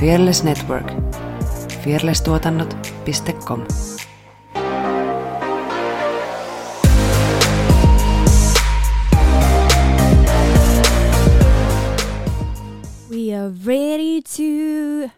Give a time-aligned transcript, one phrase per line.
[0.00, 0.86] Fearless Network.
[1.84, 3.66] fearlesstuotannot.com
[13.10, 15.10] We are ready to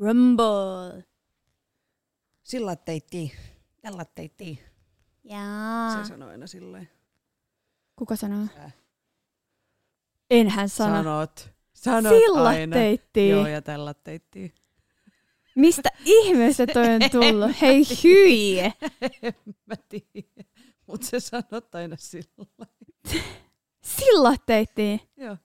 [0.00, 1.04] rumble.
[2.42, 3.30] Sillä teittiin.
[3.80, 4.58] Tällä teittiin.
[5.24, 6.02] Jaa.
[6.02, 6.88] Se sanoo aina silleen.
[7.96, 8.46] Kuka sanoo?
[8.54, 8.70] Sä.
[10.30, 10.94] Enhän sano.
[10.94, 11.50] Sanot.
[11.82, 12.74] Sanot Sillä aina.
[12.76, 13.30] teittiin.
[13.30, 14.54] Joo, ja tällä teittiin.
[15.56, 17.60] Mistä ihmeestä toi on tullut?
[17.60, 18.58] Hei hyi!
[19.22, 19.34] en
[19.66, 20.44] mä tiedä.
[20.86, 22.66] Mut se sanot aina sillä.
[23.98, 25.00] Sillä teittiin.
[25.16, 25.36] Joo,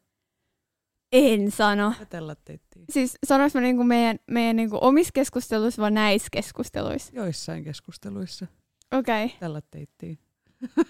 [1.12, 1.94] En sano.
[2.00, 2.86] ja tällä teittiin.
[2.90, 7.12] Siis sanois mä niinku meidän, meidän niinku omissa keskusteluissa vai näissä keskusteluissa?
[7.16, 8.48] Joissain keskusteluissa.
[8.92, 9.26] Okei.
[9.26, 9.38] Okay.
[9.40, 10.20] Tällä teittiin.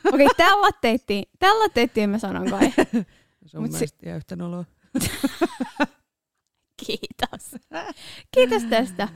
[0.06, 1.26] Okei, okay, tällä teittiin.
[1.40, 2.72] Tällä teittiin mä sanon kai.
[3.46, 4.66] Se on Mut Mut si- yhtä noloa.
[6.86, 7.56] Kiitos.
[8.36, 9.08] Kiitos tästä.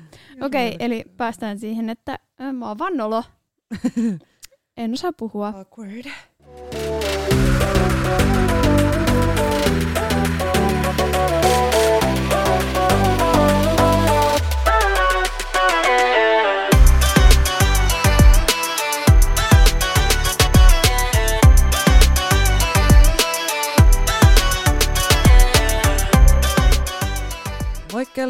[0.42, 2.20] Okei, okay, eli päästään siihen, että
[2.54, 3.24] mä oon vannolo.
[4.78, 5.48] En osaa puhua.
[5.48, 6.06] Awkward.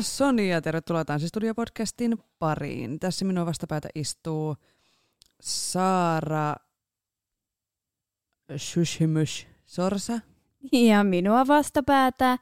[0.01, 2.99] Soni ja tervetuloa Tanssistudio-podcastin pariin.
[2.99, 4.55] Tässä minun vastapäätä istuu
[5.41, 6.55] Saara
[8.57, 10.19] Shushimysh Sorsa.
[10.71, 12.37] Ja minua vastapäätä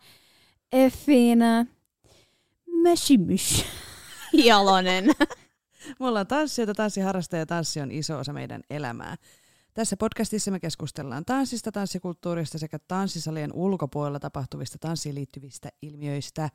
[0.71, 1.65] Effina
[2.83, 3.65] Mäsimys
[4.45, 5.05] Jalonen.
[5.99, 9.15] Me ollaan tanssijoita, tanssiharrastajia ja tanssi on iso osa meidän elämää.
[9.73, 16.49] Tässä podcastissa me keskustellaan tanssista, tanssikulttuurista sekä tanssisalien ulkopuolella tapahtuvista tanssiin liittyvistä ilmiöistä.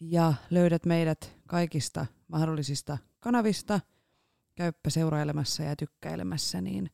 [0.00, 3.80] Ja löydät meidät kaikista mahdollisista kanavista.
[4.54, 6.90] Käyppä seurailemassa ja tykkäilemässä, niin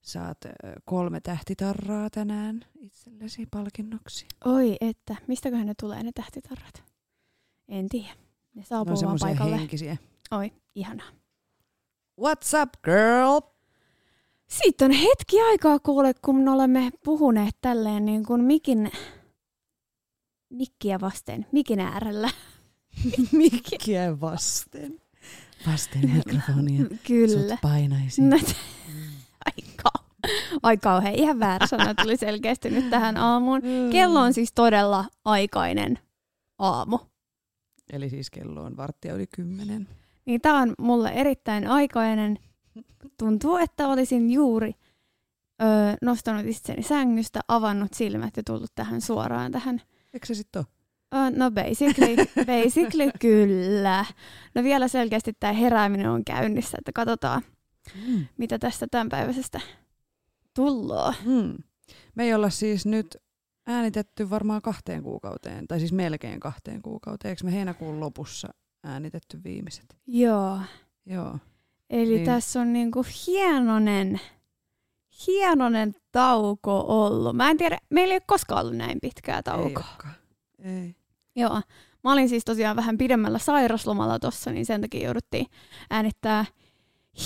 [0.00, 0.38] saat
[0.84, 4.26] kolme tähtitarraa tänään itsellesi palkinnoksi.
[4.44, 6.84] Oi, että mistäköhän ne tulee ne tähtitarrat?
[7.68, 8.14] En tiedä.
[8.54, 9.58] Ne saapuu on vaan paikalle.
[9.58, 9.96] henkisiä.
[10.30, 11.08] Oi, ihanaa.
[12.20, 13.40] What's up, girl?
[14.46, 18.90] Siitä on hetki aikaa kuule, kun me olemme puhuneet tälleen niin kuin mikin,
[20.50, 22.30] mikkiä vasten, mikin äärellä.
[23.32, 25.00] Mikkiä vasten.
[25.66, 26.84] Vasten mikrofonia.
[27.06, 27.48] Kyllä.
[27.48, 28.30] Sut painaisin.
[28.30, 28.36] No,
[29.46, 30.30] ai, kau-
[30.62, 33.62] ai kauhean, ihan väärä sana tuli selkeästi nyt tähän aamuun.
[33.92, 35.98] Kello on siis todella aikainen
[36.58, 36.98] aamu.
[37.92, 39.88] Eli siis kello on varttia yli kymmenen.
[40.24, 42.38] Niin tää on mulle erittäin aikainen.
[43.18, 44.74] Tuntuu, että olisin juuri
[45.62, 45.68] öö,
[46.02, 49.82] nostanut itseni sängystä, avannut silmät ja tullut tähän suoraan tähän.
[50.14, 50.60] Eikö se sitten
[51.12, 51.30] ole?
[51.30, 52.16] No basically,
[52.64, 54.04] basically kyllä.
[54.54, 57.42] No vielä selkeästi tämä herääminen on käynnissä, että katsotaan,
[58.06, 58.26] Mm.
[58.36, 59.60] mitä tästä tämänpäiväisestä
[60.54, 61.14] tulloo.
[61.24, 61.56] Mm.
[62.14, 63.16] Me ei olla siis nyt
[63.66, 67.30] äänitetty varmaan kahteen kuukauteen, tai siis melkein kahteen kuukauteen.
[67.30, 68.48] Eikö me heinäkuun lopussa
[68.84, 69.96] äänitetty viimeiset?
[70.06, 70.60] Joo.
[71.06, 71.38] Joo.
[71.90, 72.26] Eli niin.
[72.26, 74.20] tässä on niinku hienonen,
[75.26, 77.36] hienonen tauko ollut.
[77.36, 79.64] Mä en tiedä, meillä ei ole koskaan ollut näin pitkää Ei taukoa.
[79.66, 80.14] olekaan.
[80.58, 80.96] Ei.
[81.36, 81.60] Joo.
[82.04, 85.46] Mä olin siis tosiaan vähän pidemmällä sairaslomalla tossa, niin sen takia jouduttiin
[85.90, 86.44] äänittää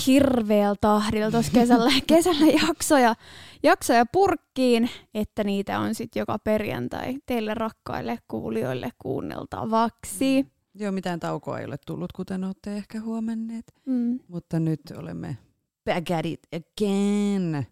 [0.07, 3.15] hirveällä tahdilla tuossa kesällä, kesällä jaksoja,
[3.63, 10.45] jaksoja purkkiin, että niitä on sitten joka perjantai teille rakkaille kuulijoille kuunneltavaksi.
[10.75, 13.65] Joo, mitään taukoa ei ole tullut, kuten olette ehkä huomanneet.
[13.85, 14.19] Mm.
[14.27, 15.37] Mutta nyt olemme
[15.85, 17.67] back at it again.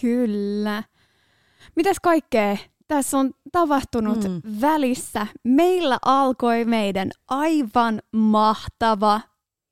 [0.00, 0.82] Kyllä.
[1.76, 2.56] Mitäs kaikkea
[2.88, 4.60] tässä on tapahtunut Mm.
[4.60, 5.26] välissä?
[5.44, 9.20] Meillä alkoi meidän aivan mahtava,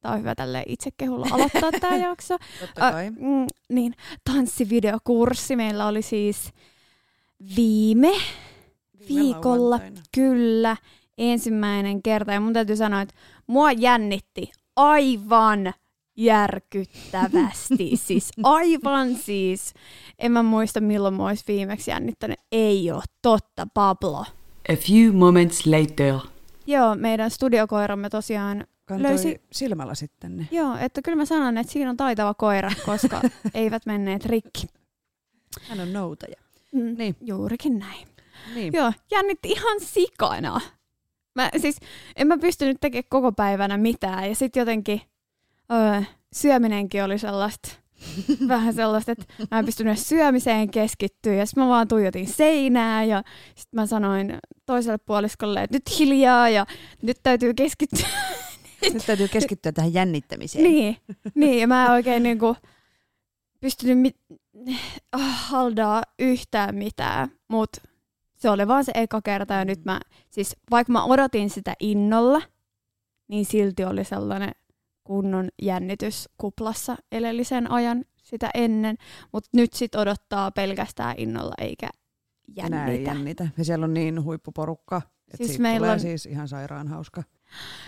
[0.00, 3.10] tämä on hyvä tälle itsekehulla aloittaa tämä jakso, Totta kai.
[3.10, 3.94] mm, niin,
[4.30, 5.56] tanssivideokurssi.
[5.56, 6.50] Meillä oli siis
[7.56, 8.12] viime
[9.08, 10.02] viikolla, lauantaina.
[10.14, 10.76] kyllä,
[11.18, 12.32] ensimmäinen kerta.
[12.32, 13.14] Ja mun täytyy sanoa, että
[13.46, 15.72] mua jännitti aivan
[16.16, 17.96] järkyttävästi.
[18.06, 19.74] siis aivan siis.
[20.18, 22.40] En mä muista milloin mä ois viimeksi jännittänyt.
[22.52, 24.18] Ei oo totta, Pablo.
[24.72, 26.14] A few moments later.
[26.66, 30.48] Joo, meidän studiokoiramme tosiaan, Kantoi löysi- silmällä sitten ne.
[30.50, 33.20] joo, että kyllä mä sanon, että siinä on taitava koira, koska
[33.54, 34.66] eivät menneet rikki.
[35.68, 36.36] Hän on noutaja.
[36.72, 37.16] Mm, Niin.
[37.20, 38.08] Juurikin näin.
[38.54, 38.72] Niin.
[38.72, 40.60] Joo, jännitti ihan sikana.
[41.34, 41.76] Mä, siis,
[42.16, 45.00] en mä pystynyt tekemään koko päivänä mitään ja sitten jotenkin
[45.72, 46.02] öö,
[46.32, 47.68] syöminenkin oli sellaista
[48.48, 53.22] vähän sellaista, että mä en pystynyt syömiseen keskittyä ja sitten mä vaan tuijotin seinää ja
[53.54, 56.66] sitten mä sanoin toiselle puoliskolle, että nyt hiljaa ja
[57.02, 58.08] nyt täytyy keskittyä.
[58.92, 60.64] Nyt täytyy keskittyä tähän jännittämiseen.
[60.64, 60.96] niin,
[61.34, 62.56] niin, ja mä en oikein niinku
[63.60, 64.20] pystynyt mit-
[65.22, 67.80] haldaa yhtään mitään, mutta
[68.36, 70.00] se oli vaan se eka kerta ja nyt mä,
[70.30, 72.42] siis vaikka mä odotin sitä innolla,
[73.28, 74.50] niin silti oli sellainen
[75.06, 78.96] kunnon jännitys kuplassa edellisen ajan sitä ennen,
[79.32, 81.88] mutta nyt sit odottaa pelkästään innolla eikä
[82.58, 83.10] Enää ei jännitä.
[83.10, 83.48] jännitä.
[83.58, 85.02] Ja siellä on niin huippuporukka,
[85.34, 87.22] että Siis meillä tulee on- siis ihan sairaan hauska.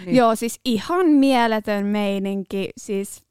[0.05, 0.17] Niin.
[0.17, 3.25] Joo, siis ihan mieletön meininki, siis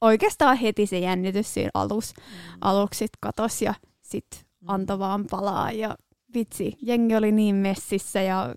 [0.00, 2.14] oikeastaan heti se jännitys siinä alus,
[2.60, 4.26] aluksi sit katos ja sit
[4.60, 4.68] Mm.
[4.68, 5.96] antoi vaan palaa ja
[6.34, 8.54] vitsi, jengi oli niin messissä ja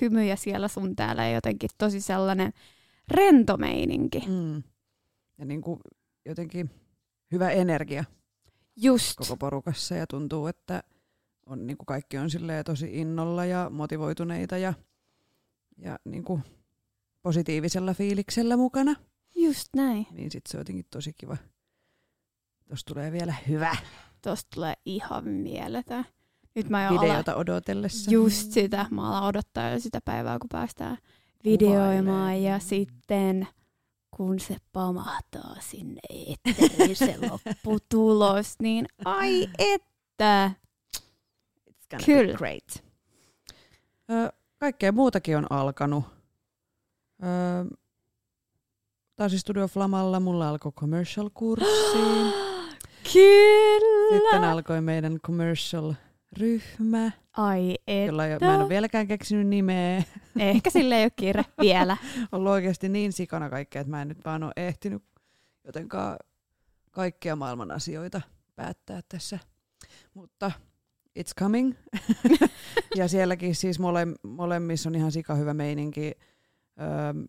[0.00, 2.52] hymyjä siellä sun täällä ja jotenkin tosi sellainen
[3.08, 4.24] rento meininki.
[4.28, 4.62] Mm.
[5.38, 5.80] Ja niin kuin
[6.26, 6.70] jotenkin
[7.32, 8.04] hyvä energia
[8.76, 10.82] Just, koko porukassa ja tuntuu, että
[11.46, 12.28] on, niin kuin kaikki on
[12.64, 14.74] tosi innolla ja motivoituneita ja,
[15.78, 16.42] ja niin kuin
[17.22, 18.94] positiivisella fiiliksellä mukana.
[19.34, 20.06] just näin.
[20.10, 21.36] Niin sit se on jotenkin tosi kiva.
[22.68, 23.76] Tuosta tulee vielä hyvä
[24.22, 26.04] Tosta tulee ihan mieletön.
[26.54, 28.10] Nyt mä jo videota odotellessa.
[28.10, 30.98] just sitä, mä alan odottaa jo sitä päivää, kun päästään
[31.44, 32.50] videoimaan Kuvailee.
[32.50, 33.48] ja sitten
[34.16, 40.50] kun se pamahtaa sinne eteen se lopputulos, niin ai että.
[41.70, 42.32] It's gonna Kyllä.
[42.32, 42.84] be great.
[44.10, 46.04] Ö, kaikkea muutakin on alkanut.
[47.22, 47.76] Ö,
[49.16, 51.98] Taas Studio Flamalla mulla alkoi commercial-kurssi.
[53.12, 54.20] Kyllä.
[54.20, 55.18] Sitten alkoi meidän
[56.38, 58.06] commercial-ryhmä, Ai et.
[58.06, 60.02] jolla ei, mä en ole vieläkään keksinyt nimeä.
[60.38, 61.96] Ehkä sille ei ole kiire vielä.
[62.32, 65.02] ollut oikeasti niin sikana kaikkea, että mä en nyt vaan ole ehtinyt
[65.64, 66.16] jotenkaan
[66.90, 68.20] kaikkia maailman asioita
[68.56, 69.38] päättää tässä.
[70.14, 70.52] Mutta
[71.18, 71.72] it's coming.
[72.96, 76.12] ja sielläkin siis mole, molemmissa on ihan sika hyvä meininki.
[76.80, 77.26] Öö,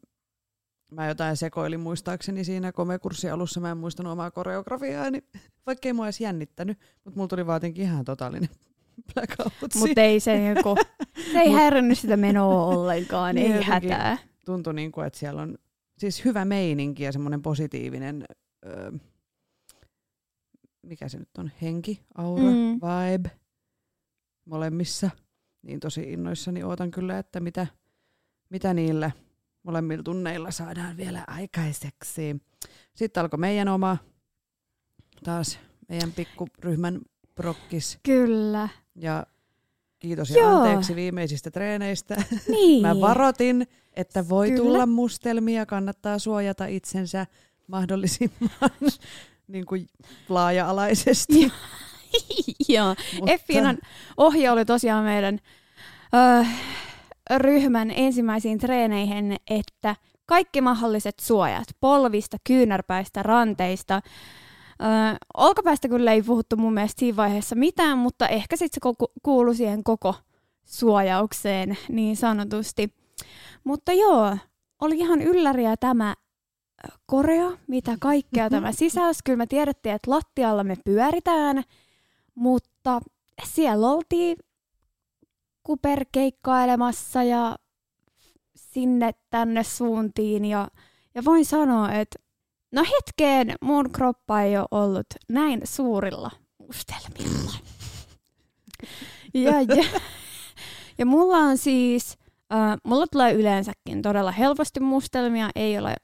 [0.92, 5.24] mä jotain sekoilin muistaakseni siinä komekurssin alussa, mä en muistanut omaa koreografiaa, niin
[5.66, 8.50] vaikka ei mua edes jännittänyt, mutta mulla tuli vaan jotenkin ihan totaalinen
[9.14, 9.54] blackout.
[9.76, 10.76] Mutta ei se, niinku,
[11.32, 14.18] se ei häirinnyt sitä menoa ollenkaan, Niin ei hätää.
[14.46, 15.58] tuntui niin kuin, että siellä on
[15.98, 18.26] siis hyvä meininki ja semmoinen positiivinen,
[18.66, 18.92] öö,
[20.84, 22.80] mikä se nyt on, henki, aura, mm.
[22.82, 23.32] vibe
[24.46, 25.10] molemmissa.
[25.62, 27.68] Niin tosi innoissani ootan kyllä, että mitä,
[28.50, 29.12] mitä niillä
[29.64, 32.36] molemmilla tunneilla saadaan vielä aikaiseksi.
[32.96, 33.98] Sitten alkoi meidän oma,
[35.24, 35.60] taas
[35.90, 37.02] meidän pikkuryhmän
[37.36, 38.00] prokkis.
[38.04, 38.70] Kyllä.
[38.96, 39.26] Ja
[40.00, 40.58] kiitos ja Joo.
[40.58, 42.16] anteeksi viimeisistä treeneistä.
[42.48, 42.82] Niin.
[42.88, 44.62] Mä varotin, että voi Kyllä.
[44.62, 47.28] tulla mustelmia, kannattaa suojata itsensä
[47.68, 48.72] mahdollisimman
[49.48, 49.88] niin kuin
[50.30, 51.52] laaja-alaisesti.
[52.70, 52.96] Joo.
[53.28, 53.78] Effiinan
[54.18, 55.40] ohje oli tosiaan meidän
[56.14, 56.46] ö,
[57.38, 59.96] ryhmän ensimmäisiin treeneihin, että
[60.26, 64.02] kaikki mahdolliset suojat, polvista, kyynärpäistä, ranteista,
[64.82, 64.86] ö,
[65.38, 69.56] olkapäästä kyllä ei puhuttu mun mielestä siinä vaiheessa mitään, mutta ehkä sitten se koko, kuului
[69.56, 70.16] siihen koko
[70.66, 72.94] suojaukseen niin sanotusti.
[73.64, 74.38] Mutta joo,
[74.82, 76.16] oli ihan ylläriä tämä
[76.86, 79.20] ö, koreo, mitä kaikkea tämä sisälsi.
[79.26, 81.64] Kyllä me tiedettiin, että lattialla me pyöritään,
[82.36, 83.02] mutta
[83.44, 84.38] siellä oltiin
[85.64, 87.56] kuperkeikkailemassa ja
[88.56, 90.68] sinne tänne suuntiin ja,
[91.16, 92.20] ja voin sanoa, että
[92.74, 97.52] no hetkeen mun kroppa ei ole ollut näin suurilla mustelmilla.
[99.34, 100.00] Ja, ja,
[100.98, 102.18] ja mulla on siis,
[102.54, 105.96] äh, mulla tulee yleensäkin todella helposti mustelmia, ei ole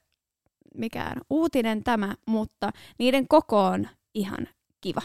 [0.76, 4.48] mikään uutinen tämä, mutta niiden koko on ihan
[4.82, 5.02] kiva.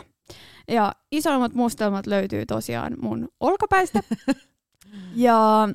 [0.68, 4.00] Ja isoimmat mustelmat löytyy tosiaan mun olkapäistä.
[5.14, 5.68] ja,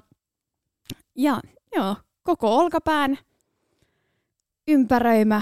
[1.15, 1.41] ja
[1.75, 3.17] joo, koko olkapään
[4.67, 5.41] ympäröimä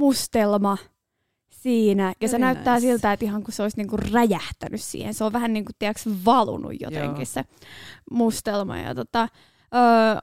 [0.00, 0.78] mustelma
[1.50, 2.14] siinä.
[2.20, 2.86] Ja se Very näyttää nice.
[2.86, 5.14] siltä, että ihan kuin se olisi niinku räjähtänyt siihen.
[5.14, 7.24] Se on vähän niin kuin, tiedätkö, valunut jotenkin Joo.
[7.24, 7.44] se
[8.10, 8.78] mustelma.
[8.78, 9.76] Ja tota, ö,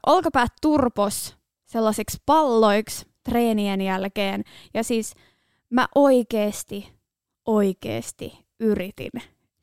[0.06, 4.44] olkapäät turpos sellaisiksi palloiksi treenien jälkeen.
[4.74, 5.14] Ja siis
[5.70, 6.94] mä oikeesti,
[7.46, 9.12] oikeesti yritin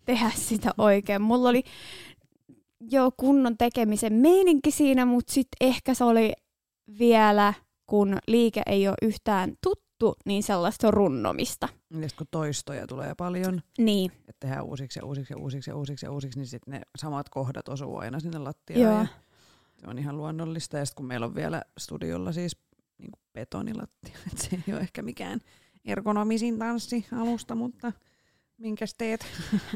[0.05, 1.23] tehdä sitä oikein.
[1.23, 1.63] Mulla oli
[2.91, 6.33] jo kunnon tekemisen meininki siinä, mutta sitten ehkä se oli
[6.99, 7.55] vielä,
[7.87, 9.84] kun liike ei ole yhtään tuttu,
[10.25, 11.69] niin sellaista runnomista.
[11.91, 16.07] Ja kun toistoja tulee paljon, Niin, että tehdään uusiksi ja uusiksi ja uusiksi ja uusiksi
[16.07, 18.83] ja uusiksi, niin sitten ne samat kohdat osuu aina sinne lattiaan.
[18.83, 19.01] Joo.
[19.01, 19.07] Ja
[19.77, 20.79] se on ihan luonnollista.
[20.79, 22.57] Ja sitten kun meillä on vielä studiolla siis
[22.99, 25.41] niin kuin betonilattia, että se ei ole ehkä mikään
[25.85, 27.93] ergonomisin tanssialusta, mutta
[28.59, 29.27] minkäs teet?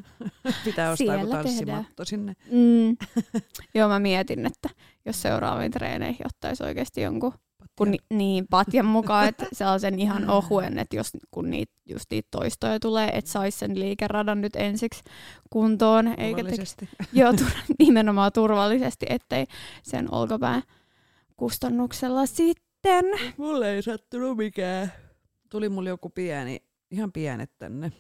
[0.65, 2.37] Pitää ostaa joku tanssimatto sinne.
[2.51, 2.97] Mm.
[3.75, 4.69] Joo, mä mietin, että
[5.05, 7.33] jos seuraaviin treeneihin ottaisi oikeasti jonkun
[7.77, 12.29] kun ni, niin patjan mukaan, että sellaisen ihan ohuen, että jos kun niitä, just niitä
[12.31, 15.05] toistoja tulee, että saisi sen liikeradan nyt ensiksi
[15.51, 16.89] kuntoon, eikä Turvallisesti.
[17.13, 19.47] Joo, tur- nimenomaan turvallisesti, ettei
[19.83, 20.63] sen olkapään
[21.37, 23.05] kustannuksella sitten.
[23.37, 24.93] Mulle ei sattunut mikään.
[25.51, 27.93] Tuli mulle joku pieni, ihan pienet tänne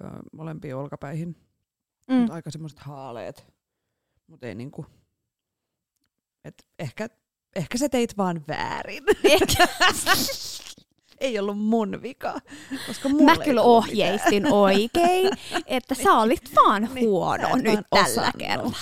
[0.00, 1.36] ö, molempiin olkapäihin.
[2.08, 2.30] Mm.
[2.30, 3.46] Aika semmoiset haaleet.
[4.26, 4.86] Mutta ei niinku...
[6.44, 7.08] Et ehkä,
[7.56, 9.04] ehkä sä teit vaan väärin.
[9.24, 9.68] Ehkä.
[11.20, 12.40] ei ollut mun vika.
[12.86, 15.30] Koska Mä kyllä ohjeistin oikein,
[15.66, 18.34] että sä olit vaan Niin, huono et nyt tällä osannut.
[18.38, 18.76] kerralla.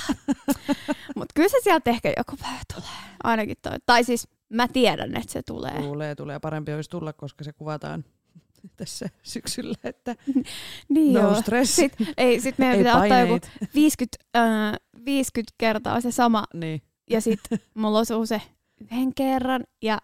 [1.16, 2.88] Mutta kyllä se sieltä ehkä joku päivä tulee.
[3.24, 3.72] Ainakin toi.
[3.86, 5.70] Tai siis mä tiedän, että se tulee.
[5.70, 5.88] mitään.
[5.88, 6.38] Tulee, tulee.
[6.40, 8.04] Parempi olisi tulla, koska se kuvataan
[8.76, 10.14] tässä syksyllä, että
[10.88, 11.40] Niin no joo.
[11.40, 11.76] stress.
[11.76, 13.48] Sit, ei, sit meidän ei pitää ottaa joku paineita.
[13.74, 14.72] 50, äh,
[15.04, 16.82] 50 kertaa se sama Niin.
[17.10, 18.42] ja sitten mulla osuu se
[18.82, 19.98] yhden kerran ja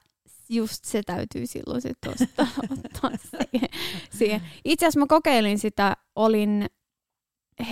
[0.49, 2.47] just se täytyy silloin sitten ottaa,
[2.85, 3.11] ottaa
[3.51, 3.69] siihen,
[4.11, 4.43] siihen.
[4.65, 6.67] Itse asiassa mä kokeilin sitä, olin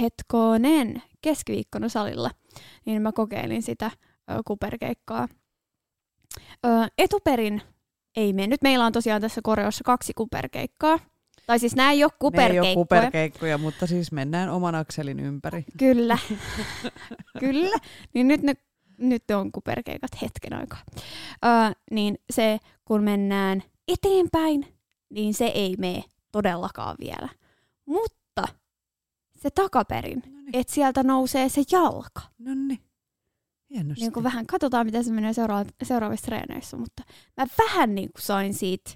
[0.00, 2.30] hetkonen keskiviikkona salilla,
[2.84, 3.90] niin mä kokeilin sitä
[4.30, 5.28] ö, kuperkeikkaa.
[6.66, 7.62] Ö, etuperin
[8.16, 8.62] ei mennyt.
[8.62, 10.98] Meillä on tosiaan tässä koreossa kaksi kuperkeikkaa.
[11.46, 12.68] Tai siis nämä ei ole Ne ei kuperkeikkoja.
[12.70, 15.64] ole kuperkeikkoja, mutta siis mennään oman akselin ympäri.
[15.78, 16.18] Kyllä.
[17.40, 17.76] Kyllä.
[18.14, 18.54] Niin nyt ne,
[18.98, 20.82] nyt on kuperkeikat hetken aikaa.
[21.44, 21.50] Öö,
[21.90, 24.66] niin se, kun mennään eteenpäin,
[25.10, 27.28] niin se ei mene todellakaan vielä.
[27.86, 28.44] Mutta
[29.36, 32.20] se takaperin, No niin, että sieltä nousee se jalka.
[32.38, 32.80] no niin.
[33.70, 34.00] Hienosti.
[34.00, 37.02] Niin kuin vähän katsotaan, miten se menee seuraava, seuraavissa treeneissä, mutta
[37.36, 38.90] mä vähän niin kuin sain siitä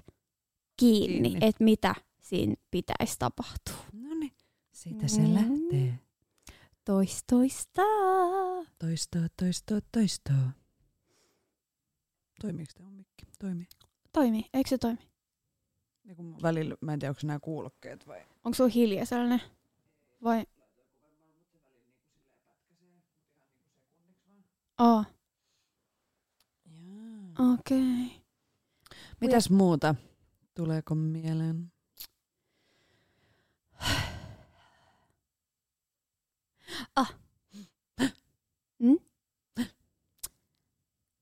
[0.79, 1.29] kiinni, Kiinni.
[1.29, 1.47] kiinni.
[1.47, 3.75] että mitä siinä pitäisi tapahtua.
[3.93, 4.31] No niin,
[4.71, 5.33] siitä se Mm.
[5.33, 5.99] lähtee.
[6.91, 7.81] Toistoista.
[8.79, 10.49] Toistoa, toistoa, toistoa.
[12.41, 13.25] Toimiiko tämä mikki?
[13.39, 13.67] Toimii.
[14.11, 15.09] Toimii, eikö se toimi?
[16.15, 18.25] Kun välillä, mä en tiedä, onko nämä kuulokkeet vai...
[18.43, 19.41] Onko sulla hiljaa sellainen?
[20.23, 20.45] Vai?
[24.79, 25.05] Oh,
[27.53, 28.05] okei.
[28.05, 28.19] Okay.
[29.21, 29.95] Mitäs muuta?
[30.53, 31.70] Tuleeko mieleen?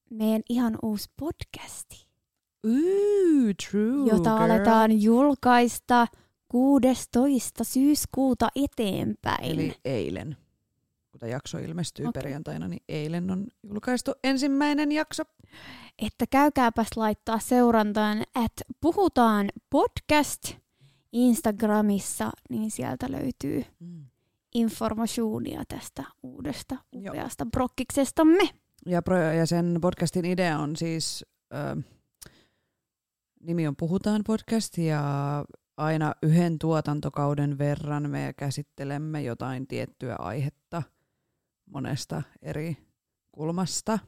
[0.09, 2.07] Meidän ihan uusi podcasti,
[2.67, 4.51] Ooh, true, jota girl.
[4.51, 6.07] aletaan julkaista
[6.47, 7.63] 16.
[7.63, 9.51] syyskuuta eteenpäin.
[9.51, 10.37] Eli eilen.
[11.11, 12.21] Kun tämä jakso ilmestyy Okei.
[12.21, 15.23] perjantaina, niin eilen on julkaistu ensimmäinen jakso.
[15.99, 20.53] Että käykääpäs laittaa seurantaan, että puhutaan podcast
[21.11, 24.05] Instagramissa, niin sieltä löytyy Mm.
[24.53, 27.13] Informatioonia tästä uudesta Joo.
[27.13, 28.49] upeasta brokkiksestamme.
[28.85, 31.81] Ja, pro, ja sen podcastin idea on siis, ö,
[33.39, 35.45] nimi on Puhutaan podcast ja
[35.77, 40.83] aina yhden tuotantokauden verran me käsittelemme jotain tiettyä aihetta
[41.65, 42.77] monesta eri
[43.31, 43.99] kulmasta.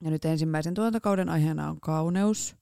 [0.00, 2.56] Ja nyt ensimmäisen tuotantokauden aiheena on kauneus.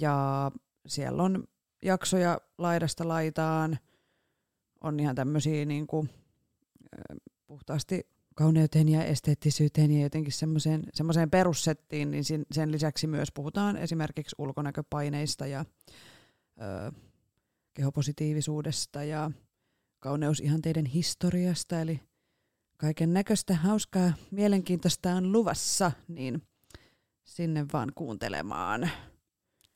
[0.00, 0.50] Ja
[0.86, 1.44] siellä on
[1.82, 3.78] jaksoja laidasta laitaan.
[4.82, 6.10] On ihan tämmöisiä niin kuin,
[7.46, 14.36] puhtaasti kauneuteen ja esteettisyyteen ja jotenkin semmoiseen, semmoiseen perussettiin, niin sen lisäksi myös puhutaan esimerkiksi
[14.38, 15.64] ulkonäköpaineista ja
[16.60, 16.92] ö,
[17.74, 19.30] kehopositiivisuudesta ja
[20.00, 22.00] kauneusihanteiden historiasta, eli
[22.78, 26.42] kaiken näköistä hauskaa, mielenkiintoista on luvassa, niin
[27.24, 28.90] sinne vaan kuuntelemaan.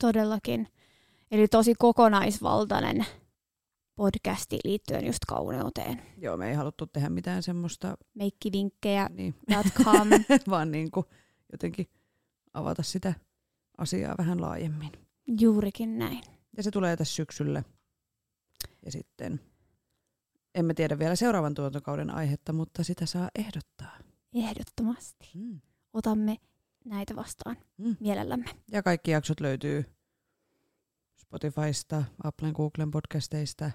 [0.00, 0.68] Todellakin.
[1.30, 3.06] Eli tosi kokonaisvaltainen
[3.96, 6.02] podcasti liittyen just kauneuteen.
[6.18, 9.34] Joo, me ei haluttu tehdä mitään semmoista, Meikkivinkkejä, niin,
[9.84, 10.08] .com.
[10.50, 11.06] vaan niin kuin
[11.52, 11.86] jotenkin
[12.54, 13.14] avata sitä
[13.78, 14.92] asiaa vähän laajemmin.
[15.40, 16.20] Juurikin näin.
[16.56, 17.62] Ja se tulee tässä syksyllä.
[18.84, 19.40] Ja sitten
[20.54, 23.98] emme tiedä vielä seuraavan tuotantokauden aihetta, mutta sitä saa ehdottaa.
[24.34, 25.30] Ehdottomasti.
[25.34, 25.60] Mm.
[25.92, 26.36] Otamme
[26.84, 27.96] näitä vastaan Mm.
[28.00, 28.50] mielellämme.
[28.72, 29.84] Ja kaikki jaksot löytyy
[31.16, 33.70] Spotifysta, Applen, Googlen podcasteista.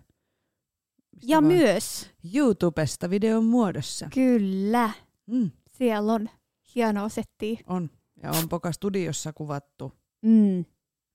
[1.23, 4.07] Ja myös, YouTubesta videon muodossa.
[4.13, 4.89] kyllä,
[5.27, 5.51] Mm.
[5.71, 6.29] siellä on
[6.75, 7.59] hienoa settiä.
[7.67, 7.89] On.
[8.23, 9.91] Ja on Poka Studiossa kuvattu
[10.21, 10.65] Mm.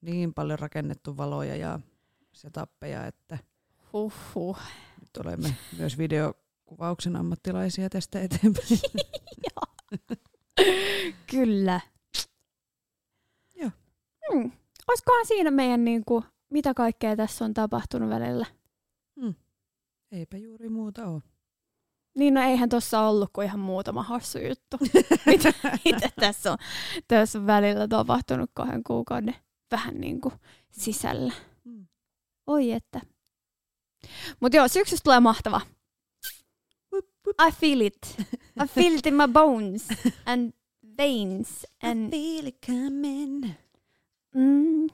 [0.00, 1.80] niin paljon rakennettu valoja ja
[2.32, 3.38] setappeja, että
[3.92, 4.58] Huhhuh.
[5.00, 8.66] nyt olemme myös videokuvauksen ammattilaisia tästä eteenpäin.
[11.30, 11.80] Kyllä.
[13.54, 13.70] Joo.
[14.34, 14.52] Mm.
[14.88, 18.46] Olisikohan siinä meidän niinku mitä kaikkea tässä on tapahtunut välillä?
[20.12, 21.22] Eipä juuri muuta ole.
[22.18, 24.76] Niin no eihän tuossa ollut kuin ihan muutama hassu juttu.
[25.26, 25.52] mitä,
[25.84, 26.58] mitä tässä, on,
[27.08, 29.34] tässä on välillä tapahtunut kahden kuukauden
[29.70, 30.34] vähän niin kuin
[30.70, 31.32] sisällä.
[31.64, 31.86] Mm.
[32.46, 33.00] Oi että.
[34.40, 35.60] Mutta joo, syksystä tulee mahtava.
[37.48, 37.98] I feel it.
[38.64, 39.88] I feel it in my bones
[40.26, 40.52] and
[40.98, 41.66] veins.
[41.82, 43.50] And, feel it coming.
[44.34, 44.86] mm,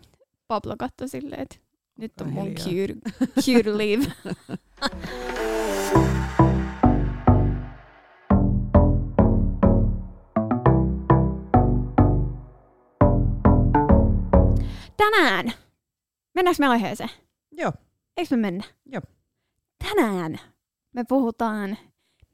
[0.46, 1.56] Pablo katsoi silleen, että
[1.98, 4.12] nyt on mun cue to leave.
[14.96, 15.52] Tänään.
[16.34, 17.10] Mennäänkö me aiheeseen?
[17.50, 17.72] Joo,
[18.16, 18.64] Eikö me mennä?
[18.86, 19.02] Joo.
[19.78, 20.38] Tänään
[20.92, 21.78] me puhutaan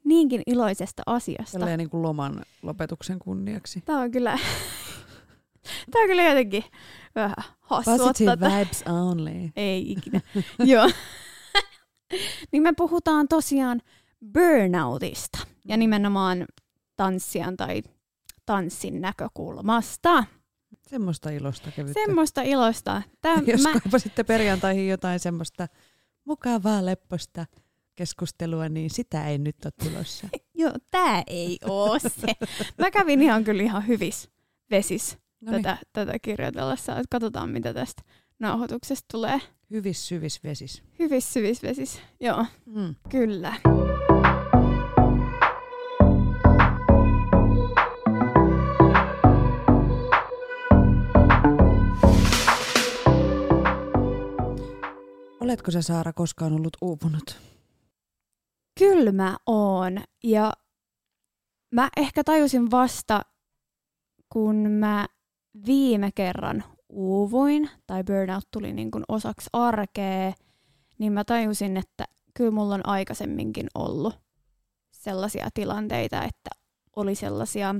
[0.03, 1.59] niinkin iloisesta asiasta.
[1.59, 3.81] tälleen niin kuin loman lopetuksen kunniaksi.
[3.81, 4.31] Tämä on kyllä,
[5.91, 6.63] tämä on kyllä jotenkin
[7.19, 7.43] vähän
[7.85, 9.49] Positive vibes only.
[9.55, 10.21] Ei ikinä.
[10.71, 10.91] Joo.
[12.51, 13.81] niin me puhutaan tosiaan
[14.33, 16.45] burnoutista ja nimenomaan
[16.95, 17.81] tanssijan tai
[18.45, 20.23] tanssin näkökulmasta.
[20.87, 22.01] Semmoista ilosta kevyttä.
[22.05, 23.01] Semmoista iloista.
[23.21, 25.67] Tää, Jos mä, kaipasitte perjantaihin jotain semmoista
[26.25, 27.45] mukavaa lepposta
[27.95, 30.27] keskustelua, niin sitä ei nyt ole tulossa.
[30.53, 32.27] joo, tää ei oo se.
[32.77, 34.29] Mä kävin ihan kyllä ihan hyvis
[34.71, 36.97] vesis No niin, tätä, tätä kirjoitellessa.
[36.97, 38.01] Et katsotaan, mitä tästä
[38.39, 39.41] nauhoituksesta tulee.
[39.71, 40.83] hyvis syvis vesis.
[40.99, 42.01] Hyvis syvis vesis.
[42.19, 42.95] Joo, Mm.
[43.09, 43.53] kyllä.
[55.39, 57.39] Oletko sä Saara koskaan ollut uupunut?
[58.79, 59.97] Kyllä mä oon.
[60.23, 60.53] Ja
[61.73, 63.21] mä ehkä tajusin vasta,
[64.29, 65.07] kun mä
[65.65, 70.33] viime kerran uuvuin tai burnout tuli niin kuin osaksi arkea,
[70.97, 74.19] niin mä tajusin, että kyllä mulla on aikaisemminkin ollut
[74.91, 76.49] sellaisia tilanteita, että
[76.95, 77.75] oli sellaisia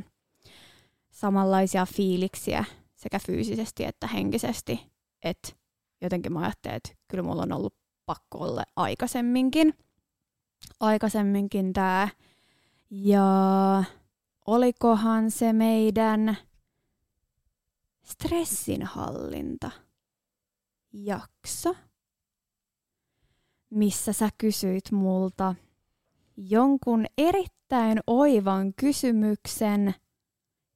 [1.11, 4.91] samanlaisia fiiliksiä sekä fyysisesti että henkisesti,
[5.23, 5.49] että
[6.01, 9.73] jotenkin mä ajattelin, että kyllä mulla on ollut pakko olla aikaisemminkin
[10.79, 12.07] aikaisemminkin tämä.
[12.89, 13.83] Ja
[14.47, 16.37] olikohan se meidän
[18.11, 19.71] stressinhallinta
[20.93, 21.75] jakso,
[23.69, 25.55] missä sä kysyit multa
[26.37, 29.95] jonkun erittäin oivan kysymyksen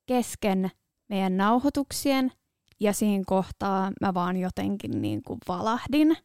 [0.06, 0.72] kesken
[1.10, 2.32] meidän nauhoituksien
[2.80, 6.18] ja siinä kohtaa mä vaan jotenkin niin kuin valahdin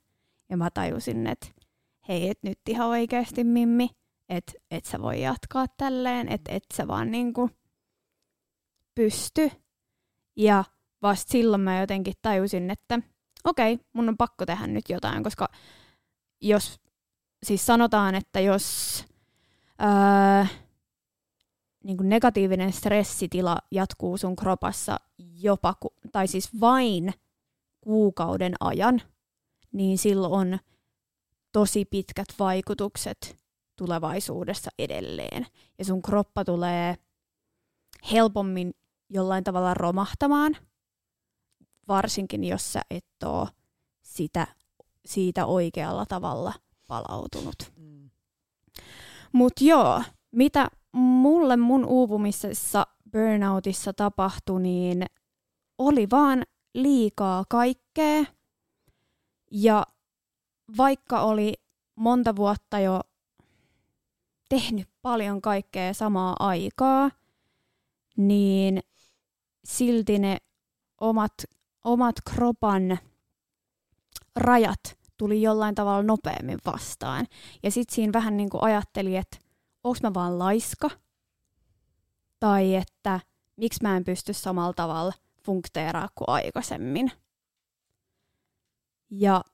[0.48, 1.46] ja mä tajusin, että
[2.08, 3.90] hei, et nyt ihan oikeasti Mimmi,
[4.28, 7.50] että et sä voi jatkaa tälleen, että et sä vaan niinku
[8.94, 9.50] pysty.
[10.36, 10.64] Ja
[11.02, 12.98] vasta silloin mä jotenkin tajusin, että
[13.44, 15.48] okei, mun on pakko tehdä nyt jotain, koska
[16.40, 16.80] jos,
[17.42, 19.04] siis sanotaan, että jos
[19.78, 20.46] ää,
[21.84, 27.14] niin negatiivinen stressitila jatkuu sun kropassa jopa, ku, tai siis vain
[27.80, 29.02] kuukauden ajan,
[29.72, 30.58] niin silloin on
[31.52, 33.36] tosi pitkät vaikutukset
[33.76, 35.46] tulevaisuudessa edelleen.
[35.78, 36.96] Ja sun kroppa tulee
[38.12, 38.74] helpommin
[39.10, 40.56] jollain tavalla romahtamaan,
[41.88, 43.48] varsinkin jos sä et oo
[44.02, 44.46] sitä,
[45.06, 46.52] siitä oikealla tavalla
[46.86, 47.72] palautunut.
[47.76, 48.10] Mm.
[49.32, 55.06] Mutta joo, mitä mulle mun uupumisessa burnoutissa tapahtui, niin
[55.78, 56.42] oli vaan
[56.74, 58.24] liikaa kaikkea.
[59.50, 59.86] Ja
[60.76, 61.54] vaikka oli
[61.94, 63.00] monta vuotta jo
[64.48, 67.10] tehnyt paljon kaikkea samaa aikaa,
[68.16, 68.80] niin
[69.64, 70.36] silti ne
[71.00, 71.32] omat,
[71.84, 72.98] omat kropan
[74.36, 77.26] rajat tuli jollain tavalla nopeammin vastaan.
[77.62, 79.38] Ja sitten siinä vähän niin kuin ajatteli, että
[79.84, 80.90] onko mä vaan laiska,
[82.40, 83.20] tai että
[83.56, 85.12] miksi mä en pysty samalla tavalla
[85.44, 87.12] funkteeraa kuin aikaisemmin.
[89.10, 89.44] Ja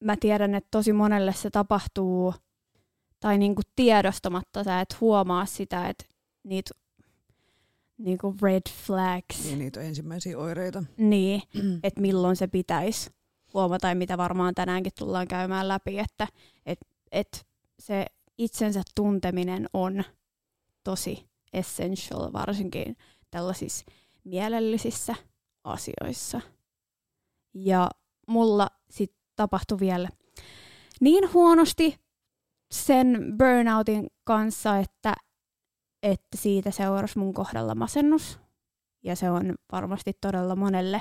[0.00, 2.34] mä tiedän, että tosi monelle se tapahtuu
[3.20, 6.04] tai niinku tiedostamatta sä et huomaa sitä, että
[6.42, 6.74] niitä
[7.98, 10.84] niinku red flags, Niin niitä on ensimmäisiä oireita.
[10.96, 11.42] niin,
[11.82, 13.10] että milloin se pitäisi
[13.54, 16.28] huomata ja mitä varmaan tänäänkin tullaan käymään läpi, että
[16.66, 16.78] et,
[17.12, 17.46] et
[17.78, 18.06] se
[18.38, 20.04] itsensä tunteminen on
[20.84, 22.96] tosi essential, varsinkin
[23.30, 23.84] tällaisissa
[24.24, 25.14] mielellisissä
[25.64, 26.40] asioissa.
[27.54, 27.90] Ja
[28.28, 30.08] mulla sit tapahtui vielä
[31.00, 31.98] niin huonosti
[32.70, 35.14] sen burnoutin kanssa, että,
[36.04, 38.40] että siitä seurasi mun kohdalla masennus.
[39.02, 41.00] Ja se on varmasti todella monelle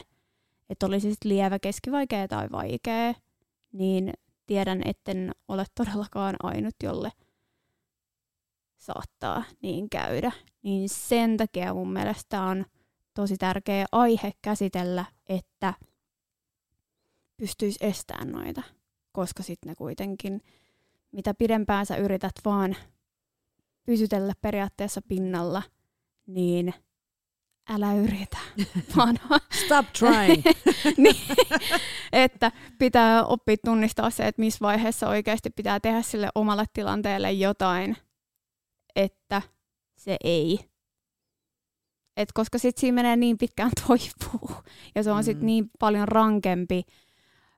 [0.69, 3.13] että olisi sitten lievä, keskivaikea tai vaikea,
[3.71, 4.13] niin
[4.45, 7.11] tiedän, etten ole todellakaan ainut, jolle
[8.77, 10.31] saattaa niin käydä.
[10.63, 12.65] Niin sen takia mun mielestä on
[13.13, 15.73] tosi tärkeä aihe käsitellä, että
[17.37, 18.63] pystyisi estämään noita,
[19.11, 20.41] koska sitten ne kuitenkin,
[21.11, 22.75] mitä pidempään sä yrität vaan
[23.85, 25.63] pysytellä periaatteessa pinnalla,
[26.27, 26.73] niin
[27.69, 28.37] älä yritä,
[28.97, 29.19] vaan
[29.65, 30.43] Stop trying.
[31.03, 31.15] niin,
[32.13, 37.97] että pitää oppia tunnistaa se, että missä vaiheessa oikeasti pitää tehdä sille omalle tilanteelle jotain,
[38.95, 39.41] että
[39.97, 40.59] se ei.
[42.17, 44.51] Et koska sitten siinä menee niin pitkään toipuu
[44.95, 45.45] ja se on sitten Mm.
[45.45, 46.83] niin paljon rankempi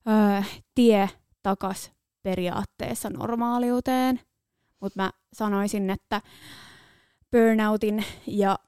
[0.07, 0.41] öö,
[0.75, 1.09] tie
[1.43, 1.91] takas
[2.23, 4.19] periaatteessa normaaliuteen.
[4.79, 6.21] Mutta mä sanoisin, että
[7.31, 8.59] burnoutin ja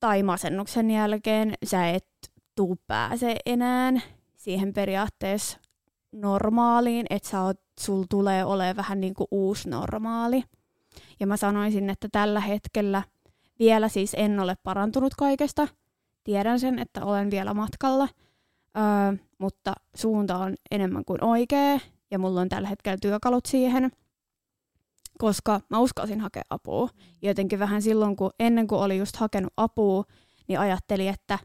[0.00, 2.06] tai masennuksen jälkeen sä et
[2.54, 3.92] tuu pääse enää
[4.36, 5.58] siihen periaatteessa
[6.12, 10.42] normaaliin, että sul tulee olemaan vähän niin kuin uusi normaali.
[11.20, 13.02] Ja mä sanoisin, että tällä hetkellä
[13.58, 15.68] vielä siis en ole parantunut kaikesta.
[16.24, 18.08] Tiedän sen, että olen vielä matkalla,
[18.76, 23.90] öö, mutta suunta on enemmän kuin oikea ja mulla on tällä hetkellä työkalut siihen,
[25.18, 26.88] koska mä uskalsin hakea apua.
[27.22, 30.04] Ja jotenkin vähän silloin, kun ennen kuin oli just hakenut apua,
[30.48, 31.38] niin ajattelin, että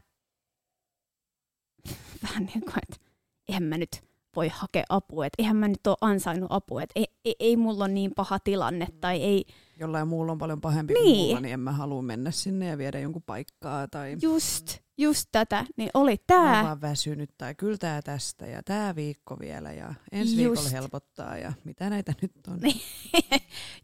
[2.22, 3.06] vähän niin kuin, että
[3.48, 7.06] eihän mä nyt voi hakea apua, että eihän mä nyt ole ansainnut apua, että ei,
[7.24, 9.44] ei, ei mulla ole niin paha tilanne tai ei,
[9.80, 11.26] Jollain muulla on paljon pahempi kuin Niin.
[11.26, 13.88] mulla, niin en mä halua mennä sinne ja viedä jonkun paikkaa.
[13.88, 16.64] Tai just, just tätä, niin oli mä tää.
[16.64, 20.36] vaan väsynyt tai kyltää tästä ja tää viikko vielä ja ensi Just.
[20.38, 22.58] viikolla helpottaa ja mitä näitä nyt on.
[22.60, 22.80] Niin.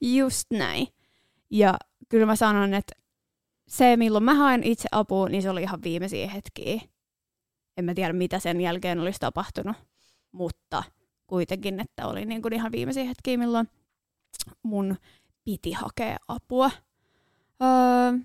[0.17, 0.87] Just näin.
[1.51, 1.75] Ja
[2.09, 2.93] kyllä mä sanon, että
[3.69, 6.81] se, milloin mä haen itse apua, niin se oli ihan viimeisiä hetkiä.
[7.77, 9.77] En mä tiedä, mitä sen jälkeen olisi tapahtunut,
[10.33, 10.83] mutta
[11.27, 13.69] kuitenkin, että oli niin kuin ihan viimeisiä hetkiä, milloin
[14.63, 14.97] mun
[15.45, 16.71] piti hakea apua.
[17.63, 18.19] Öö,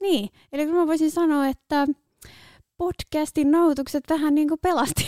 [0.00, 1.86] niin, eli mä voisin sanoa, että
[2.76, 5.06] podcastin nauhoitukset vähän niin kuin pelasti.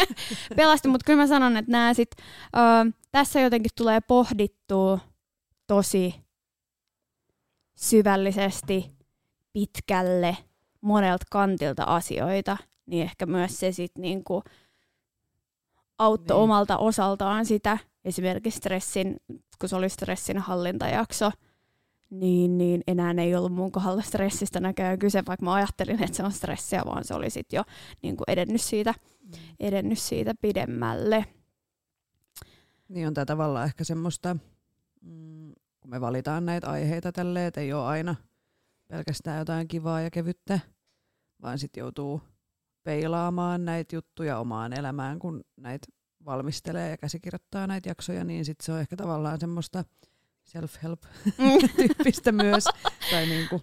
[0.56, 2.10] pelasti, mutta kyllä mä sanon, että nämä sit,
[2.56, 4.98] öö, tässä jotenkin tulee pohdittua
[5.66, 6.14] tosi
[7.76, 8.90] syvällisesti,
[9.52, 10.36] pitkälle,
[10.80, 14.42] monelta kantilta asioita, niin ehkä myös se sit niinku
[15.98, 16.42] auttoi Niin.
[16.44, 19.16] omalta osaltaan sitä, esimerkiksi stressin,
[19.60, 21.30] kun se oli stressin hallintajakso,
[22.10, 26.24] niin, niin enää ei ollut mun kohdalla stressistä näköjään kyse, vaikka mä ajattelin, että se
[26.24, 27.62] on stressiä, vaan se oli sitten jo
[28.02, 28.94] niin kuin edennyt, siitä,
[29.60, 31.24] edennyt siitä pidemmälle.
[32.88, 34.36] Niin on tämä tavallaan ehkä semmoista,
[35.00, 38.14] mm, kun me valitaan näitä aiheita tälleen, että ei ole aina
[38.88, 40.60] pelkästään jotain kivaa ja kevyttä,
[41.42, 42.20] vaan sitten joutuu
[42.88, 45.86] peilaamaan näitä juttuja omaan elämään, kun näitä
[46.24, 49.84] valmistelee ja käsikirjoittaa näitä jaksoja, niin sitten se on ehkä tavallaan semmoista
[50.44, 52.64] self-help-tyyppistä myös.
[53.10, 53.62] Tai niinku,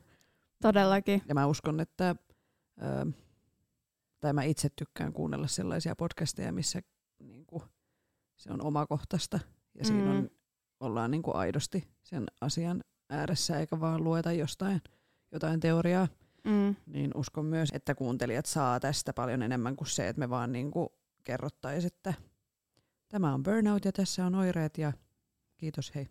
[0.62, 1.22] Todellakin.
[1.28, 2.16] ja mä uskon, että,
[2.82, 3.12] ö,
[4.20, 6.82] tai mä itse tykkään kuunnella sellaisia podcasteja, missä
[7.20, 7.64] niinku,
[8.38, 9.40] se on omakohtaista
[9.80, 10.30] ja siinä on, Mm.
[10.80, 14.82] ollaan niinku aidosti sen asian ääressä eikä vaan lueta jostain
[15.32, 16.08] jotain teoriaa.
[16.46, 16.76] Mm.
[16.86, 20.94] Niin uskon myös, että kuuntelijat saa tästä paljon enemmän kuin se, että me vaan niinku
[21.24, 22.14] kerrottaisiin, että
[23.10, 24.94] tämä on burnout ja tässä on oireet ja
[25.58, 26.08] kiitos hei.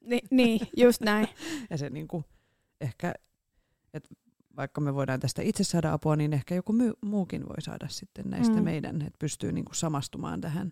[0.00, 1.28] Ni, niin, just näin.
[1.70, 2.24] Ja se niinku
[2.80, 3.14] ehkä,
[3.94, 4.08] että
[4.56, 8.30] vaikka me voidaan tästä itse saada apua, niin ehkä joku my- muukin voi saada sitten
[8.30, 8.64] näistä Mm.
[8.64, 10.70] meidän, että pystyy niinku samastumaan tähän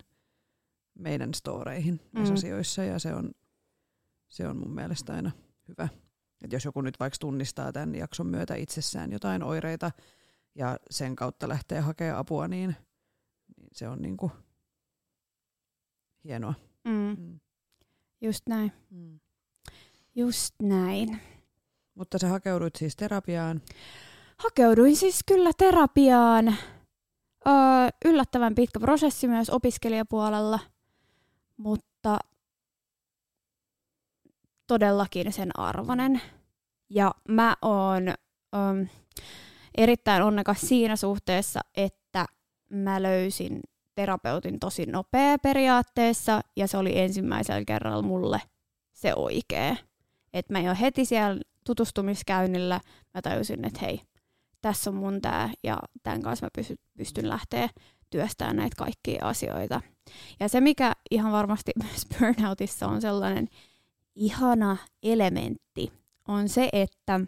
[0.95, 2.33] meidän storeihin Mm.
[2.33, 3.31] asioissa ja se on,
[4.29, 5.31] se on mun mielestä aina
[5.67, 5.87] hyvä.
[6.43, 9.91] Et jos joku nyt vaikka tunnistaa tämän jakson myötä itsessään jotain oireita
[10.55, 12.75] ja sen kautta lähtee hakemaan apua, niin,
[13.57, 14.31] niin se on niinku
[16.23, 16.53] hienoa.
[16.83, 17.15] Mm.
[17.19, 17.39] Mm.
[18.21, 18.71] Just näin.
[18.89, 19.19] Mm.
[20.15, 21.21] Just näin.
[21.95, 23.61] Mutta sä hakeuduit siis terapiaan.
[24.37, 26.47] Hakeuduin siis kyllä terapiaan.
[27.47, 27.53] Öö,
[28.05, 30.59] yllättävän pitkä prosessi myös opiskelijapuolella,
[31.57, 32.19] mutta
[34.73, 36.21] todellakin sen arvoinen.
[36.89, 38.07] Ja mä oon
[38.55, 38.87] öm,
[39.77, 42.25] erittäin onnekas siinä suhteessa, että
[42.69, 43.59] mä löysin
[43.95, 48.41] terapeutin tosi nopea periaatteessa, ja se oli ensimmäisellä kerralla mulle
[48.91, 49.75] se oikea.
[50.33, 52.79] Että mä jo heti siellä tutustumiskäynnillä
[53.13, 54.01] mä tajusin, että hei,
[54.61, 57.69] tässä on mun tää, ja tämän kanssa mä pysty, pystyn lähteä
[58.09, 59.81] työstämään näitä kaikkia asioita.
[60.39, 63.47] Ja se, mikä ihan varmasti myös burnoutissa on sellainen
[64.15, 65.91] ihana elementti,
[66.27, 67.19] on se, että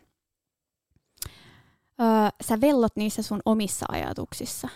[2.01, 4.69] öö, sä vellot niissä sun omissa ajatuksissa.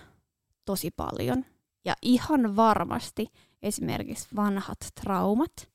[0.65, 1.45] tosi paljon.
[1.85, 3.27] Ja ihan varmasti
[3.61, 5.69] esimerkiksi vanhat traumat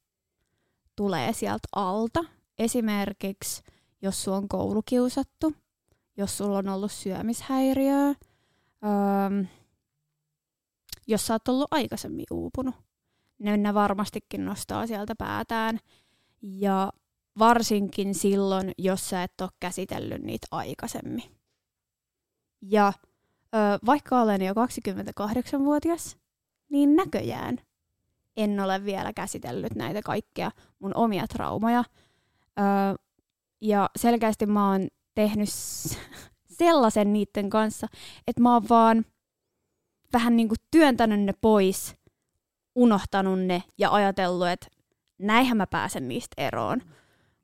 [0.96, 2.24] tulee sieltä alta.
[2.58, 3.62] Esimerkiksi
[4.02, 5.54] jos sulla on koulukiusattu,
[6.16, 9.44] jos sulla on ollut syömishäiriöä, öö,
[11.06, 12.74] jos sä oot ollut aikaisemmin uupunut.
[13.38, 15.78] Ne, ne varmastikin nostaa sieltä päätään.
[16.46, 16.92] Ja
[17.38, 21.22] varsinkin silloin, jos sä et ole käsitellyt niitä aikaisemmin.
[22.62, 22.92] Ja
[23.54, 26.16] ö, vaikka olen jo 28-vuotias,
[26.70, 27.58] niin näköjään
[28.36, 31.84] en ole vielä käsitellyt näitä kaikkia mun omia traumaja.
[32.58, 32.62] Ö,
[33.60, 35.48] ja selkeästi mä oon tehnyt
[36.58, 37.86] sellaisen niiden kanssa,
[38.26, 39.04] että mä oon vaan
[40.12, 41.96] vähän niin kuin työntänyt ne pois,
[42.74, 44.66] unohtanut ne ja ajatellut, että
[45.18, 46.82] näinhän mä pääsen niistä eroon.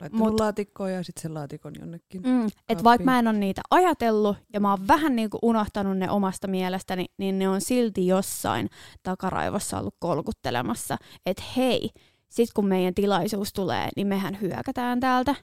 [0.01, 2.21] Laittanut Mut, laatikkoon ja sitten sen laatikon jonnekin.
[2.21, 5.97] Mm, että vaikka mä en ole niitä ajatellut ja mä oon vähän niin kuin unohtanut
[5.97, 8.69] ne omasta mielestäni, niin ne on silti jossain
[9.03, 11.89] takaraivossa ollut kolkuttelemassa, että hei,
[12.29, 15.35] sit kun meidän tilaisuus tulee, niin mehän hyökätään täältä.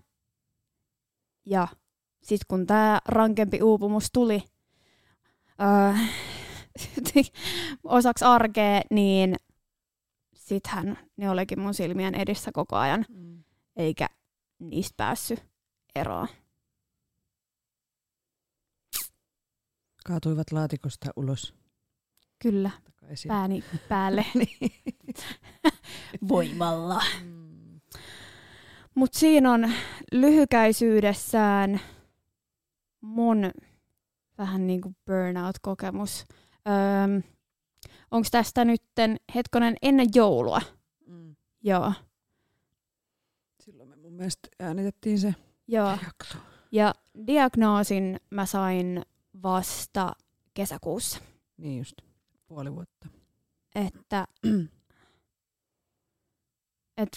[1.46, 1.68] Ja
[2.22, 4.42] sit kun tämä rankempi uupumus tuli
[5.60, 5.94] öö,
[7.84, 9.36] osaksi arkea, niin
[10.48, 13.04] sittenhän ne olikin mun silmien edissä koko ajan.
[13.08, 13.44] Mm.
[13.76, 14.08] Eikä
[14.58, 15.46] niistä päässyt
[15.94, 16.28] eroon.
[20.06, 21.54] Kaatuivat laatikosta ulos.
[22.38, 22.70] Kyllä,
[23.28, 24.26] pääni päälle.
[24.34, 24.72] Niin.
[26.28, 27.02] Voimalla.
[27.24, 27.80] Mm.
[28.94, 29.72] Mutta siinä on
[30.12, 31.80] lyhykäisyydessään
[33.00, 33.50] mun
[34.38, 36.26] vähän niin kuin burnout-kokemus.
[36.68, 37.20] Öö,
[38.10, 40.60] Onko tästä nytten hetkonen ennen joulua?
[41.06, 41.36] Mm.
[41.62, 41.92] Joo
[44.18, 45.34] mielestä äänitettiin se
[45.68, 45.90] Joo.
[45.90, 46.38] jakso.
[46.72, 46.94] Ja
[47.26, 49.02] diagnoosin mä sain
[49.42, 50.12] vasta
[50.54, 51.20] kesäkuussa.
[51.56, 51.94] Niin just,
[52.46, 53.08] puoli vuotta.
[53.74, 54.26] Että
[56.96, 57.08] et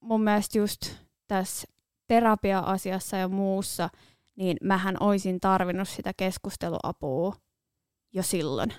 [0.00, 0.80] mun mielestä just
[1.26, 1.68] tässä
[2.06, 3.88] terapia-asiassa ja muussa,
[4.36, 7.36] niin mähän oisin tarvinnut sitä keskusteluapua
[8.12, 8.74] jo silloin.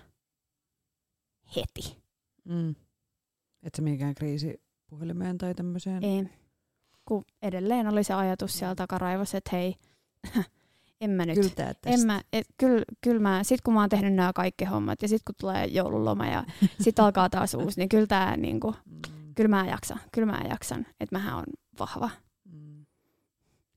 [1.55, 1.97] Heti.
[2.43, 2.75] Mm.
[3.63, 6.03] Et se mikään kriisi puhelimeen tai tämmöiseen?
[6.03, 6.29] Ei
[7.05, 9.75] kun edelleen oli se ajatus siellä takaraivossa, että hei,
[11.01, 11.37] en mä nyt,
[11.85, 15.07] en mä, et, kyllä, kyllä mä, sit kun mä oon tehnyt nämä kaikki hommat ja
[15.07, 16.43] sit kun tulee joululoma ja
[16.83, 19.01] sit alkaa taas uusi, niin kyllä tää niinku, mm.
[19.35, 21.43] kyllä mä jaksan, kyllä mä jaksan, että mähän on
[21.79, 22.09] vahva.
[22.51, 22.85] Mm.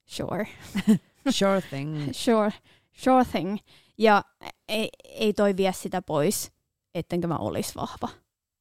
[0.06, 0.48] Sure.
[1.30, 2.08] sure thing.
[2.12, 2.52] sure,
[2.92, 3.58] sure thing.
[3.98, 4.24] Ja
[4.68, 6.52] ei, ei toi vie sitä pois,
[6.98, 8.08] ettenkö mä olis vahva.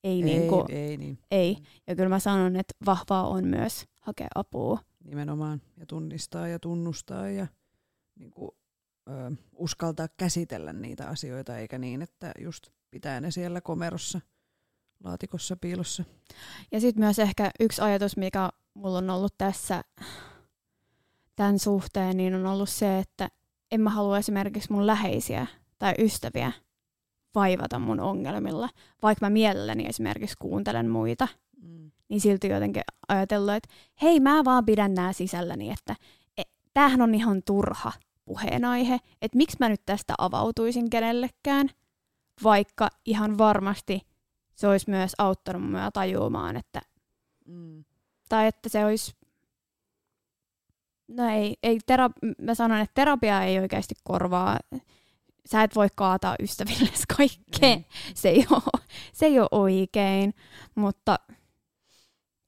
[0.04, 1.20] Ei, ei, niinku, ei, niin.
[1.32, 1.58] ei.
[1.88, 4.80] Ja kyllä mä sanon, että vahvaa on myös hakea apua.
[5.04, 7.48] Nimenomaan, ja tunnistaa ja tunnustaa ja
[8.20, 8.52] niin kuin,
[9.10, 14.22] ö, uskaltaa käsitellä niitä asioita, eikä niin, että just pitää ne siellä komerossa,
[15.04, 16.04] laatikossa, piilossa.
[16.72, 19.84] Ja sitten myös ehkä yksi ajatus, mikä mulla on ollut tässä
[21.36, 23.30] tämän suhteen, niin on ollut se, että
[23.72, 25.48] en mä halua esimerkiksi mun läheisiä
[25.80, 26.52] tai ystäviä
[27.36, 28.70] vaivata mun ongelmilla,
[29.04, 31.28] vaikka mä mielelläni esimerkiksi kuuntelen muita–
[31.62, 31.92] mm.
[32.10, 33.70] niin silti jotenkin ajatellut, että
[34.02, 35.96] hei mä vaan pidän nämä sisälläni, että
[36.38, 36.42] e,
[36.74, 37.92] tämähän on ihan turha
[38.26, 41.70] puheenaihe, että miksi mä nyt tästä avautuisin kenellekään,
[42.44, 44.02] vaikka ihan varmasti
[44.56, 46.82] se olisi myös auttanut mua tajuamaan, että
[47.48, 47.84] mm.
[48.30, 49.18] tai että se olisi
[51.08, 54.60] No ei, ei tera- mä sanon, että terapia ei oikeasti korvaa.
[55.52, 57.76] Sä et voi kaataa ystäville kaikkea.
[57.76, 57.84] Mm.
[58.14, 58.84] Se, ei ole,
[59.14, 60.34] se ei ole oikein,
[60.76, 61.20] mutta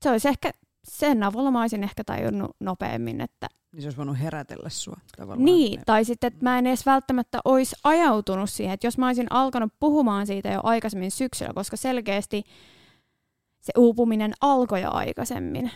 [0.01, 0.51] se olisi ehkä,
[0.83, 5.45] sen avulla mä olisin ehkä tajunnut nopeammin, että niin se olisi voinut herätellä sua tavallaan.
[5.45, 9.31] Niin, tai sitten, että mä en edes välttämättä olisi ajautunut siihen, että jos mä olisin
[9.31, 12.43] alkanut puhumaan siitä jo aikaisemmin syksyllä, koska selkeästi
[13.59, 15.71] se uupuminen alkoi jo aikaisemmin,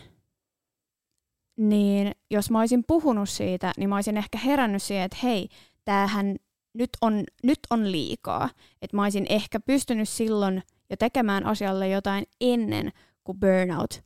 [1.58, 5.50] niin jos mä olisin puhunut siitä, niin mä olisin ehkä herännyt siihen, että hei,
[5.86, 6.36] tämähän
[6.74, 8.50] nyt on, nyt on liikaa.
[8.82, 12.92] Että mä olisin ehkä pystynyt silloin jo tekemään asialle jotain ennen
[13.24, 14.04] kuin burnout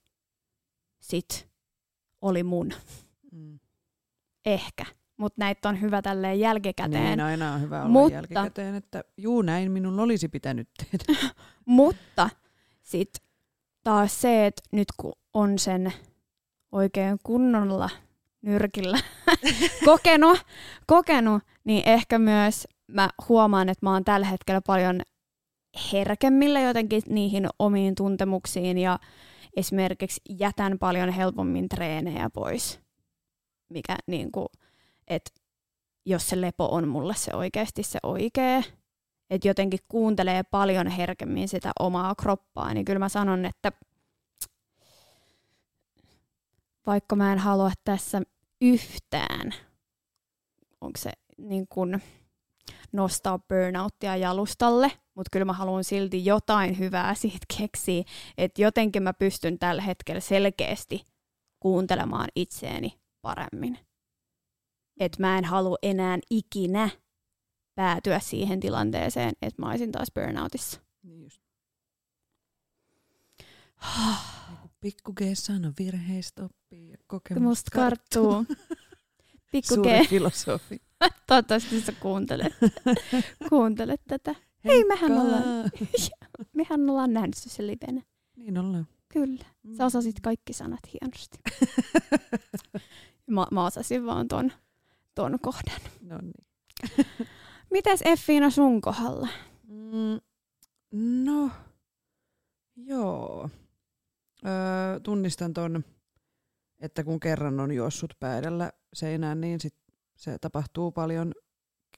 [0.99, 1.47] sit
[2.21, 2.73] oli mun.
[3.31, 3.59] Mm.
[4.45, 4.85] Ehkä.
[5.17, 7.03] Mutta näitä on hyvä tälleen jälkikäteen.
[7.03, 11.29] Niin, aina on hyvä olla Mutta, jälkikäteen, että juu, näin minun olisi pitänyt tehdä.
[11.65, 12.29] Mutta
[12.83, 13.27] sitten
[13.83, 15.93] taas se, että nyt kun on sen
[16.71, 17.89] oikein kunnolla
[18.41, 18.99] nyrkillä.
[19.85, 20.39] Kokenut,
[20.87, 25.01] kokenut, niin ehkä myös mä huomaan, että mä oon tällä hetkellä paljon
[25.93, 28.99] herkemmillä jotenkin niihin omiin tuntemuksiin ja
[29.57, 32.79] esimerkiksi jätän paljon helpommin treenejä pois,
[33.69, 34.47] mikä niin kuin,
[35.07, 35.31] että
[36.05, 38.63] jos se lepo on mulle se oikeasti se oikea,
[39.29, 43.71] että jotenkin kuuntelee paljon herkemmin sitä omaa kroppaa, niin kyllä mä sanon, että
[46.87, 48.21] vaikka mä en halua tässä
[48.61, 49.53] yhtään,
[50.81, 52.03] onko se niin kuin
[52.91, 58.03] nostaa burnouttia jalustalle, mutta kyllä mä haluan silti jotain hyvää siitä keksiä,
[58.37, 61.05] että jotenkin mä pystyn tällä hetkellä selkeästi
[61.59, 63.79] kuuntelemaan itseäni paremmin.
[64.99, 66.89] Että mä en halua enää ikinä
[67.75, 70.81] päätyä siihen tilanteeseen, että mä olisin taas burnoutissa.
[71.03, 71.41] Niin just.
[74.79, 76.91] Pikku G sano virheistä oppii
[77.29, 78.45] ja Musta karttuu.
[79.51, 80.81] Pikku Suuri filosofi.
[81.27, 82.53] toivottavasti sä kuuntelet,
[83.49, 84.35] kuuntelet tätä.
[84.65, 85.43] Hei, mehän ollaan,
[86.53, 88.01] mehän ollaan nähnyt se livenä.
[88.35, 88.87] Niin ollaan.
[89.09, 89.45] Kyllä.
[89.77, 91.37] Sä osasit kaikki sanat hienosti.
[93.27, 94.51] Mä, mä osasin vaan ton,
[95.15, 95.81] ton kohdan.
[96.01, 96.45] No niin.
[97.71, 99.27] Mites Effiina sun kohdalla?
[99.67, 100.19] Mm,
[101.23, 101.49] no,
[102.75, 103.49] joo.
[104.45, 105.83] Öö, tunnistan ton,
[106.79, 109.75] että kun kerran on juossut pää edellä seinään, niin sit
[110.15, 111.33] se tapahtuu paljon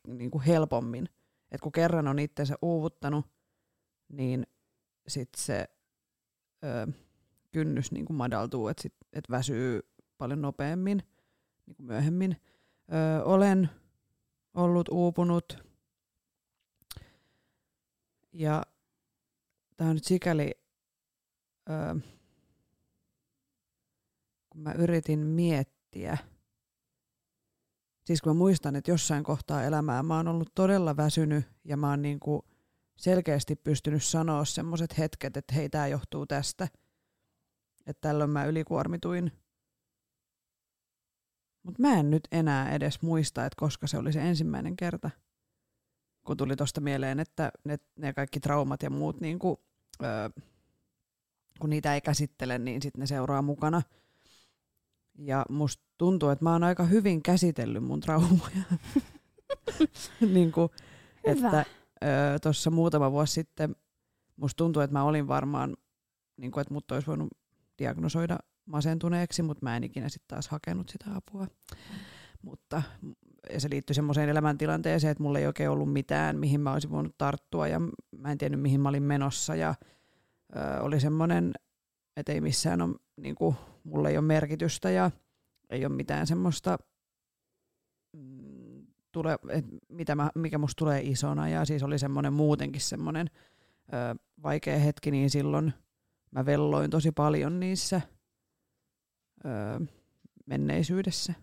[0.07, 1.09] niin kuin helpommin.
[1.51, 3.25] Et kun kerran on itsensä uuvuttanut,
[4.09, 4.47] niin
[5.07, 5.65] sit se
[6.63, 6.87] öö,
[7.51, 9.81] kynnys niin kuin madaltuu, että et väsyy
[10.17, 11.03] paljon nopeammin
[11.65, 12.41] niin kuin myöhemmin.
[12.93, 13.69] Öö, olen
[14.53, 15.63] ollut uupunut
[18.33, 18.63] ja
[19.77, 20.51] tämä on nyt sikäli,
[21.69, 21.95] öö,
[24.59, 26.17] kun mä yritin miettiä,
[28.05, 31.89] siis kun mä muistan, että jossain kohtaa elämää mä oon ollut todella väsynyt ja mä
[31.89, 32.45] oon niinku
[32.97, 36.67] selkeästi pystynyt sanoa semmoiset hetket, että hei, tämä johtuu tästä,
[37.87, 39.31] että tällöin mä ylikuormituin.
[41.63, 45.09] Mutta mä en nyt enää edes muista, että koska se oli se ensimmäinen kerta
[46.25, 49.57] kun tuli tuosta mieleen, että ne, ne kaikki traumat ja muut, niin kuin,
[50.03, 50.29] öö,
[51.59, 53.81] kun niitä ei käsittele, niin sitten ne seuraa mukana.
[55.19, 58.63] Ja musta tuntuu, että mä oon aika hyvin käsitellyt mun traumoja.
[60.33, 60.69] niin kuin,
[61.27, 61.47] Hyvä.
[61.47, 61.65] että
[62.41, 63.75] tuossa muutama vuosi sitten
[64.35, 65.77] musta tuntuu, että mä olin varmaan,
[66.37, 67.29] niin kuin, että mut olisi voinut
[67.79, 71.47] diagnosoida masentuneeksi, mutta mä en ikinä sitten taas hakenut sitä apua.
[72.41, 72.81] Mutta
[73.53, 77.17] ja se liittyi semmoiseen elämäntilanteeseen, että mulla ei oikein ollut mitään, mihin mä olisin voinut
[77.17, 77.79] tarttua ja
[78.17, 79.75] mä en tiennyt, mihin mä olin menossa ja
[80.55, 81.53] ö, oli semmoinen,
[82.17, 85.11] että ei missään ole, niin kuin, mulla ei ole merkitystä ja
[85.69, 86.77] ei ole mitään semmoista,
[88.13, 93.29] mm, tule, et mitä mä, mikä musta tulee isona ja siis oli semmoinen muutenkin semmoinen
[93.93, 95.73] ö, vaikea hetki, niin silloin
[96.31, 98.01] mä velloin tosi paljon niissä
[99.45, 99.49] ö,
[100.45, 101.33] menneisyydessä.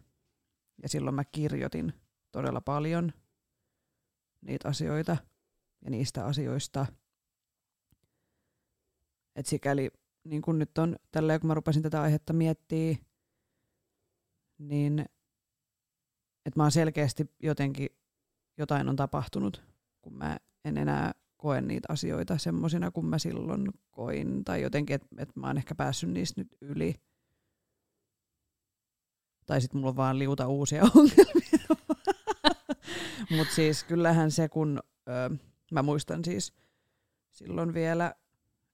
[0.83, 1.93] Ja silloin mä kirjoitin
[2.33, 3.13] todella paljon
[4.41, 5.17] niitä asioita
[5.85, 6.87] ja niistä asioista.
[9.37, 9.91] Et sikäli,
[10.27, 12.97] niin kun nyt on tällä kun mä rupesin tätä aihetta miettimään,
[14.59, 14.99] niin
[16.47, 17.89] että mä oon selkeästi jotenkin,
[18.59, 19.65] jotain on tapahtunut,
[20.03, 24.45] kun mä en enää koe niitä asioita semmoisina kuin mä silloin koin.
[24.45, 26.95] Tai jotenkin, että et mä oon ehkä päässyt niistä nyt yli.
[29.47, 31.77] Tai sitten mulla on vaan liuta uusia ongelmia.
[33.37, 35.37] Mutta siis kyllähän se, kun ö,
[35.73, 36.53] mä muistan siis
[37.31, 38.15] silloin vielä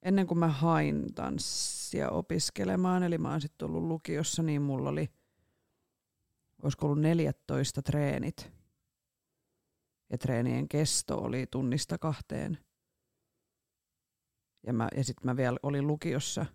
[0.03, 5.09] ennen kuin mä hain tanssia opiskelemaan, eli mä oon sitten ollut lukiossa, niin mulla oli,
[6.63, 8.53] olisiko ollut 14 treenit.
[10.11, 12.59] Ja treenien kesto oli tunnista kahteen.
[14.67, 16.47] Ja, mä, ja sitten mä vielä olin lukiossa.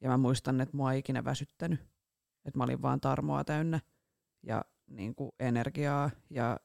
[0.00, 1.80] Ja mä muistan, että mua ei ikinä väsyttänyt.
[2.44, 3.80] Että mä olin vaan tarmoa täynnä
[4.42, 6.60] ja niin kuin energiaa ja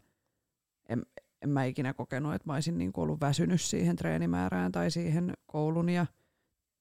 [0.89, 1.05] en,
[1.45, 5.89] en mä ikinä kokenut, että mä olisin niin ollut väsynyt siihen treenimäärään tai siihen koulun
[5.89, 6.05] ja,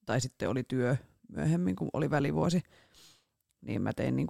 [0.06, 0.96] tai sitten oli työ
[1.28, 2.62] myöhemmin, kun oli välivuosi,
[3.60, 4.26] niin mä tein niin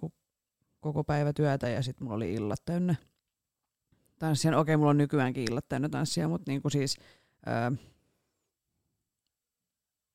[0.80, 2.94] koko päivä työtä ja sitten mulla oli illat täynnä
[4.18, 4.50] tanssia.
[4.50, 6.96] No okei, mulla on nykyäänkin illat täynnä tanssia, mutta niin siis
[7.46, 7.72] ää,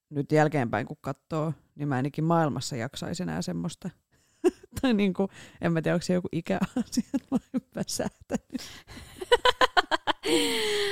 [0.10, 3.90] nyt jälkeenpäin kun katsoo, niin mä enikin maailmassa jaksaisi enää semmoista
[4.82, 5.30] tai niin kuin,
[5.62, 7.38] en mä tiedä, onko se joku ikäasia, että mä
[7.76, 8.62] väsähtänyt.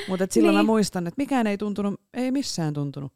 [0.08, 0.66] Mutta silloin niin.
[0.66, 3.14] mä muistan, että mikään ei tuntunut, ei missään tuntunut.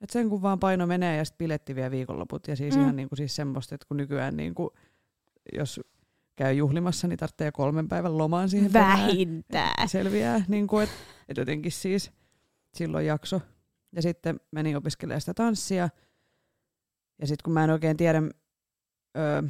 [0.00, 2.48] Et sen kun vaan paino menee ja sitten piletti vielä viikonloput.
[2.48, 2.82] Ja siis mm.
[2.82, 4.70] ihan niin kuin siis semmoista, että kun nykyään niin kuin,
[5.52, 5.80] jos
[6.36, 9.88] käy juhlimassa, niin tarvitsee kolmen päivän lomaan siihen Vähintään.
[9.88, 10.96] Selviää, niin kuin, että
[11.28, 12.10] et jotenkin siis
[12.74, 13.40] silloin jakso.
[13.92, 15.88] Ja sitten menin opiskelemaan sitä tanssia.
[17.20, 18.22] Ja sitten kun mä en oikein tiedä,
[19.16, 19.42] öö,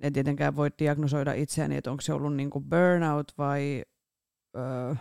[0.00, 3.82] en tietenkään voi diagnosoida itseäni, että onko se ollut niinku burnout vai
[4.56, 4.94] öö,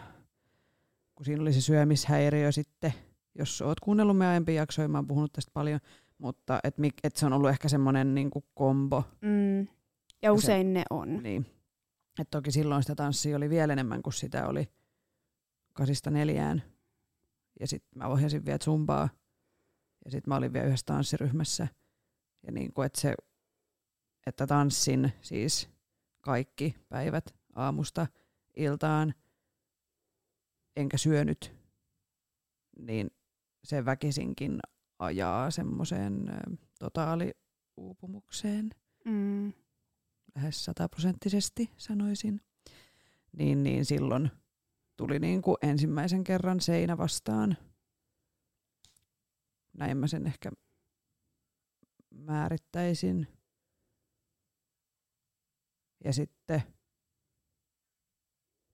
[1.15, 2.93] kun siinä oli se syömishäiriö sitten,
[3.35, 5.79] jos oot kuunnellut meidän aiempia jaksoja, mä oon puhunut tästä paljon,
[6.17, 9.03] mutta et, et se on ollut ehkä semmoinen niin kombo.
[9.21, 9.67] Mm.
[10.21, 11.23] Ja usein se, ne on.
[11.23, 11.45] Niin.
[12.19, 14.69] Et toki silloin sitä tanssia oli vielä enemmän kuin sitä oli
[15.73, 16.63] kasista neljään.
[17.59, 19.09] Ja sitten mä ohjasin vielä zumbaa.
[20.05, 21.67] Ja sitten mä olin vielä yhdessä tanssiryhmässä.
[22.43, 23.15] Ja niin kuin, että se,
[24.27, 25.69] että tanssin siis
[26.21, 28.07] kaikki päivät aamusta
[28.55, 29.13] iltaan,
[30.75, 31.53] enkä syönyt,
[32.79, 33.11] niin
[33.63, 34.59] se väkisinkin
[34.99, 36.25] ajaa semmoiseen
[36.79, 38.69] totaaliuupumukseen.
[39.05, 39.53] Mm.
[40.35, 42.41] Lähes sataprosenttisesti sanoisin.
[43.37, 44.31] Niin, niin silloin
[44.97, 47.57] tuli niin kuin ensimmäisen kerran seinä vastaan.
[49.77, 50.51] Näin mä sen ehkä
[52.09, 53.27] määrittäisin.
[56.03, 56.63] Ja sitten,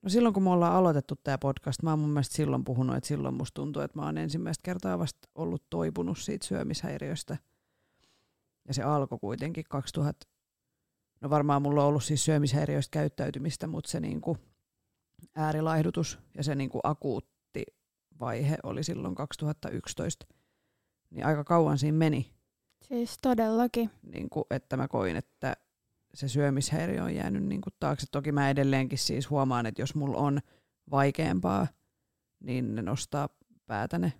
[0.07, 3.07] no silloin kun me ollaan aloitettu tämä podcast, mä oon mun mielestä silloin puhunut, että
[3.07, 7.37] silloin musta tuntuu, että mä oon ensimmäistä kertaa vasta ollut toipunut siitä syömishäiriöstä.
[8.67, 10.27] Ja se alkoi kuitenkin 2000,
[11.21, 14.37] no varmaan mulla on ollut siis syömishäiriöistä käyttäytymistä, mutta se niinku
[15.35, 17.63] äärilaihdutus ja se niinku akuutti
[18.19, 20.25] vaihe oli silloin 2011.
[21.09, 22.31] Niin aika kauan siinä meni.
[22.81, 23.89] Siis todellakin.
[24.13, 25.57] Niin kuin, että mä koin, että
[26.17, 28.07] se syömishäiriö on jäänyt niin kuin taakse.
[28.11, 30.39] Toki mä edelleenkin siis huomaan, että jos mulla on
[30.91, 31.67] vaikeampaa,
[32.39, 33.29] niin ne nostaa
[33.65, 34.13] päätä ne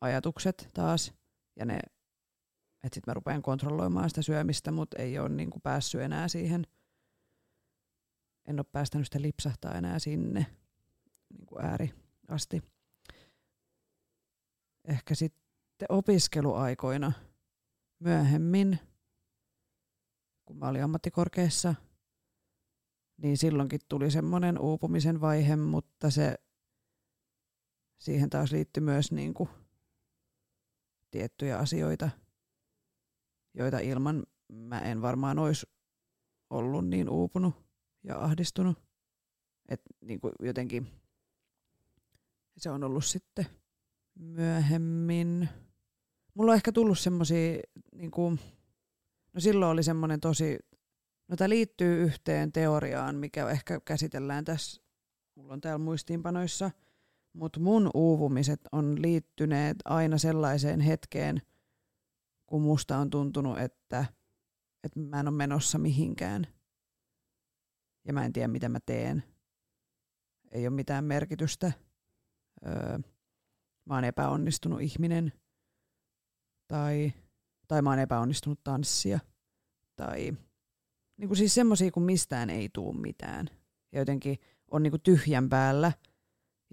[0.00, 1.14] ajatukset taas.
[1.56, 1.74] Ja ne,
[2.84, 6.66] että sitten mä rupean kontrolloimaan sitä syömistä, mutta ei ole niin kuin päässyt enää siihen.
[8.48, 10.46] En ole päästänyt sitä lipsahtaa enää sinne
[11.38, 11.92] niin kuin ääri
[12.28, 12.62] asti.
[14.84, 17.12] Ehkä sitten opiskeluaikoina
[18.00, 18.78] myöhemmin–
[20.54, 21.74] kun mä olin ammattikorkeassa,
[23.16, 26.34] niin silloinkin tuli semmoinen uupumisen vaihe, mutta se
[27.98, 29.48] siihen taas liittyi myös niin kuin
[31.10, 32.10] tiettyjä asioita,
[33.54, 35.66] joita ilman mä en varmaan olisi
[36.50, 37.54] ollut niin uupunut
[38.04, 38.78] ja ahdistunut.
[39.68, 40.86] että niin kuin jotenkin
[42.56, 43.46] se on ollut sitten
[44.14, 45.48] myöhemmin.
[46.34, 47.62] Mulla on ehkä tullut semmoisia
[47.94, 48.10] niin
[49.34, 50.58] No silloin oli semmoinen tosi,
[51.28, 54.82] no tämä liittyy yhteen teoriaan, mikä ehkä käsitellään tässä,
[55.34, 56.70] mulla on täällä muistiinpanoissa,
[57.32, 61.42] mutta mun uuvumiset on liittyneet aina sellaiseen hetkeen,
[62.46, 64.04] kun musta on tuntunut, että,
[64.84, 66.46] että mä en ole menossa mihinkään.
[68.06, 69.24] Ja mä en tiedä, mitä mä teen.
[70.50, 71.72] Ei ole mitään merkitystä.
[72.66, 72.98] Öö,
[73.86, 75.32] mä oon epäonnistunut ihminen.
[76.68, 77.12] Tai
[77.68, 79.18] tai mä oon epäonnistunut tanssia,
[79.96, 80.36] tai
[81.16, 83.46] niin kuin siis semmoisia, kun mistään ei tuu mitään.
[83.92, 84.38] Ja jotenkin
[84.70, 85.92] on niin kuin tyhjän päällä,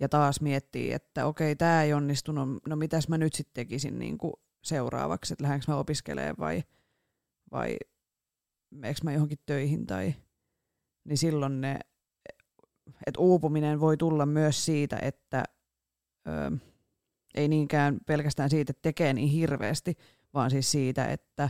[0.01, 4.17] ja taas miettii, että okei, tämä ei onnistunut, no mitäs mä nyt sitten tekisin niin
[4.17, 4.33] kuin
[4.63, 6.63] seuraavaksi, että lähdenkö mä opiskelemaan vai,
[7.51, 7.77] vai
[8.69, 10.13] meneekö mä johonkin töihin, tai
[11.03, 11.79] niin silloin ne,
[13.07, 15.43] että uupuminen voi tulla myös siitä, että
[16.27, 16.57] ö,
[17.35, 19.97] ei niinkään pelkästään siitä, että tekee niin hirveästi,
[20.33, 21.49] vaan siis siitä, että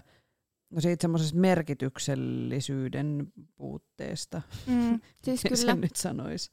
[0.70, 5.56] no siitä semmoisesta merkityksellisyyden puutteesta, mm, siis kyllä.
[5.56, 6.52] sen nyt sanoisi.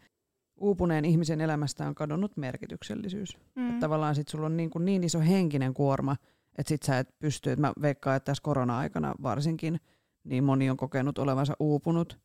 [0.57, 3.39] Uupuneen ihmisen elämästä on kadonnut merkityksellisyys.
[3.55, 3.69] Mm.
[3.69, 6.17] Että tavallaan sit sulla on niin, kuin niin iso henkinen kuorma,
[6.59, 9.81] että sit sä et pysty, että mä veikkaan, että tässä korona-aikana varsinkin,
[10.25, 12.21] niin moni on kokenut olevansa uupunut,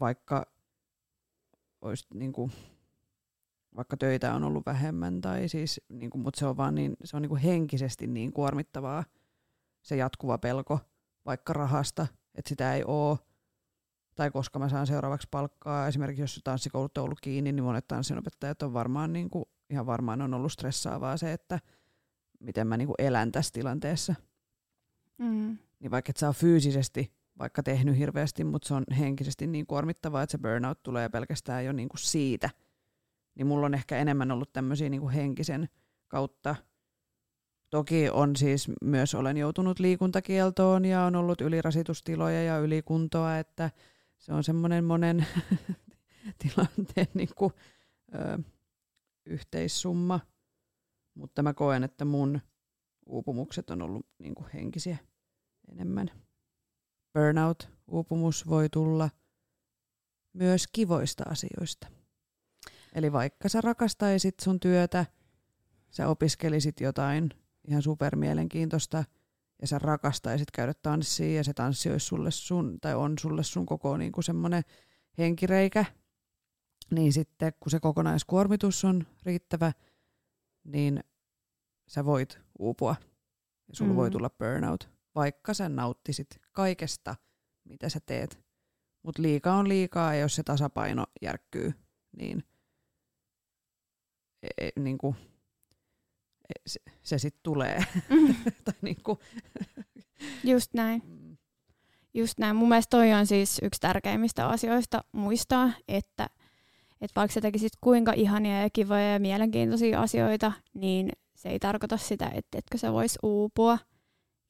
[0.00, 0.46] vaikka
[1.80, 2.52] olisi niin kuin
[3.78, 7.16] vaikka töitä on ollut vähemmän, tai siis, niin kuin, mutta se on vaan niin, se
[7.16, 9.04] on niin kuin henkisesti niin kuormittavaa
[9.82, 10.80] se jatkuva pelko
[11.26, 13.18] vaikka rahasta, että sitä ei ole,
[14.14, 15.88] tai koska mä saan seuraavaksi palkkaa.
[15.88, 20.22] Esimerkiksi jos tanssikoulut on ollut kiinni, niin monet tanssinopettajat on varmaan niin kuin, ihan varmaan
[20.22, 21.60] on ollut stressaavaa se, että
[22.40, 24.14] miten mä niin kuin elän tässä tilanteessa.
[25.18, 25.58] Mm.
[25.80, 30.32] Niin vaikka et saa fyysisesti vaikka tehnyt hirveästi, mutta se on henkisesti niin kuormittavaa, että
[30.32, 32.50] se burnout tulee pelkästään jo niin kuin siitä–
[33.38, 35.68] niin mulla on ehkä enemmän ollut tämmöisiä niin kuin henkisen
[36.08, 36.56] kautta.
[37.70, 43.70] Toki on siis myös, olen joutunut liikuntakieltoon ja on ollut ylirasitustiloja ja ylikuntoa, että
[44.18, 45.26] se on semmoinen monen
[46.42, 47.52] tilanteen niin kuin,
[48.14, 48.38] ö,
[49.26, 50.20] yhteissumma.
[51.14, 52.40] Mutta mä koen, että mun
[53.06, 54.96] uupumukset on ollut niin kuin henkisiä
[55.68, 56.10] enemmän.
[57.14, 59.10] Burnout, uupumus voi tulla
[60.32, 61.97] myös kivoista asioista.
[62.94, 65.06] Eli vaikka sä rakastaisit sun työtä,
[65.90, 67.30] sä opiskelisit jotain
[67.68, 69.04] ihan supermielenkiintoista
[69.60, 73.66] ja sä rakastaisit käydä tanssiin ja se tanssi olisi sulle sun, tai on sulle sun
[73.66, 74.62] koko niin kuin semmoinen
[75.18, 75.84] henkireikä,
[76.90, 79.72] niin sitten kun se kokonaiskuormitus on riittävä,
[80.64, 81.04] niin
[81.88, 82.96] sä voit uupua
[83.68, 83.96] ja sulla mm.
[83.96, 87.16] voi tulla burnout, vaikka sä nauttisit kaikesta,
[87.64, 88.40] mitä sä teet.
[89.02, 91.74] Mutta liikaa on liikaa ja jos se tasapaino järkkyy,
[92.16, 92.44] niin,
[94.42, 95.16] e, e, niin kuin,
[96.48, 97.84] e, se, se sitten tulee.
[98.10, 98.34] Mm.
[98.64, 99.18] tai niin kuin.
[100.44, 101.02] Just näin.
[101.06, 101.36] Mm.
[102.14, 102.56] Just näin.
[102.56, 106.30] Mun mielestä toi on siis yksi tärkeimmistä asioista muistaa, että,
[107.00, 111.96] että vaikka sä tekisit kuinka ihania ja kivoja ja mielenkiintoisia asioita, niin se ei tarkoita
[111.96, 113.78] sitä, että etkö sä vois uupua.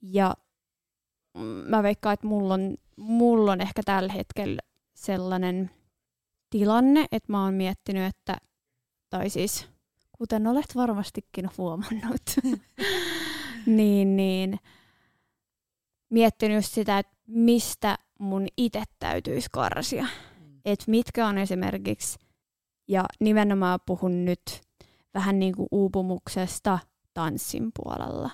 [0.03, 0.35] Ja
[1.69, 4.63] mä veikkaan, että mulla on, mulla on ehkä tällä hetkellä
[4.95, 5.71] sellainen
[6.51, 8.37] tilanne, että mä oon miettinyt, että,
[9.11, 9.69] tai siis
[10.19, 12.23] kuten olet varmastikin huomannut,
[13.67, 14.59] niin, niin
[16.11, 20.03] miettinyt sitä, että mistä mun itse täytyisi karsia.
[20.03, 20.61] Mm.
[20.65, 22.19] Että mitkä on esimerkiksi,
[22.89, 24.61] ja nimenomaan puhun nyt
[25.15, 26.79] vähän niin kuin uupumuksesta
[27.15, 28.31] tanssin puolella.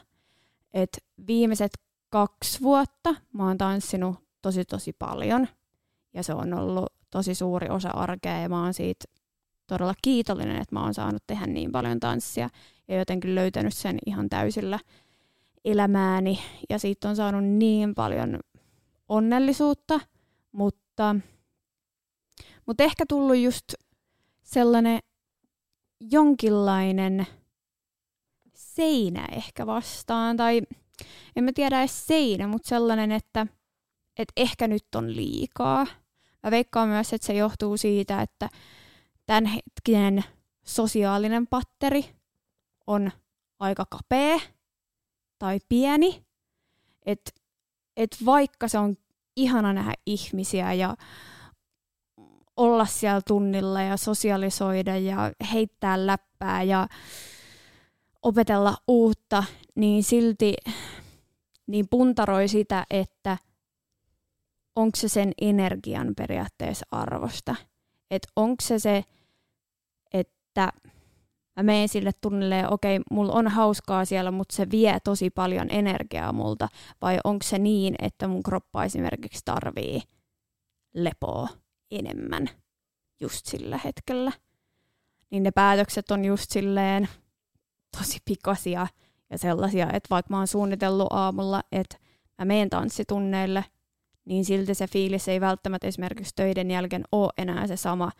[0.74, 1.72] Et viimeiset
[2.10, 5.48] kaksi vuotta mä oon tanssinut tosi tosi paljon
[6.14, 9.04] ja se on ollut tosi suuri osa arkea ja mä oon siitä
[9.66, 12.48] todella kiitollinen, että mä oon saanut tehdä niin paljon tanssia
[12.88, 14.78] ja jotenkin löytänyt sen ihan täysillä
[15.64, 16.38] elämääni
[16.70, 18.40] ja siitä on saanut niin paljon
[19.08, 20.00] onnellisuutta,
[20.52, 21.16] mutta,
[22.66, 23.74] mutta ehkä tullut just
[24.42, 24.98] sellainen
[26.00, 27.26] jonkinlainen
[28.54, 30.62] seinä ehkä vastaan, tai
[31.36, 33.46] en mä tiedä edes seinä, mutta sellainen, että,
[34.16, 35.86] että ehkä nyt on liikaa.
[36.42, 38.48] Mä veikkaan myös, että se johtuu siitä, että
[39.26, 40.24] tämänhetkinen
[40.64, 42.04] sosiaalinen patteri
[42.86, 43.12] on
[43.58, 44.38] aika kapea
[45.38, 46.24] tai pieni.
[47.06, 47.30] Että
[47.96, 48.96] et vaikka se on
[49.36, 50.96] ihana nähdä ihmisiä ja
[52.56, 56.88] olla siellä tunnilla ja sosialisoida ja heittää läppää ja
[58.22, 59.44] opetella uutta,
[59.74, 60.54] niin silti
[61.66, 63.38] niin puntaroi sitä, että
[64.76, 67.56] onko se sen energian periaatteessa arvosta.
[68.10, 69.04] Että onko se se,
[70.12, 70.72] että
[71.56, 75.66] mä menen sille tunnille ja okei, mulla on hauskaa siellä, mutta se vie tosi paljon
[75.70, 76.68] energiaa multa.
[77.02, 80.00] Vai onko se niin, että mun kroppa esimerkiksi tarvii
[80.94, 81.48] lepoa
[81.90, 82.48] enemmän
[83.20, 84.32] just sillä hetkellä.
[85.30, 87.08] Niin ne päätökset on just silleen
[87.98, 88.86] tosi pikaisia
[89.30, 91.96] ja sellaisia, että vaikka mä oon suunnitellut aamulla, että
[92.38, 93.64] mä menen tanssitunneille,
[94.24, 98.10] niin silti se fiilis ei välttämättä esimerkiksi töiden jälkeen ole enää se sama.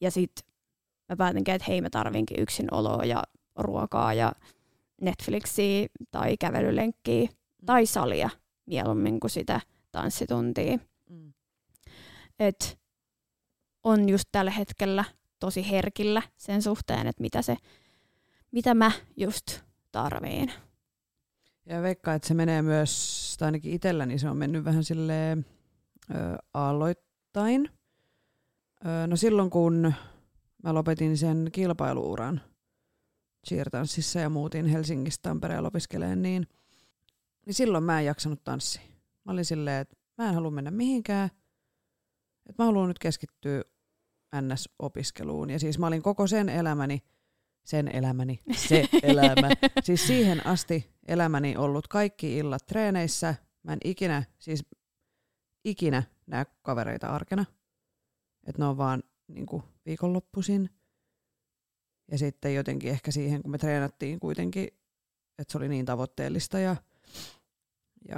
[0.00, 0.48] Ja sitten
[1.08, 3.22] mä päätinkin, että hei mä tarvinkin yksin oloa ja
[3.56, 4.32] ruokaa ja
[5.00, 7.66] Netflixiä tai kävelylenkkiä mm.
[7.66, 8.30] tai salia
[8.66, 9.60] mieluummin kuin sitä
[9.92, 10.78] tanssituntia.
[11.10, 11.32] Mm.
[12.38, 12.78] Et
[13.84, 15.04] on just tällä hetkellä
[15.40, 17.56] tosi herkillä sen suhteen, että mitä, se,
[18.50, 19.60] mitä mä just
[19.92, 20.52] tarviin.
[21.66, 25.38] Ja veikka, että se menee myös, tai ainakin itselläni se on mennyt vähän sille
[26.54, 27.70] aalloittain.
[28.86, 29.94] Ö, no silloin kun
[30.62, 32.40] mä lopetin sen kilpailuuran
[33.48, 36.46] cheertanssissa ja muutin Helsingistä Tampereella opiskeleen, niin,
[37.46, 38.82] niin silloin mä en jaksanut tanssia.
[39.24, 41.30] Mä olin silleen, että mä en halua mennä mihinkään,
[42.46, 43.64] että mä haluan nyt keskittyä
[44.36, 45.50] NS-opiskeluun.
[45.50, 47.02] Ja siis mä olin koko sen elämäni,
[47.64, 49.50] sen elämäni, se elämä,
[49.82, 53.34] siis siihen asti elämäni ollut kaikki illat treeneissä.
[53.62, 54.64] Mä en ikinä, siis
[55.64, 57.44] ikinä näe kavereita arkena.
[58.46, 60.70] Että ne on vaan niin kuin viikonloppuisin.
[62.10, 64.68] Ja sitten jotenkin ehkä siihen, kun me treenattiin kuitenkin,
[65.38, 66.76] että se oli niin tavoitteellista ja,
[68.08, 68.16] ja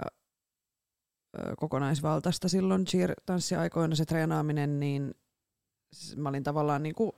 [1.39, 5.15] ö, kokonaisvaltaista silloin cheer-tanssiaikoina se treenaaminen, niin
[6.17, 7.13] mä olin tavallaan niin kuin,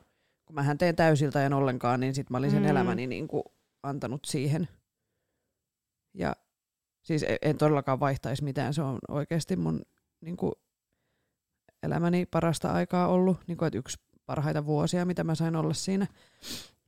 [0.46, 2.68] kun mä teen täysiltä ja ollenkaan, niin sitten mä olin sen mm.
[2.68, 3.44] elämäni niin kuin
[3.82, 4.68] antanut siihen.
[6.14, 6.36] Ja
[7.02, 9.82] siis e-, en todellakaan vaihtaisi mitään, se on oikeasti mun
[10.20, 10.52] niin kuin,
[11.82, 16.06] elämäni parasta aikaa ollut, niin kuin, että yksi parhaita vuosia, mitä mä sain olla siinä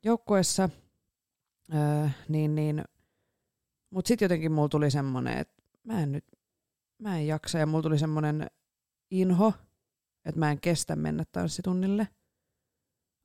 [0.03, 0.69] joukkueessa.
[1.75, 2.85] Öö, niin, niin,
[3.91, 6.25] Mutta sitten jotenkin mulla tuli semmoinen, että mä en nyt,
[6.99, 8.47] mä en jaksa ja mulla tuli semmoinen
[9.11, 9.53] inho,
[10.25, 12.09] että mä en kestä mennä tanssitunnille.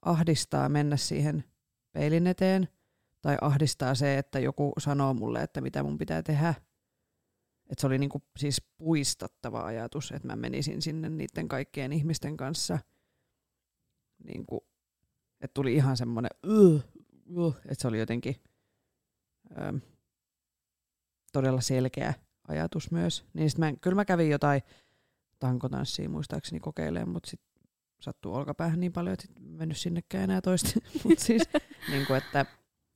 [0.02, 1.44] Ahdistaa mennä siihen
[1.92, 2.68] peilin eteen
[3.26, 6.50] tai ahdistaa se, että joku sanoo mulle, että mitä mun pitää tehdä.
[7.70, 12.80] Että se oli niinku siis puistattava ajatus, että mä menisin sinne niiden kaikkien ihmisten kanssa.
[14.24, 14.68] Niinku,
[15.42, 16.32] että tuli ihan semmoinen,
[17.66, 18.36] että se oli jotenkin
[19.52, 19.80] ö,
[21.34, 22.14] todella selkeä
[22.48, 23.26] ajatus myös.
[23.34, 24.62] Niin sit mä, kyllä mä kävin jotain
[25.40, 27.42] tankotanssia muistaakseni kokeilemaan, mutta sit
[28.02, 30.70] sattuu olkapäähän niin paljon, että en mennyt sinnekään enää toista.
[31.04, 31.44] Mutta siis,
[31.90, 32.46] niin kuin, että,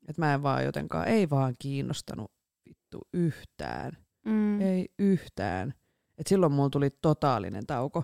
[0.10, 2.32] että mä en vaan jotenkaan, ei vaan kiinnostanut
[2.70, 3.98] vittu yhtään.
[4.26, 4.62] Mm.
[4.62, 5.74] Ei yhtään.
[6.18, 8.04] Et silloin mulla tuli totaalinen tauko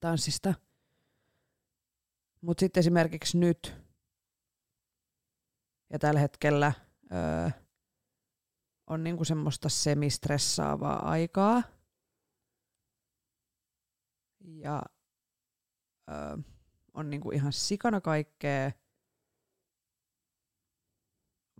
[0.00, 0.54] tanssista.
[2.40, 3.74] Mutta sitten esimerkiksi nyt
[5.90, 6.72] ja tällä hetkellä
[7.12, 7.50] öö,
[8.86, 11.62] on niinku semmoista semistressaavaa aikaa.
[14.40, 14.82] Ja
[16.10, 16.36] öö,
[16.94, 18.70] on niinku ihan sikana kaikkea.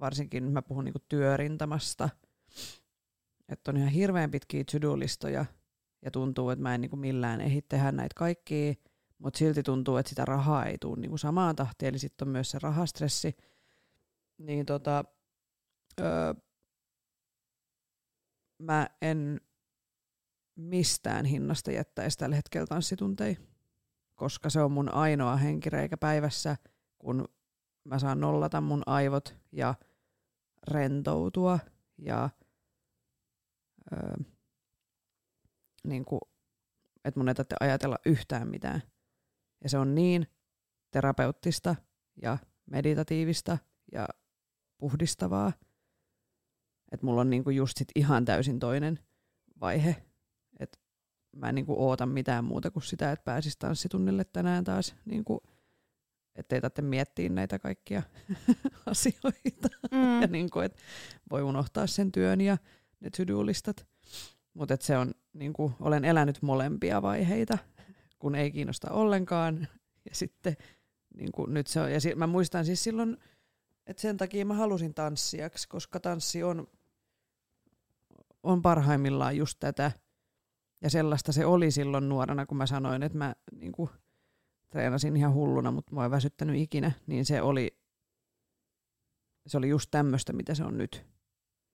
[0.00, 2.08] Varsinkin mä puhun niinku työrintamasta.
[3.48, 5.44] Että on ihan hirveän pitkiä to-do-listoja
[6.02, 8.74] ja tuntuu, että mä en niinku millään ehdi tehdä näitä kaikkia,
[9.18, 12.50] mutta silti tuntuu, että sitä rahaa ei tule niinku samaan tahtiin, eli sitten on myös
[12.50, 13.36] se rahastressi.
[14.38, 15.04] Niin tota,
[16.00, 16.34] öö,
[18.58, 19.40] mä en
[20.56, 23.36] mistään hinnasta jättäisi tällä hetkellä tanssitunteja,
[24.14, 26.56] koska se on mun ainoa henkireikä päivässä,
[26.98, 27.28] kun
[27.84, 29.74] mä saan nollata mun aivot ja
[30.68, 31.58] rentoutua
[31.98, 32.30] ja
[33.92, 34.14] öö,
[35.84, 36.20] niin kuin,
[37.04, 38.82] että mun ei tarvitse ajatella yhtään mitään.
[39.64, 40.26] Ja se on niin
[40.90, 41.76] terapeuttista
[42.22, 42.38] ja
[42.70, 43.58] meditatiivista
[43.92, 44.08] ja
[44.78, 45.52] puhdistavaa,
[46.92, 48.98] että mulla on niinku just sit ihan täysin toinen
[49.60, 49.96] vaihe,
[50.60, 50.78] että
[51.36, 55.42] mä en niinku oota mitään muuta kuin sitä, että pääsis tanssitunnille tänään taas, niinku,
[56.36, 58.02] ettei tarvitse miettiä näitä kaikkia
[58.86, 59.68] asioita.
[59.90, 60.20] Mm.
[60.22, 60.78] ja niinku, että
[61.30, 62.56] voi unohtaa sen työn ja
[63.00, 63.86] ne to-do-listat.
[64.54, 67.58] Mutta se on, niinku, olen elänyt molempia vaiheita,
[68.18, 69.68] kun ei kiinnosta ollenkaan.
[70.08, 70.56] Ja sitten
[71.16, 73.16] niinku, nyt se on, ja si- mä muistan siis silloin,
[73.86, 76.66] että sen takia mä halusin tanssijaksi, koska tanssi on,
[78.42, 79.92] on parhaimmillaan just tätä.
[80.80, 83.90] Ja sellaista se oli silloin nuorena, kun mä sanoin, että mä niinku,
[84.72, 87.78] treenasin ihan hulluna, mutta mua ei väsyttänyt ikinä, niin se oli,
[89.46, 91.06] se oli just tämmöistä, mitä se on nyt.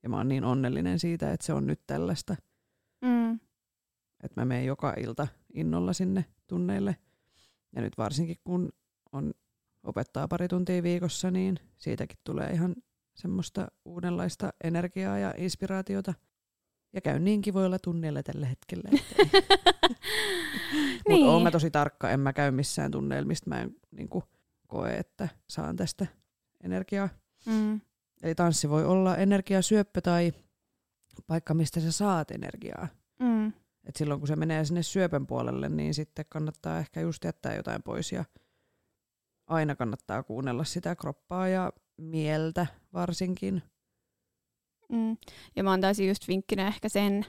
[0.02, 2.36] Ja mä oon niin onnellinen siitä, että se on nyt tällaista.
[3.00, 3.34] Mm.
[4.24, 6.96] Että mä menen joka ilta innolla sinne tunneille.
[7.76, 8.72] Ja nyt varsinkin kun
[9.12, 9.34] on
[9.82, 12.76] opettaa pari tuntia viikossa, niin siitäkin tulee ihan
[13.14, 16.14] semmoista uudenlaista energiaa ja inspiraatiota.
[16.98, 18.90] Ja käyn niin kivoilla tunneilla tällä hetkellä.
[20.92, 21.26] Mutta Niin.
[21.26, 24.24] oon mä tosi tarkka, en mä käy missään tunneilla, mistä mä en niin kuin,
[24.66, 26.06] koe, että saan tästä
[26.64, 27.08] energiaa.
[27.46, 27.80] Mm.
[28.22, 30.32] Eli tanssi voi olla energiasyöppö tai
[31.26, 32.88] paikka, mistä sä saat energiaa.
[33.18, 33.46] Mm.
[33.84, 37.82] Et silloin kun se menee sinne syöpän puolelle, niin sitten kannattaa ehkä just jättää jotain
[37.82, 38.24] pois ja
[39.46, 43.62] aina kannattaa kuunnella sitä kroppaa ja mieltä varsinkin.
[44.88, 45.16] Mm.
[45.56, 47.26] Ja mä antaisin just vinkkinä ehkä sen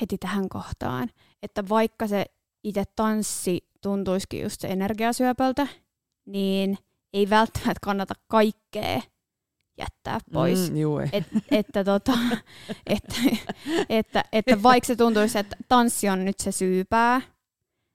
[0.00, 1.10] heti tähän kohtaan,
[1.42, 2.24] että vaikka se
[2.64, 5.66] itse tanssi tuntuisikin just se energiasyöpöltä,
[6.26, 6.78] niin
[7.12, 9.02] ei välttämättä kannata kaikkea
[9.78, 10.70] jättää pois.
[10.70, 10.98] Mm, juu.
[10.98, 12.12] Et, että, tota,
[12.86, 13.14] että,
[13.88, 17.20] että, että vaikka se tuntuisi, että tanssi on nyt se syypää,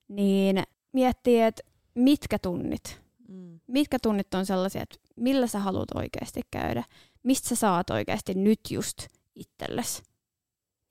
[0.07, 0.63] niin
[0.93, 1.61] miettii, että
[1.95, 2.99] mitkä tunnit,
[3.30, 3.59] Mm.
[3.67, 6.84] mitkä tunnit on sellaisia, että millä sä haluat oikeasti käydä,
[7.24, 8.97] mistä sä saat oikeasti nyt just
[9.36, 10.03] itsellesi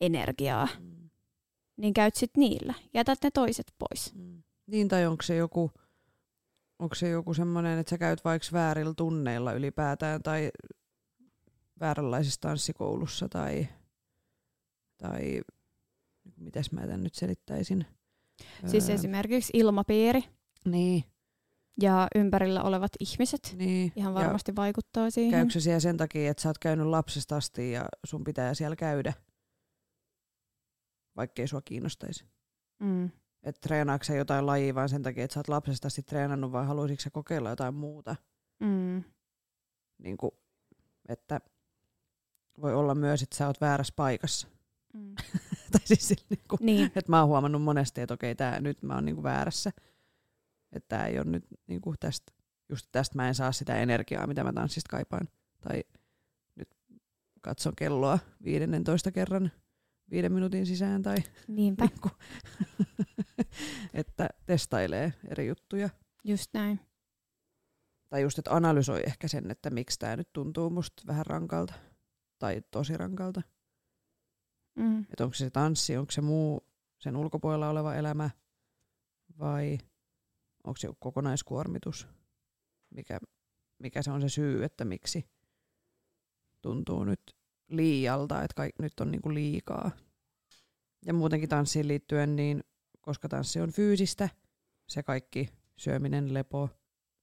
[0.01, 1.11] energiaa, Mm.
[1.77, 2.75] niin käyt sit niillä.
[2.95, 4.15] Jätät ne toiset pois.
[4.15, 4.43] Mm.
[4.67, 5.71] Niin, tai onko se joku,
[6.79, 10.51] onko se joku semmoinen, että sä käyt vaikka väärillä tunneilla ylipäätään tai
[11.81, 13.69] vääränlaisessa tanssikoulussa tai,
[14.97, 15.41] tai
[16.37, 17.87] mitäs mä tämän nyt selittäisin?
[18.67, 20.23] Siis Öö, esimerkiksi ilmapiiri
[20.65, 21.05] Niin,
[21.81, 23.93] ja ympärillä olevat ihmiset niin.
[23.97, 25.31] ihan Ja varmasti vaikuttaa siihen.
[25.31, 28.77] Käykö se siellä sen takia, että sä oot käynyt lapsesta asti ja sun pitää siellä
[28.77, 29.13] käydä,
[31.17, 32.25] vaikkei sua kiinnostaisi?
[32.83, 33.11] Mm.
[33.43, 36.67] Että treenaatko sä jotain lajia vaan sen takia, että sä oot lapsesta asti treenannut vai
[36.67, 38.17] haluaisitko sä kokeilla jotain muuta?
[38.61, 39.05] Mm.
[39.99, 40.31] Niin kuin,
[41.09, 41.41] että
[42.61, 44.49] voi olla myös, että sä oot väärässä paikassa.
[44.95, 45.15] Mm.
[45.73, 46.87] tai siis niin kuin, Niin.
[46.87, 49.71] että mä oon huomannut monesti, että okei, tää, nyt mä oon niin kuin väärässä.
[50.73, 52.33] Että tää ei ole nyt niin kuin tästä,
[52.69, 55.29] just tästä mä en saa sitä energiaa, mitä mä tanssista kaipaan.
[55.61, 55.85] Tai
[56.55, 56.69] nyt
[57.41, 59.53] katson kelloa 15 kerran
[60.11, 61.17] viiden minuutin sisään tai
[61.49, 62.13] Niinpä, niin kuin,
[63.95, 65.91] että testailee eri juttuja.
[66.25, 66.81] just näin.
[68.09, 71.75] Tai just, että analysoi ehkä sen, että miksi tämä nyt tuntuu musta vähän rankalta
[72.39, 73.43] tai tosi rankalta.
[74.75, 75.01] Mm.
[75.01, 76.67] Että onko se tanssi, onko se muu
[76.99, 78.31] sen ulkopuolella oleva elämä
[79.39, 79.79] vai
[80.65, 82.09] onko se joku kokonaiskuormitus,
[82.91, 83.19] mikä,
[83.79, 85.25] mikä se on se syy, että miksi
[86.63, 87.21] tuntuu nyt
[87.69, 89.91] liialta, että kaik, nyt on niinku liikaa.
[91.07, 92.65] Ja muutenkin tanssiin liittyen, niin
[93.01, 94.29] koska tanssi on fyysistä,
[94.89, 96.71] se kaikki syöminen, lepo,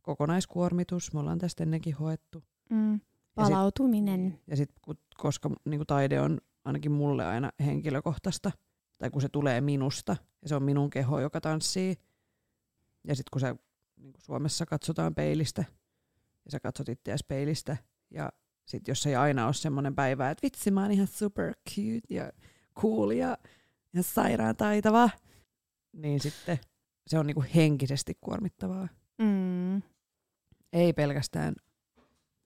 [0.01, 2.43] kokonaiskuormitus, me ollaan tästä ennenkin hoettu.
[2.69, 2.99] Mm.
[3.35, 4.39] Palautuminen.
[4.47, 8.51] Ja sitten koska niin kuin taide on ainakin mulle aina henkilökohtaista,
[8.97, 11.95] tai kun se tulee minusta, ja se on minun keho, joka tanssii,
[13.07, 13.55] ja sitten kun se
[13.97, 15.63] niin kuin Suomessa katsotaan peilistä,
[16.45, 17.77] ja sä katsot itseäsi peilistä,
[18.11, 18.31] ja
[18.65, 22.31] sitten jos ei aina ole semmoinen päivä, että vitsi mä oon ihan super cute ja
[22.81, 23.37] cool ja,
[23.93, 25.09] ja sairaan taitava,
[25.93, 26.59] niin sitten
[27.07, 28.87] se on niinku henkisesti kuormittavaa.
[29.17, 29.81] Mm.
[30.73, 31.55] Ei pelkästään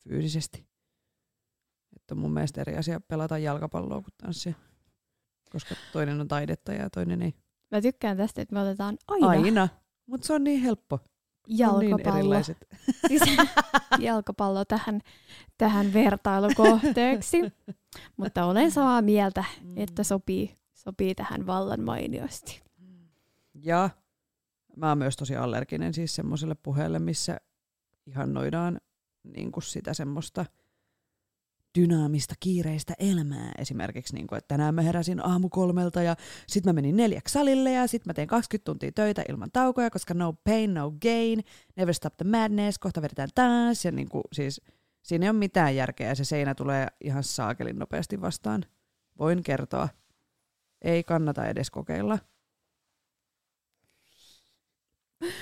[0.03, 0.66] fyysisesti.
[1.95, 4.53] Että on mun mielestä eri asia pelata jalkapalloa kuin tanssia.
[5.51, 7.34] Koska toinen on taidetta ja toinen ei.
[7.72, 9.68] Mä tykkään tästä, että me otetaan aina, Aina.
[10.10, 10.99] Mutta se on niin helppo.
[11.60, 12.68] Ne on niin jalkapallo, erilaiset.
[13.07, 13.38] siis,
[13.99, 15.01] jalkapallo tähän,
[15.57, 17.38] tähän vertailukohteeksi.
[18.18, 19.43] Mutta olen samaa mieltä,
[19.76, 22.62] että sopii, sopii tähän vallan mainiosti.
[23.53, 23.89] Ja
[24.76, 27.38] mä oon myös tosi allerginen siis semmoiselle puheelle, missä
[28.05, 28.78] ihannoidaan
[29.24, 30.45] niin kuin sitä semmoista
[31.82, 33.51] dynaamista, kiireistä elämää.
[33.57, 36.15] Esimerkiksi, niin kuin, että tänään mä heräsin aamu kolmelta ja
[36.47, 40.13] sitten mä menin neljäksi salille ja sitten mä tein 20 tuntia töitä ilman taukoja, koska
[40.13, 41.43] no pain, no gain,
[41.75, 43.86] never stop the madness, kohta vedetään taas.
[43.86, 44.61] Ja niin kuin, siis,
[45.03, 48.65] siinä ei ole mitään järkeä ja se seinä tulee ihan saakelin nopeasti vastaan.
[49.19, 49.89] Voin kertoa.
[50.82, 52.19] Ei kannata edes kokeilla.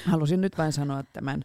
[0.06, 1.42] Halusin nyt vain sanoa tämän.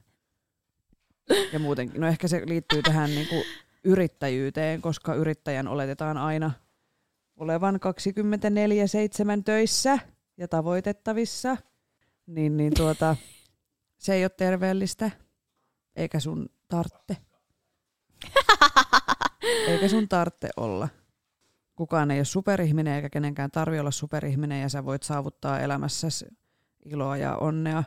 [1.53, 3.45] Ja muutenkin, no ehkä se liittyy tähän niin kuin
[3.85, 6.51] yrittäjyyteen, koska yrittäjän oletetaan aina
[7.37, 7.78] olevan 24-7
[9.45, 9.99] töissä
[10.37, 11.57] ja tavoitettavissa.
[12.26, 13.16] Niin, niin tuota,
[13.99, 15.11] se ei ole terveellistä,
[15.97, 17.16] eikä sun tartte.
[19.68, 20.89] Eikä sun tartte olla.
[21.74, 26.26] Kukaan ei ole superihminen eikä kenenkään tarvi olla superihminen ja sä voit saavuttaa elämässäsi
[26.85, 27.85] iloa ja onnea,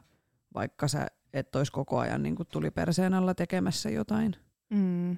[0.53, 4.35] vaikka sä et olisi koko ajan niin tuli perseen alla tekemässä jotain.
[4.69, 5.17] Mm.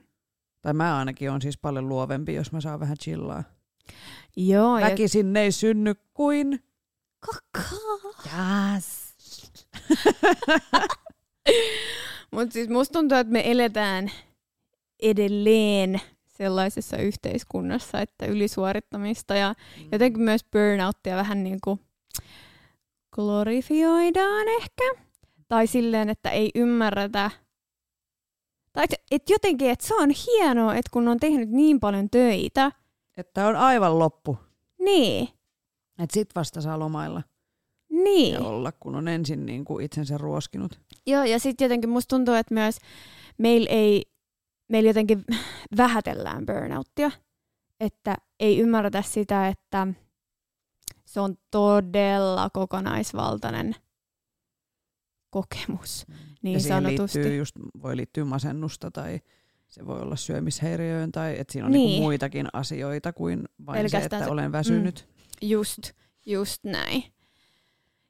[0.67, 3.43] Tai mä ainakin on siis paljon luovempi, jos mä saan vähän chillaa.
[4.37, 6.63] Joo, ja Väkisin ei synny kuin...
[7.19, 8.73] kakaa.
[8.73, 9.15] Yes.
[12.31, 14.11] Mutta siis musta tuntuu, että me eletään
[14.99, 19.55] edelleen sellaisessa yhteiskunnassa, että ylisuorittamista ja
[19.91, 21.79] jotenkin myös burnouttia vähän niin kuin
[23.11, 25.03] glorifioidaan ehkä.
[25.47, 27.31] Tai silleen, että ei ymmärretä.
[28.77, 32.71] Tai et, et jotenkin, että se on hienoa, että kun on tehnyt niin paljon töitä,
[33.17, 34.37] Että on aivan loppu.
[34.79, 35.27] niin,
[35.99, 37.23] Että sit vasta saa lomailla
[37.89, 38.33] niin.
[38.33, 40.79] ja olla, kun on ensin niin kuin itsensä ruoskinut.
[41.07, 42.77] Joo, ja sitten jotenkin musta tuntuu, että myös
[43.37, 44.03] meillä ei,
[44.69, 45.25] meillä jotenkin
[45.77, 47.11] vähätellään burnouttia,
[47.79, 49.87] että ei ymmärretä sitä, että
[51.05, 53.75] se on todella kokonaisvaltainen
[55.41, 56.05] kokemus,
[56.41, 57.19] niin ja siihen sanotusti.
[57.19, 59.19] liittyy just, voi liittyä masennusta tai
[59.67, 61.79] se voi olla syömishäiriöön tai että siinä on Niin.
[61.79, 61.89] niin.
[61.89, 65.07] niinku muitakin asioita kuin vain Pelkästään se, että se- olen väsynyt.
[65.41, 65.79] Just,
[66.25, 67.03] just näin.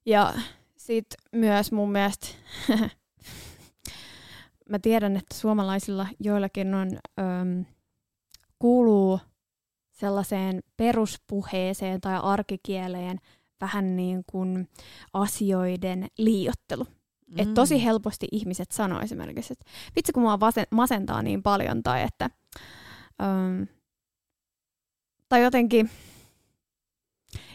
[0.05, 0.33] Ja
[0.77, 2.27] sitten myös mun mielestä,
[4.69, 6.87] mä tiedän, että suomalaisilla joillakin on,
[7.19, 7.65] äm,
[8.59, 9.19] kuuluu
[9.91, 13.17] sellaiseen peruspuheeseen tai arkikieleen
[13.61, 14.69] vähän niin kuin
[15.13, 16.87] asioiden liiottelu.
[17.27, 17.39] Mm.
[17.39, 19.65] Että tosi helposti ihmiset sanoo esimerkiksi, että
[19.95, 22.29] vitsi kun mua vasen, masentaa niin paljon tai että
[23.21, 23.67] äm,
[25.29, 25.89] tai jotenkin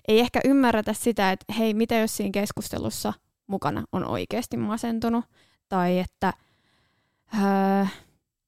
[0.08, 3.12] ei ehkä ymmärretä sitä, että hei, mitä jos siinä keskustelussa
[3.46, 5.24] mukana on oikeasti masentunut,
[5.68, 6.32] tai että
[7.34, 7.86] öö,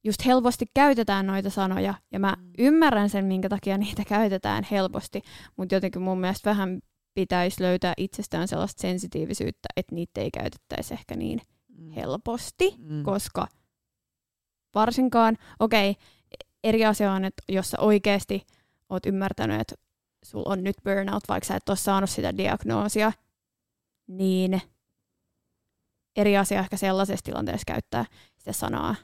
[0.04, 2.50] just helposti käytetään noita sanoja, ja mä Mm.
[2.58, 5.22] ymmärrän sen, minkä takia niitä käytetään helposti,
[5.56, 6.80] mutta jotenkin mun mielestä vähän
[7.14, 11.40] pitäisi löytää itsestään sellaista sensitiivisyyttä, että niitä ei käytettäisi ehkä niin
[11.78, 11.90] Mm.
[11.90, 13.02] helposti, Mm.
[13.02, 13.46] koska
[14.74, 15.96] varsinkaan, okei,
[16.64, 18.46] eri asia on, että jos sä oikeasti
[18.88, 19.74] oot ymmärtänyt, että
[20.24, 23.12] sulla on nyt burnout, vaikka sä et ole saanut sitä diagnoosia,
[24.06, 24.60] niin
[26.16, 28.04] eri asia ehkä sellaisessa tilanteessa käyttää
[28.38, 28.94] sitä sanaa.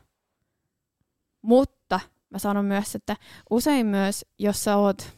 [1.42, 2.00] Mutta
[2.30, 3.16] mä sanon myös, että
[3.50, 5.16] usein myös, jos sä oot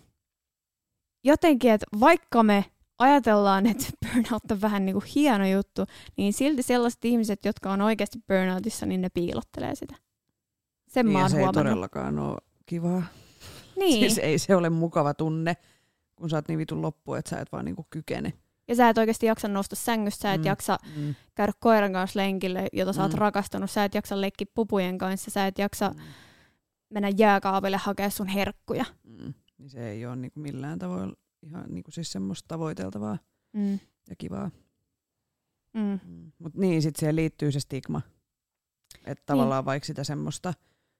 [1.24, 2.64] jotenkin, että vaikka me
[3.02, 5.84] ajatellaan, että burnout on vähän niin kuin hieno juttu,
[6.16, 9.94] niin silti sellaiset ihmiset, jotka on oikeasti burnoutissa, niin ne piilottelee sitä.
[10.88, 11.64] Sen Niin, mä oon se ei huomannut.
[11.64, 12.36] todellakaan ole
[12.66, 13.02] kivaa.
[13.76, 13.98] Niin.
[14.00, 15.56] Siis ei se ole mukava tunne,
[16.16, 18.32] kun sä oot niin vitun loppu, että sä et vaan niinku kykene.
[18.68, 20.46] Ja sä et oikeasti jaksa nousta sängystä, sä et Mm.
[20.46, 21.14] jaksa Mm.
[21.34, 23.18] käydä koiran kanssa lenkille, jota sä oot Mm.
[23.18, 26.00] rakastanut, sä et jaksa leikkiä pupujen kanssa, sä et jaksa Mm.
[26.90, 28.84] mennä jääkaapille hakea sun herkkuja.
[29.04, 29.34] Mm.
[29.58, 31.12] Niin se ei ole niinku millään tavoin
[31.42, 33.18] ihan niinku siis semmoista tavoiteltavaa
[33.52, 33.78] Mm.
[34.10, 34.50] ja kivaa.
[35.72, 36.00] Mm.
[36.38, 38.02] Mutta niin, sitten siihen liittyy se stigma.
[39.04, 40.54] Että tavallaan vaikka sitä semmoista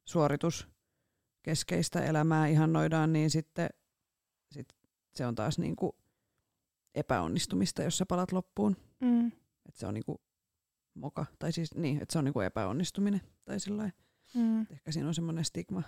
[0.04, 3.70] suorituskeskeistä elämää ihannoidaan, niin sitten
[4.50, 4.68] sit
[5.14, 5.96] se on taas niinku
[6.94, 8.76] epäonnistumista, jos sä palat loppuun.
[9.00, 9.26] Mm.
[9.66, 10.20] Että se on niinku
[10.94, 13.20] moka, tai siis niin, että se on niinku epäonnistuminen.
[13.44, 13.90] Tai sillai.
[14.34, 14.66] Mm.
[14.70, 15.82] Ehkä siinä on semmoinen stigma.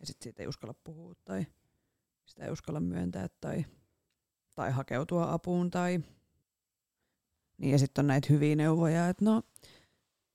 [0.00, 1.46] Ja sitten siitä ei uskalla puhua tai
[2.24, 3.64] sitä ei uskalla myöntää tai,
[4.54, 5.70] tai hakeutua apuun.
[5.70, 6.00] Tai...
[7.58, 9.42] Niin, ja sitten on näitä hyviä neuvoja, että no,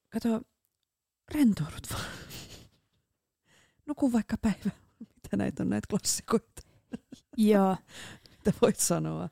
[0.10, 0.42] kato,
[1.34, 2.06] rentoudut vaan.
[3.88, 4.72] Nuku vaikka päivä.
[5.16, 6.62] Mitä näitä on näitä klassikoita,
[7.38, 7.78] Joo.
[8.32, 9.30] mitä voit sanoa.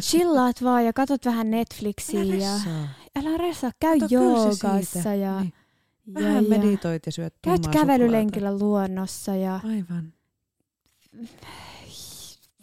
[0.00, 2.88] Chillaat vaan ja katot vähän Netflixiä ja ressaa.
[3.16, 5.52] älä ressa, käy Kato, joogassa ja, Niin.
[6.14, 9.60] Vähän ja meditoit ja syöt käyt kävelylenkillä luonnossa ja.
[9.64, 10.12] Aivan.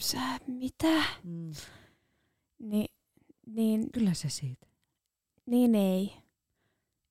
[0.06, 1.04] Sä, mitä?
[1.24, 1.52] Mm.
[2.60, 2.86] Ni,
[3.46, 4.68] niin, Kyllä se siitä.
[5.46, 6.14] niin ei.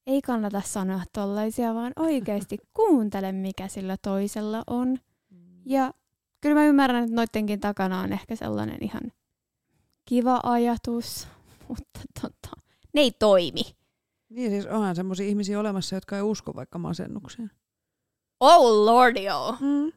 [0.07, 4.99] Ei kannata sanoa tollaisia, vaan oikeasti kuuntele, mikä sillä toisella on.
[5.67, 5.95] Ja
[6.41, 9.13] kyllä mä ymmärrän, että noittenkin takana on ehkä sellainen ihan
[10.05, 11.29] kiva ajatus,
[11.69, 12.61] mutta tota,
[12.93, 13.63] ne ei toimi.
[14.29, 17.51] Niin siis onhan semmoisia ihmisiä olemassa, jotka ei usko vaikka masennukseen.
[18.41, 19.57] Oh lordio!
[19.61, 19.93] Mm.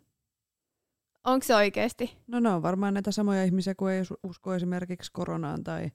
[1.27, 2.17] Onko se oikeasti?
[2.27, 5.91] No ne on varmaan näitä samoja ihmisiä, kuin ei us- usko esimerkiksi koronaan tai...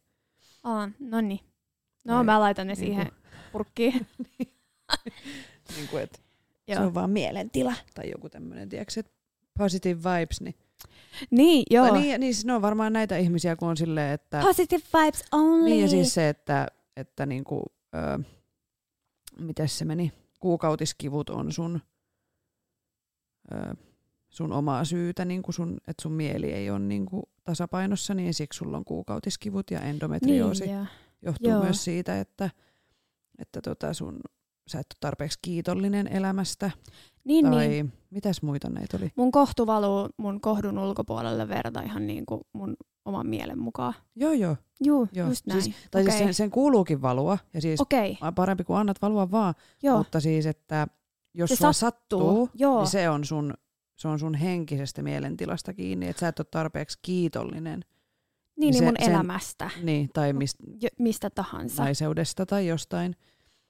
[0.64, 1.40] Aa, no niin.
[2.04, 3.12] No Tai mä laitan ne niinku- siihen
[3.52, 4.06] purkkiin.
[5.76, 6.18] Niin kuin, että
[6.74, 7.74] se on vaan mielentila.
[7.94, 9.02] Tai joku tämmöinen, tiedätkö,
[9.58, 10.40] positive vibes.
[10.40, 10.54] Niin,
[11.30, 11.88] Niin, joo.
[11.88, 14.40] tai niin, niin siis ne on varmaan näitä ihmisiä, kun on silleen, että...
[14.40, 15.64] Positive vibes only.
[15.64, 16.66] Niin ja siis se, että,
[16.96, 17.62] että niinku,
[17.94, 18.18] öö,
[19.38, 21.80] miten se meni, kuukautiskivut on sun,
[23.52, 23.74] öö,
[24.32, 28.76] sun omaa syytä, niinku sun, että sun mieli ei ole niinku tasapainossa, niin siksi sulla
[28.76, 30.88] on kuukautiskivut ja endometrioosi niin,
[31.22, 31.62] johtuu joo.
[31.62, 32.50] myös siitä, että,
[33.38, 34.20] että tota sun,
[34.68, 36.70] sä et ole tarpeeksi kiitollinen elämästä.
[37.24, 37.92] Niin, tai niin.
[38.10, 39.10] mitäs muita näitä oli?
[39.16, 43.94] Mun kohtu valuu mun kohdun ulkopuolelle verta ihan niin kuin mun oman mielen mukaan.
[44.16, 44.56] Joo, joo.
[44.84, 45.62] Juu, Joo, just näin.
[45.62, 46.12] siis- Tai Okei.
[46.12, 49.98] siis sen, sen kuuluukin valua, ja siis Okei, parempi kuin annat valua vaan, joo.
[49.98, 50.86] mutta siis, että
[51.34, 52.20] jos Se sulla sattuu.
[52.20, 52.78] sattuu, Joo.
[52.78, 53.54] niin se on, sun,
[54.02, 57.80] se on sun henkisestä mielentilasta kiinni, että sä et ole tarpeeksi kiitollinen.
[58.56, 59.70] niin, niin se- mun sen- elämästä.
[59.82, 61.82] Niin, tai mist, Jo, mistä tahansa.
[61.82, 63.16] naiseudesta tai jostain.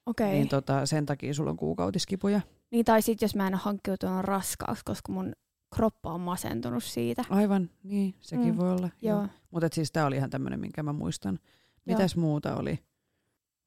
[0.07, 0.27] Okei.
[0.27, 2.41] Niin Niin, tota, sen takia sulla on kuukautiskipuja.
[2.71, 5.33] niin tai sitten jos mä en ole hankkiutunut raskaaksi, koska mun
[5.75, 7.25] kroppa on masentunut siitä.
[7.31, 8.89] Aivan, niin, sekin Mm, voi olla.
[9.03, 9.29] Joo.
[9.51, 11.39] Mutta siis tämä oli ihan tämmöinen, minkä mä muistan.
[11.85, 12.79] Mitäs muuta oli?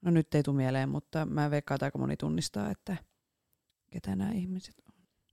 [0.02, 2.98] No nyt ei tule mieleen, mutta mä veikkaan, että aika moni tunnistaa, että
[3.92, 4.76] ketä nämä ihmiset.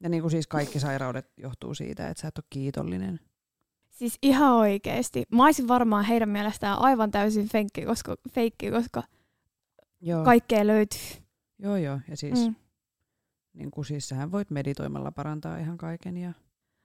[0.03, 3.21] Ja niin kuin siis kaikki sairaudet johtuu siitä, että sä et ole kiitollinen.
[3.91, 5.25] Siis ihan oikeesti.
[5.33, 9.03] Mä olisin varmaan heidän mielestään aivan täysin fenkki, koska, feikki, koska
[10.01, 11.01] Joo, kaikkea löytyy.
[11.59, 12.01] joo, joo.
[12.09, 12.55] Ja siis, Mm.
[13.53, 16.17] niin kuin siis sähän voit meditoimalla parantaa ihan kaiken.
[16.17, 16.33] Ja,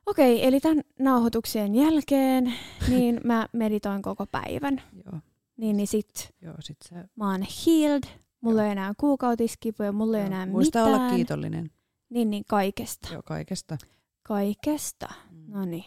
[0.05, 2.53] Okei, eli tämän nauhoituksien jälkeen
[2.89, 4.81] niin mä meditoin koko päivän.
[5.05, 5.19] joo,
[5.57, 8.03] Niin, niin sit joo, sit sä mä oon healed,
[8.41, 8.65] mulla Joo.
[8.65, 11.01] ei enää kuukautiskipuja, mulla ei joo, enää muista mitään.
[11.01, 11.71] olla kiitollinen.
[12.09, 13.09] Niin, niin kaikesta.
[13.13, 13.77] Joo, kaikesta.
[14.23, 15.07] Kaikesta.
[15.31, 15.43] Mm.
[15.47, 15.85] No niin,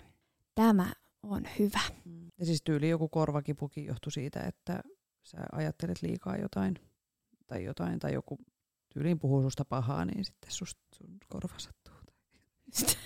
[0.55, 0.93] tämä
[1.23, 1.81] on hyvä.
[2.05, 2.29] Mm.
[2.39, 4.83] Ja siis tyyli joku korvakipukin johtui siitä, että
[5.23, 6.75] sä ajattelet liikaa jotain
[7.47, 8.39] tai jotain, tai joku
[8.95, 11.95] tyyliin puhuu susta pahaa, niin sitten susta, sun korva sattuu.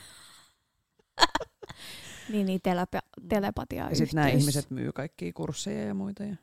[2.28, 6.22] Niin, niin telepa- telepatia Ja sitten nämä ihmiset myy kaikkia kursseja ja muita.
[6.24, 6.36] Ja...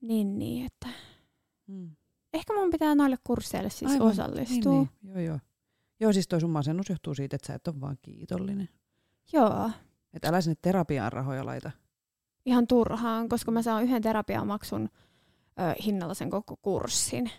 [0.00, 0.88] Niin, niin, että
[1.66, 1.90] Mm.
[2.34, 4.72] ehkä mun pitää noille kursseille siis Aivan, osallistua.
[4.72, 5.12] Niin, niin.
[5.14, 5.38] Joo, joo.
[6.00, 8.68] Joo, siis toi sun masennus johtuu siitä, että sä et ole vaan kiitollinen.
[9.32, 9.70] Joo,
[10.14, 11.70] Että älä sinne terapiaan rahoja laita.
[12.46, 14.88] ihan turhaan, koska mä saan yhden terapiamaksun
[15.60, 17.30] ö, hinnalla sen koko kurssin.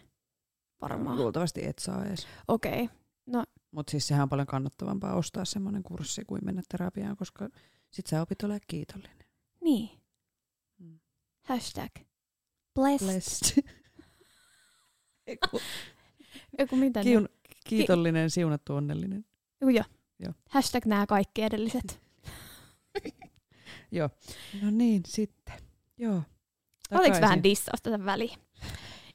[0.82, 1.18] Varmaan.
[1.18, 2.28] Luultavasti et saa edes.
[2.48, 3.44] Okei, okay.
[3.72, 7.50] Mutta siis sehän on paljon kannattavampaa ostaa semmoinen kurssi kuin mennä terapiaan, koska
[7.92, 9.18] sit sä opit olemaan kiitollinen.
[9.62, 9.90] niin.
[10.80, 11.00] Mm.
[11.42, 11.92] Hashtag.
[12.76, 13.08] Blessed.
[13.08, 13.64] Blessed.
[15.28, 15.60] Eiku,
[16.58, 17.30] Eiku mitä Kiun,
[17.68, 19.26] kiitollinen, siunattu, onnellinen.
[19.62, 19.70] Joo.
[19.70, 19.84] Joo.
[20.20, 20.34] Joo.
[20.50, 22.02] Hashtag nämä kaikki edelliset.
[23.92, 24.10] Joo.
[24.62, 25.56] No niin, sitten.
[25.98, 26.14] Joo.
[26.92, 28.40] Oliko Takaisin- vähän dissausta tämän väliin?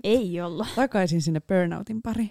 [0.04, 0.66] Ei ollut.
[0.76, 2.30] Takaisin sinne burnoutin pariin.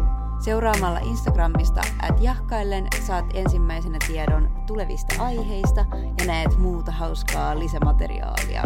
[0.41, 5.85] Seuraamalla Instagramista at jahkaillen saat ensimmäisenä tiedon tulevista aiheista
[6.19, 8.63] ja näet muuta hauskaa lisämateriaalia.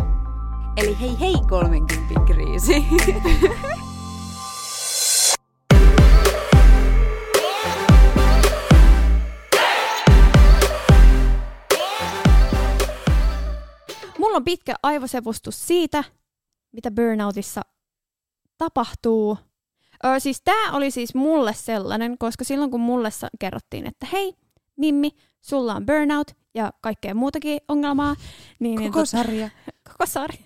[0.77, 2.85] Eli hei hei 30 kriisi!
[14.19, 16.03] Mulla on pitkä aivosevustus siitä,
[16.73, 17.61] mitä burnoutissa
[18.57, 19.37] tapahtuu.
[20.05, 24.33] Öö, siis tämä oli siis mulle sellainen, koska silloin kun mulle kerrottiin, että hei,
[24.77, 28.15] Mimmi, sulla on burnout ja kaikkea muutakin ongelmaa,
[28.59, 29.49] niin, niin Koko tota- sarja.
[29.91, 30.45] koko sarja.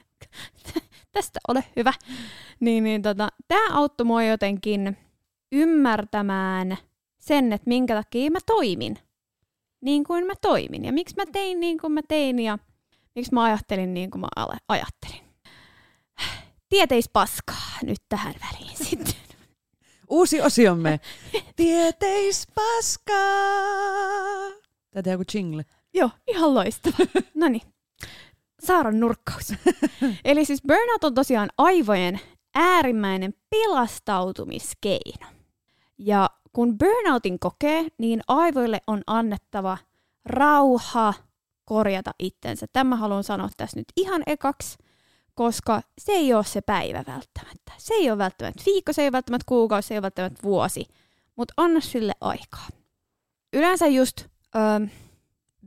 [1.11, 1.93] Tästä ole hyvä.
[2.59, 4.97] Niin, niin tota, tämä auttoi mua jotenkin
[5.51, 6.77] ymmärtämään
[7.19, 8.97] sen, että minkä takia mä toimin
[9.81, 10.85] niin kuin mä toimin.
[10.85, 12.59] Ja miksi mä tein niin kuin mä tein ja
[13.15, 14.27] miksi mä ajattelin niin kuin mä
[14.67, 15.21] ajattelin.
[16.69, 19.28] Tieteispaskaa nyt tähän väliin sitten.
[20.09, 20.99] Uusi osiomme.
[21.55, 23.17] Tieteispaskaa.
[24.91, 25.65] Tätä joku jingle.
[25.93, 26.97] Joo, ihan loistava.
[27.35, 27.61] No niin,
[28.63, 29.53] Saaran nurkkaus.
[30.25, 32.19] Eli siis burnout on tosiaan aivojen
[32.55, 35.27] äärimmäinen pilastautumiskeino.
[35.97, 39.77] Ja kun burnoutin kokee, niin aivoille on annettava
[40.25, 41.13] rauha
[41.65, 42.65] korjata itsensä.
[42.73, 44.77] Tämä haluan sanoa tässä nyt ihan ekaksi,
[45.39, 47.71] koska se ei ole se päivä välttämättä.
[47.77, 50.85] Se ei ole välttämättä viikko, se ei ole välttämättä kuukausi, se ei ole välttämättä vuosi,
[51.35, 52.67] mutta anna sille aikaa.
[53.53, 54.87] Yleensä just ö,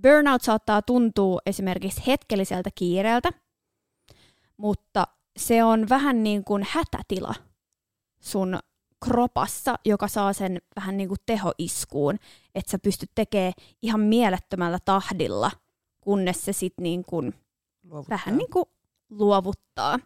[0.02, 3.32] burnout saattaa tuntua esimerkiksi hetkelliseltä kiireeltä,
[4.56, 5.06] mutta
[5.36, 7.34] se on vähän niin kuin hätätila
[8.20, 8.58] sun
[9.04, 12.18] kropassa, joka saa sen vähän niin kuin tehoiskuun,
[12.54, 13.52] että sä pystyt tekemään
[13.82, 15.50] ihan mielettömällä tahdilla,
[16.00, 17.34] kunnes se sitten niin kuin
[17.84, 18.18] Luovuttaa.
[18.18, 18.64] vähän niin kuin
[19.18, 19.98] luovuttaa.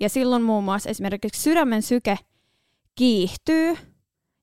[0.00, 2.18] Ja silloin muun muassa esimerkiksi sydämen syke
[2.94, 3.76] kiihtyy,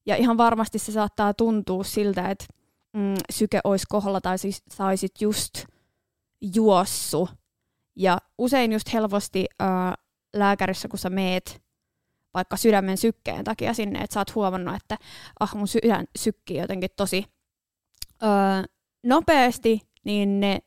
[0.06, 2.46] ja ihan varmasti se saattaa tuntua siltä, että
[2.94, 5.66] mm, syke olisi kohdalla tai siis saisit just
[6.56, 7.30] juossu.
[7.96, 9.96] Ja usein just helposti ää,
[10.34, 11.62] lääkärissä, kun sä meet
[12.34, 14.98] vaikka sydämen sykkeen takia sinne, että sä oot huomannut, että
[15.40, 17.26] ah mun sydän sykkii jotenkin tosi
[18.24, 18.30] öö,
[19.04, 20.60] nopeasti, niin ne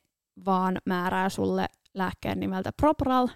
[0.44, 3.28] vaan määrää sulle lääkkeen nimeltä Propral,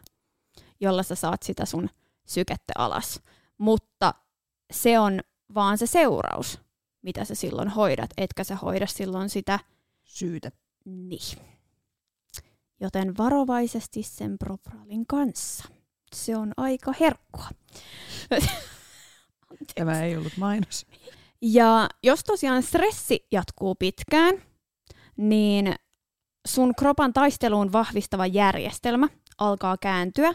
[0.80, 1.90] jolla sä saat sitä sun
[2.26, 3.20] sykettä alas.
[3.59, 4.14] Mutta
[4.72, 5.20] se on
[5.54, 6.61] vaan se seuraus,
[7.02, 9.59] mitä sä silloin hoidat, etkä sä hoida silloin sitä
[10.04, 10.50] Syytä.
[10.84, 11.38] niin.
[12.80, 15.64] Joten varovaisesti sen Propralin kanssa.
[16.14, 17.48] Se on aika herkkua.
[19.74, 20.86] Tämä ei ollut mainos.
[21.42, 24.42] Ja jos tosiaan stressi jatkuu pitkään,
[25.16, 25.74] niin
[26.47, 30.34] sun kropan taisteluun vahvistava järjestelmä alkaa kääntyä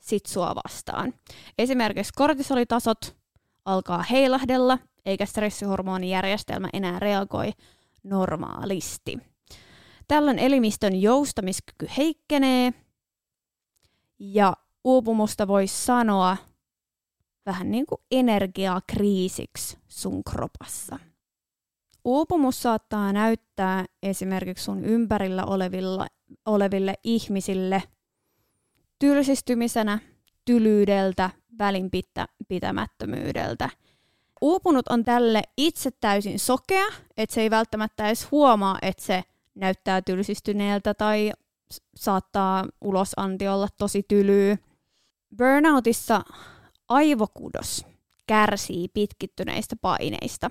[0.00, 1.14] sit sua vastaan.
[1.58, 3.16] Esimerkiksi kortisolitasot
[3.64, 7.52] alkaa heilahdella, eikä stressihormonijärjestelmä enää reagoi
[8.02, 9.18] normaalisti.
[10.08, 12.72] Tällöin elimistön joustamiskyky heikkenee
[14.18, 16.36] ja uupumusta voisi sanoa
[17.46, 20.98] vähän niin kuin energiakriisiksi sun kropassa.
[22.06, 26.06] Uupumus saattaa näyttää esimerkiksi sun ympärillä olevilla,
[26.46, 27.82] oleville ihmisille
[28.98, 29.98] tylsistymisenä,
[30.44, 33.70] tylyydeltä, välinpitämättömyydeltä.
[34.40, 36.86] Uupunut on tälle itse täysin sokea,
[37.16, 41.32] että se ei välttämättä edes huomaa, että se näyttää tylsistyneeltä tai
[41.96, 44.56] saattaa ulosanti olla tosi tylyy.
[45.38, 46.22] Burnoutissa
[46.88, 47.95] aivokudos
[48.26, 50.50] kärsii pitkittyneistä paineista.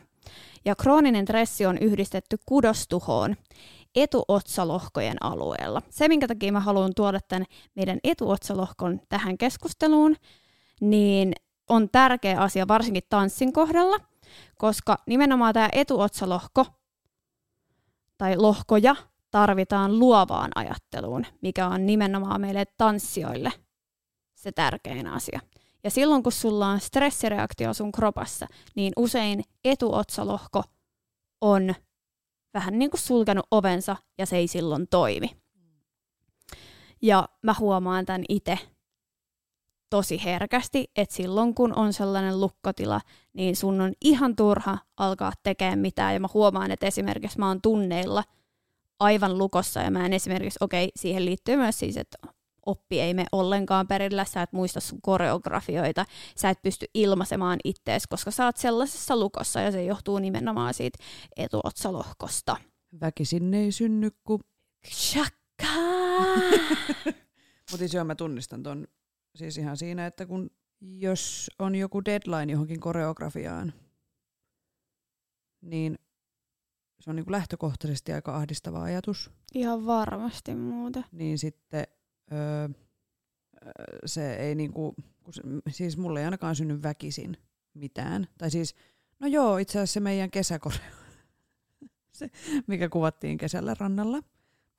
[0.65, 3.36] Ja krooninen stressi on yhdistetty kudostuhoon
[3.95, 5.82] etuotsalohkojen alueella.
[5.89, 7.45] Se, minkä takia mä haluan tuoda tämän
[7.76, 10.15] meidän etuotsalohkon tähän keskusteluun,
[10.82, 11.34] niin
[11.69, 13.97] on tärkeä asia varsinkin tanssin kohdalla,
[14.57, 16.65] koska nimenomaan tämä etuotsalohko
[18.17, 18.95] tai lohkoja
[19.32, 23.51] tarvitaan luovaan ajatteluun, mikä on nimenomaan meille tanssijoille
[24.34, 25.39] se tärkein asia.
[25.86, 30.63] Ja silloin kun sulla on stressireaktio sun kropassa, niin usein etuotsalohko
[31.41, 31.75] on
[32.53, 35.29] vähän niin kuin sulkenut ovensa ja se ei silloin toimi.
[37.01, 38.59] Ja mä huomaan tämän itse
[39.89, 43.01] tosi herkästi, että silloin kun on sellainen lukkotila,
[43.33, 46.13] niin sun on ihan turha alkaa tekemään mitään.
[46.13, 48.23] Ja mä huomaan, että esimerkiksi mä oon tunneilla
[48.99, 52.17] aivan lukossa ja mä en esimerkiksi, okei, okay, siihen liittyy myös siis, että
[52.66, 56.05] oppi ei me ollenkaan perillä, sä et muista sun koreografioita,
[56.38, 60.99] sä et pysty ilmaisemaan ittees, koska sä oot sellaisessa lukossa ja se johtuu nimenomaan siitä
[61.38, 62.57] etuotsalohkosta.
[63.01, 64.39] Väkisin ei synny, kun...
[64.91, 65.74] Shakka!
[67.72, 68.88] Mutta siis joo, mä tunnistan ton
[69.36, 70.49] siis ihan siinä, että kun
[70.82, 73.74] jos on joku deadline johonkin koreografiaan,
[75.61, 75.99] niin
[76.99, 79.32] se on niin kuin lähtökohtaisesti aika ahdistava ajatus.
[79.53, 81.03] Ihan varmasti muuta.
[81.11, 81.88] Niin sitten
[82.32, 82.69] öö,
[84.05, 84.95] se ei niinku,
[85.69, 87.38] siis mulle ei ainakaan synny väkisin
[87.73, 88.28] mitään.
[88.38, 88.76] Tai siis,
[89.19, 90.80] no joo, itse asiassa se meidän kesäkoreo,
[92.17, 92.30] se,
[92.67, 94.19] mikä kuvattiin kesällä rannalla,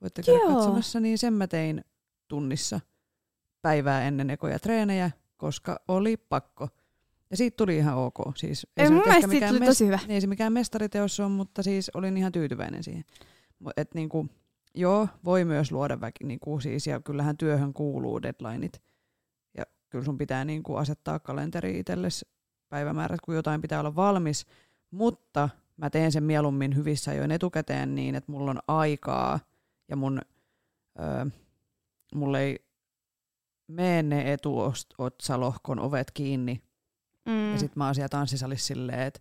[0.01, 0.53] voitte käydä Joo.
[0.53, 1.85] katsomassa, niin sen mä tein
[2.27, 2.79] tunnissa
[3.61, 6.69] päivää ennen ekoja treenejä, koska oli pakko.
[7.29, 8.15] Ja siitä tuli ihan ok.
[8.35, 9.99] Siis Ei, se mun mielestä siitä tuli mes- tosi hyvä.
[10.07, 13.03] Ei se mikään mestariteos on, mutta siis olin ihan tyytyväinen siihen.
[13.77, 14.27] Et niinku,
[14.79, 18.81] joo, voi myös luoda väki, niinku siis, ja kyllähän työhön kuuluu deadlineit.
[19.57, 22.27] Ja kyllä sun pitää niinku asettaa kalenteri itsellesi
[22.69, 24.45] päivämäärät, kun jotain pitää olla valmis.
[24.91, 29.39] Mutta mä teen sen mieluummin hyvissä ajoin etukäteen niin, että mulla on aikaa
[29.87, 30.21] ja mun,
[30.99, 31.25] öö,
[32.15, 32.59] mulla ei
[33.67, 36.61] mene ne etuotsalohkon ovet kiinni
[37.27, 37.51] Mm.
[37.51, 39.19] ja sitten mä oon siellä tanssisalissa silleen, että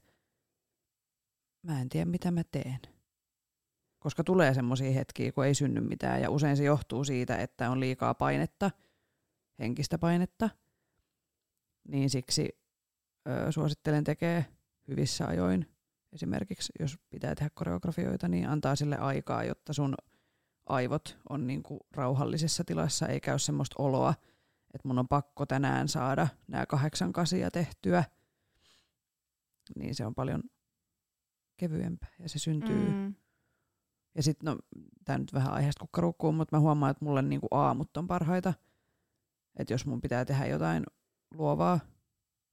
[1.63, 2.79] mä en tiedä mitä mä teen.
[4.07, 7.81] Koska tulee semmoisia hetkiä, kun ei synny mitään ja usein se johtuu siitä, että on
[7.81, 8.71] liikaa painetta,
[9.59, 10.51] henkistä painetta.
[11.89, 12.59] Niin siksi
[13.29, 14.47] ö, suosittelen tekee
[14.89, 15.67] hyvissä ajoin.
[16.13, 19.95] Esimerkiksi jos pitää tehdä koreografioita, niin antaa sille aikaa, jotta sun
[20.67, 24.15] aivot on niinku rauhallisessa tilassa, ei käy semmoista oloa,
[24.75, 28.05] että mun on pakko tänään saada nämä kahdeksan kasia tehtyä,
[29.79, 30.43] niin se on paljon
[31.57, 32.91] kevyempää ja se syntyy.
[32.91, 33.15] Mm.
[34.17, 34.59] Ja sitten, no,
[35.05, 38.55] tämä nyt vähän aiheesta kukkaruukkuun, mutta mä huomaan, että mulle niinku aamut on parhaita.
[39.57, 40.85] Että jos mun pitää tehdä jotain
[41.35, 41.81] luovaa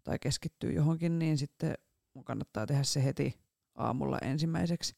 [0.04, 1.74] tai keskittyä johonkin, niin sitten
[2.14, 3.40] mun kannattaa tehdä se heti
[3.76, 4.96] aamulla ensimmäiseksi.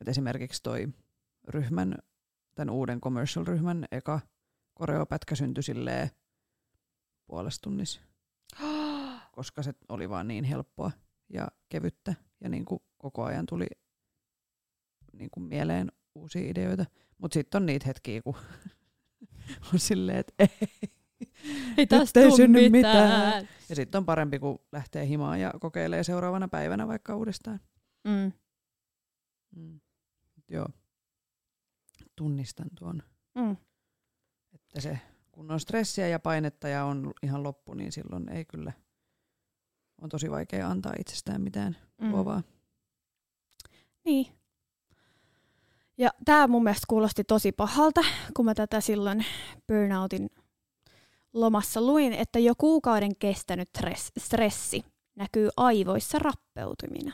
[0.00, 0.88] Et esimerkiksi toi
[1.48, 1.94] ryhmän,
[2.54, 4.20] tämän uuden commercial-ryhmän eka
[4.74, 6.10] koreopätkä syntyi silleen
[7.26, 8.00] puolessa tunnissa,
[9.36, 10.90] koska se oli vaan niin helppoa
[11.28, 13.66] ja kevyttä ja niin kuin koko ajan tuli
[15.12, 16.84] niin kuin mieleen uusia ideoita.
[17.18, 18.34] Mutta sitten on niitä hetkiä, kun
[19.72, 20.68] on silleen, että ei,
[21.78, 23.48] Ei tästä ei synny mitään.
[23.68, 27.60] Ja sitten on parempi, kun lähtee himaan ja kokeilee seuraavana päivänä vaikka uudestaan.
[28.04, 28.32] Mm.
[29.56, 29.80] Mm.
[30.50, 30.66] Joo.
[32.16, 33.02] Tunnistan tuon,
[33.34, 33.56] Mm.
[34.54, 34.98] että se
[35.32, 38.72] kun on stressiä ja painetta ja on ihan loppu, niin silloin ei kyllä
[40.00, 42.10] on tosi vaikea antaa itsestään mitään Mm.
[42.10, 42.42] luovaa.
[44.04, 44.26] Niin.
[45.98, 48.00] Ja tämä mun mielestä kuulosti tosi pahalta,
[48.36, 49.24] kun mä tätä silloin
[49.68, 50.30] burnoutin
[51.32, 54.84] lomassa luin, että jo kuukauden kestänyt stress- stressi
[55.16, 57.12] näkyy aivoissa rappeutumina.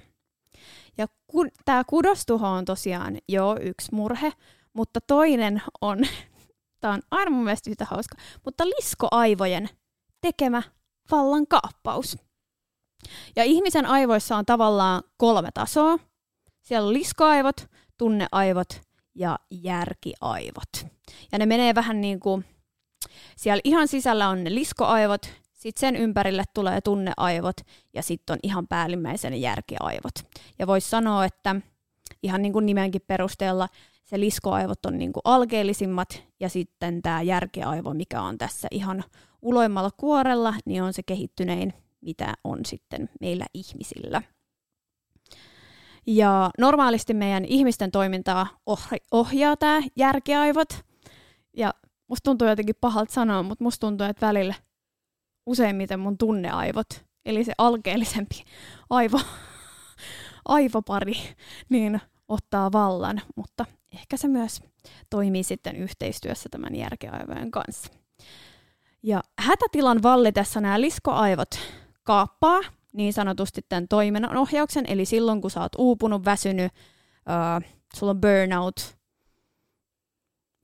[0.98, 4.32] Ja kun, tämä kudostuho on tosiaan jo yksi murhe,
[4.72, 5.98] mutta toinen on,
[6.80, 9.68] tämä on aina mun mielestä yhtä hauska, mutta liskoaivojen
[10.20, 10.62] tekemä
[11.10, 12.18] vallan kaappaus.
[13.36, 15.98] Ja ihmisen aivoissa on tavallaan kolme tasoa.
[16.62, 17.66] Siellä on liskoaivot,
[17.99, 18.80] tunneaivot
[19.14, 20.86] ja järkiaivot.
[21.32, 22.44] Ja ne menee vähän niin kuin,
[23.36, 27.57] siellä ihan sisällä on ne liskoaivot, sitten sen ympärille tulee tunneaivot
[27.94, 30.14] ja sitten on ihan päällimmäisen järkiaivot.
[30.59, 31.57] Ja voisi sanoa, että
[32.22, 33.68] ihan niin kuin nimenkin perusteella
[34.05, 39.05] se liskoaivot on niin kuin alkeellisimmat ja sitten tämä järkiaivo, mikä on tässä ihan
[39.42, 44.22] uloimmalla kuorella, niin on se kehittynein, mitä on sitten meillä ihmisillä.
[46.07, 48.46] Ja normaalisti meidän ihmisten toimintaa
[49.12, 50.68] ohjaa tämä järkiaivot.
[51.56, 51.74] Ja
[52.09, 54.55] musta tuntuu jotenkin pahalta sanoa, mutta musta tuntuu, että välillä
[55.47, 58.44] useimmiten mun tunneaivot, eli se alkeellisempi
[58.90, 59.20] aivo,
[60.44, 61.14] aivopari,
[61.68, 64.62] niin ottaa vallan, mutta ehkä se myös
[65.10, 67.93] toimii sitten yhteistyössä tämän järkiaivojen kanssa.
[69.02, 71.59] Ja hätätilan vallitessa nämä liskoaivot
[72.02, 72.60] kaappaa
[72.93, 78.20] niin sanotusti tämän toiminnan ohjauksen, eli silloin kun sä oot uupunut, väsynyt, uh, sulla on
[78.20, 78.98] burnout,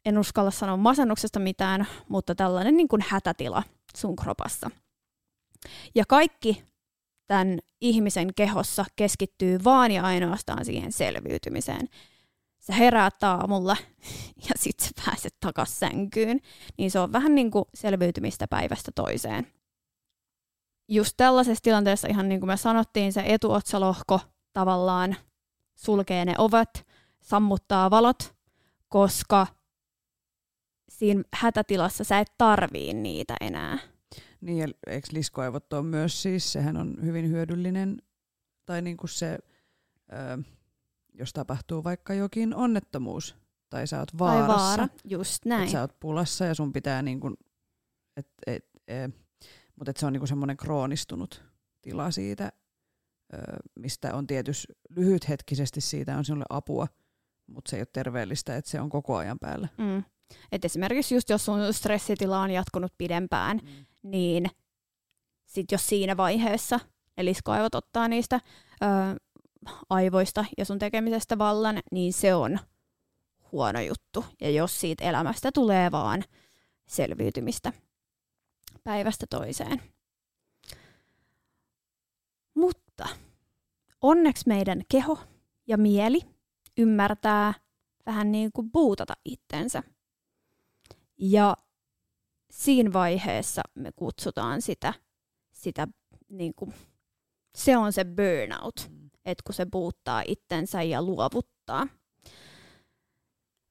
[0.05, 3.63] en uskalla sanoa masennuksesta mitään, mutta tällainen niin kuin hätätila
[3.97, 4.71] sun kropassa.
[5.95, 6.65] Ja kaikki
[7.27, 11.89] tämän ihmisen kehossa keskittyy vaan ja ainoastaan siihen selviytymiseen.
[12.61, 13.77] Sä heräät aamulla
[14.49, 16.41] ja sit sä pääset takas sänkyyn.
[16.79, 19.47] Niin se on vähän niin kuin selviytymistä päivästä toiseen.
[20.89, 24.21] Just tällaisessa tilanteessa, ihan niin kuin me sanottiin, se etuotsalohko
[24.53, 25.17] tavallaan
[25.75, 26.87] sulkee ne ovet,
[27.21, 28.35] sammuttaa valot,
[28.89, 29.47] koska
[30.89, 33.79] siinä hätätilassa sä et tarvii niitä enää.
[34.41, 38.03] Niin, ja eikö liskoaivot on myös siis, sehän on hyvin hyödyllinen,
[38.67, 39.39] tai niin kuin se,
[40.13, 40.43] ö,
[41.15, 43.37] jos tapahtuu vaikka jokin onnettomuus,
[43.71, 44.67] tai sä oot Tai vaarassa.
[44.67, 45.63] vaara, just näin.
[45.63, 47.35] Että sä oot pulassa ja sun pitää niinku,
[48.17, 49.15] et, et, et,
[49.77, 51.45] mutta se on niinku semmoinen kroonistunut
[51.83, 52.53] tila siitä,
[53.75, 56.87] mistä on tietysti lyhythetkisesti siitä on sinulle apua,
[57.47, 59.69] mutta se ei ole terveellistä, että se on koko ajan päällä.
[59.79, 60.05] Mm.
[60.53, 63.85] Et esimerkiksi just jos sun stressitila on jatkunut pidempään, Mm.
[64.03, 64.47] niin
[65.47, 66.81] sit jos siinä vaiheessa
[67.17, 68.41] ne liskoaivot ottaa niistä
[68.83, 68.87] ö,
[69.91, 72.59] aivoista ja sun tekemisestä vallan, niin se on
[73.53, 74.25] huono juttu.
[74.41, 76.23] Ja jos siitä elämästä tulee vaan
[76.89, 77.73] selviytymistä
[78.85, 79.83] päivästä toiseen.
[82.55, 83.09] Mutta
[84.01, 85.19] onneksi meidän keho
[85.67, 86.21] ja mieli
[86.79, 87.55] ymmärtää
[88.07, 89.83] vähän niin kuin buutata itsensä.
[91.19, 91.57] Ja
[92.51, 94.95] siinä vaiheessa me kutsutaan sitä,
[95.53, 95.89] sitä
[96.29, 96.75] niin kuin,
[97.57, 99.11] se on se burnout, Mm.
[99.25, 101.87] että kun se buuttaa itsensä ja luovuttaa.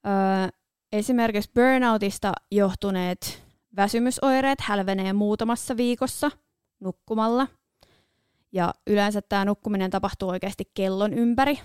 [0.08, 0.48] Öö,
[0.92, 3.43] esimerkiksi burnoutista johtuneet
[3.76, 6.32] väsymysoireet hälvenee muutamassa viikossa
[6.80, 7.48] nukkumalla.
[8.52, 11.60] Ja yleensä tämä nukkuminen tapahtuu oikeasti kellon ympäri.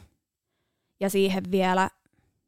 [1.01, 1.91] Ja siihen vielä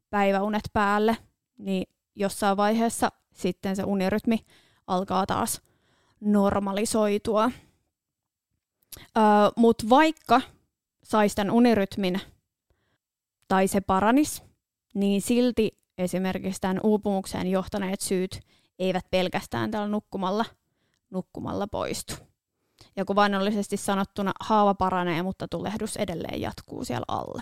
[0.09, 1.17] päiväunet päälle,
[1.57, 4.39] niin jossain vaiheessa sitten se unirytmi
[4.87, 5.61] alkaa taas
[6.19, 7.51] normalisoitua.
[9.17, 9.23] Öö,
[9.55, 10.41] Mutta vaikka
[11.03, 12.21] saisi tämän unirytmin
[13.47, 14.43] tai se paranis,
[14.93, 18.39] niin silti esimerkiksi tämän uupumukseen johtaneet syyt
[18.79, 20.45] eivät pelkästään tällä nukkumalla,
[21.09, 22.13] nukkumalla poistu.
[22.95, 27.41] Ja kuvainnollisesti sanottuna haava paranee, mutta tulehdus edelleen jatkuu siellä alla.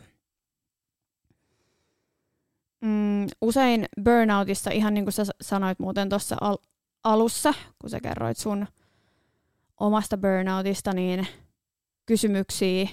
[2.81, 6.57] Mm, usein burnoutissa, ihan niin kuin sä sanoit muuten tuossa al-
[7.03, 8.67] alussa, kun sä kerroit sun
[9.79, 11.27] omasta burnoutista, niin
[12.05, 12.89] kysymyksiä,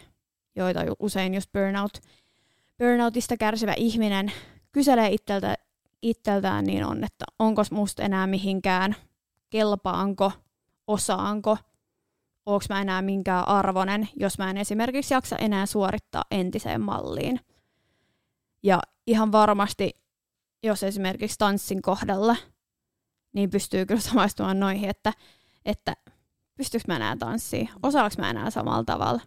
[0.57, 2.01] joita usein just burnout,
[2.79, 4.33] burnoutista kärsivä ihminen
[4.73, 5.55] kyselee itseltä,
[6.11, 8.97] itseltään, niin on, että onko musta enää mihinkään,
[9.51, 10.33] kelpaanko,
[10.87, 11.59] osaanko,
[12.47, 17.41] onko mä enää minkään arvonen, jos mä en esimerkiksi jaksa enää suorittaa entiseen malliin.
[18.62, 19.91] Ja ihan varmasti,
[20.62, 22.37] jos esimerkiksi tanssin kohdalla,
[23.33, 25.12] niin pystyy kyllä samaistumaan noihin, että,
[25.65, 25.97] että
[26.57, 29.20] pystyykö mä enää tanssiin, osaanko mä enää samalla tavalla.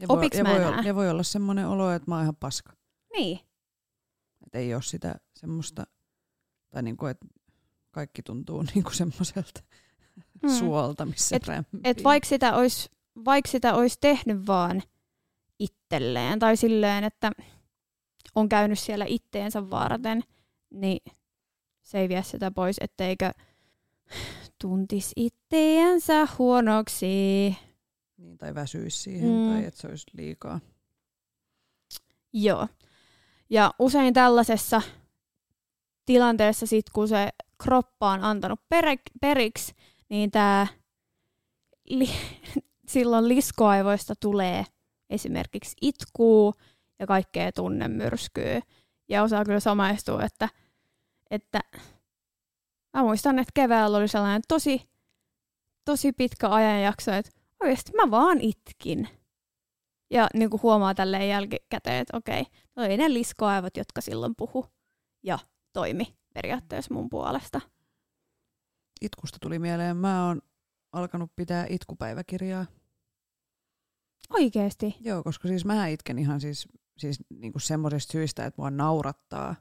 [0.00, 0.68] Ja voi, Opiks ja, mä voi, enää?
[0.68, 2.72] olla- ja voi olla semmoinen olo, että mä oon ihan paska.
[3.12, 3.40] Niin,
[4.46, 5.86] Että ei ole sitä semmoista,
[6.70, 7.26] tai niinku, että
[7.90, 9.60] kaikki tuntuu niinku semmoiselta
[10.42, 10.48] Mm.
[10.50, 11.80] suolta, missä Et- rämpii.
[11.84, 12.88] että vaikka sitä olisi
[13.24, 14.82] vaik sitä ois tehnyt vaan
[15.58, 17.32] itselleen tai silleen, että
[18.34, 20.22] on käynyt siellä itteensä varten,
[20.70, 21.00] niin
[21.82, 23.30] se ei vie sitä pois, etteikö
[24.60, 27.06] tuntis itteensä huonoksi.
[28.16, 29.48] Niin, tai väsyisi siihen, mm.
[29.50, 30.60] tai että se olisi liikaa.
[32.32, 32.68] Joo.
[33.50, 34.82] Ja usein tällaisessa
[36.10, 37.28] tilanteessa, sit kun se
[37.62, 39.74] kroppa on antanut perek- periksi,
[40.08, 40.66] niin tää
[41.88, 42.40] li-
[42.92, 44.64] silloin liskoaivoista tulee
[45.10, 46.54] esimerkiksi itkuu
[46.98, 48.60] ja kaikkea tunnemyrskyä.
[49.08, 50.48] Ja osaa kyllä samaistua, että,
[51.30, 51.60] että
[52.96, 54.90] mä muistan, että keväällä oli sellainen tosi,
[55.84, 57.30] tosi pitkä ajanjakso, että
[57.62, 59.08] oikeasti mä vaan itkin.
[60.10, 62.44] Ja niin kuin huomaa tälleen jälkikäteen, että okei,
[62.76, 64.66] no ei ne liskoaivot, jotka silloin puhu
[65.22, 65.38] ja
[65.72, 67.60] toimi periaatteessa mun puolesta.
[69.00, 70.42] Itkusta tuli mieleen, mä oon
[70.92, 72.66] alkanut pitää itkupäiväkirjaa.
[74.30, 74.96] Oikeesti.
[75.00, 76.68] Joo, koska siis mä itken ihan siis,
[76.98, 79.54] siis niinku semmoisista syistä, että mua naurattaa.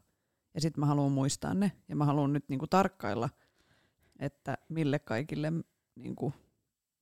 [0.54, 1.72] Ja sitten mä haluan muistaa ne.
[1.88, 3.30] Ja mä haluan nyt niinku tarkkailla,
[4.20, 5.54] että mille kaikille
[5.96, 6.34] niinku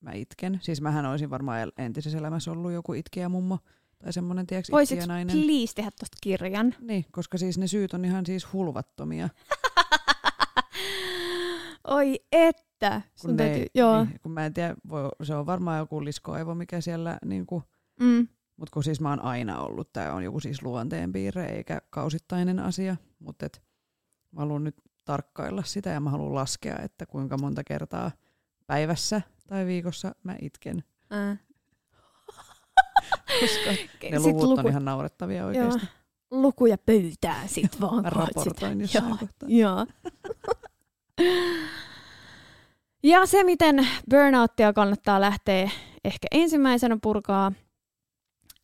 [0.02, 0.60] mä itken.
[0.62, 3.60] Siis mähän olisin varmaan entisessä elämässä ollut joku itkeä mummo.
[4.04, 6.76] Tai semmoinen, tiedätkö, Voisitko please tehdä tosta kirjan?
[6.82, 9.30] Niin, koska siis ne syyt on ihan siis hulvattomia.
[11.88, 13.02] Oi että.
[13.16, 14.04] Sun Kun, ne, täytyy, joo.
[14.06, 17.64] Niin, kun mä en tiedä, voi, se on varmaan joku liskoaivo, mikä siellä, niinku,
[18.00, 18.28] Mm.
[18.58, 22.96] mutta kun siis mä oon aina ollut, tämä on joku siis luonteenpiirre eikä kausittainen asia,
[23.20, 23.62] mutta et,
[24.32, 24.76] mä haluan nyt
[25.06, 28.12] tarkkailla sitä ja mä haluan laskea, että kuinka monta kertaa
[28.68, 30.84] päivässä tai viikossa mä itken,
[31.14, 31.40] Äh.
[33.40, 33.72] Koska
[34.12, 35.88] ne luvut luku, on ihan naurettavia oikeasti.
[36.32, 38.04] lukuja pöytään sit vaan.
[38.04, 39.50] Mä raportoin sitä- jossain Joo, kohtaa.
[39.50, 39.86] Joo.
[43.04, 45.70] Ja se, miten burnouttia kannattaa lähteä
[46.06, 47.52] ehkä ensimmäisenä purkaa,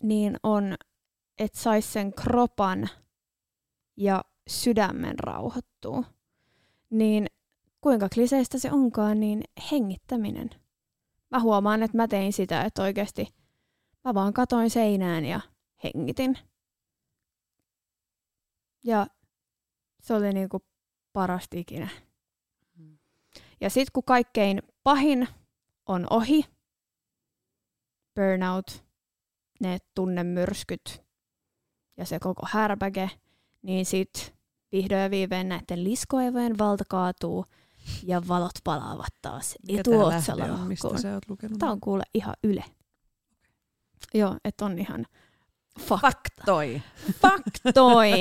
[0.04, 0.76] niin on,
[1.40, 2.90] että saisi sen kropan
[3.98, 6.04] ja sydämen rauhoittua.
[6.90, 7.28] Niin
[7.82, 10.50] kuinka kliseistä se onkaan, niin hengittäminen.
[11.32, 13.28] Mä huomaan, että mä tein sitä, että oikeasti
[14.06, 15.42] mä vaan katoin seinään ja
[15.84, 16.38] hengitin.
[18.84, 19.08] Ja
[20.02, 20.60] Se oli niinku
[21.14, 21.90] parasta ikinä.
[23.62, 25.28] Ja sitten kun kaikkein pahin
[25.86, 26.46] on ohi,
[28.16, 28.84] burnout,
[29.60, 31.04] ne tunnemyrskyt
[31.98, 33.10] ja se koko härpäke,
[33.62, 34.24] niin sitten
[34.72, 37.46] vihdoin ja viimein näiden liskoaivojen valta kaatuu
[38.04, 40.46] ja valot palaavat taas etuotsalla.
[41.60, 42.64] Tämä on kuule ihan yle.
[44.14, 45.06] Joo, että on ihan
[45.80, 46.44] fakta.
[46.46, 46.82] Toi.
[47.22, 48.12] Faktoi,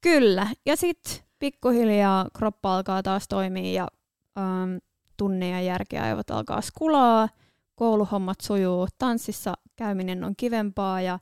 [0.00, 0.46] kyllä.
[0.66, 3.88] Ja sitten pikkuhiljaa kroppa alkaa taas toimia ja
[4.38, 4.76] ähm,
[5.16, 7.28] tunne ja järkiaivot alkaa skulaa,
[7.74, 11.18] kouluhommat sujuu, tanssissa käyminen on kivempaa ja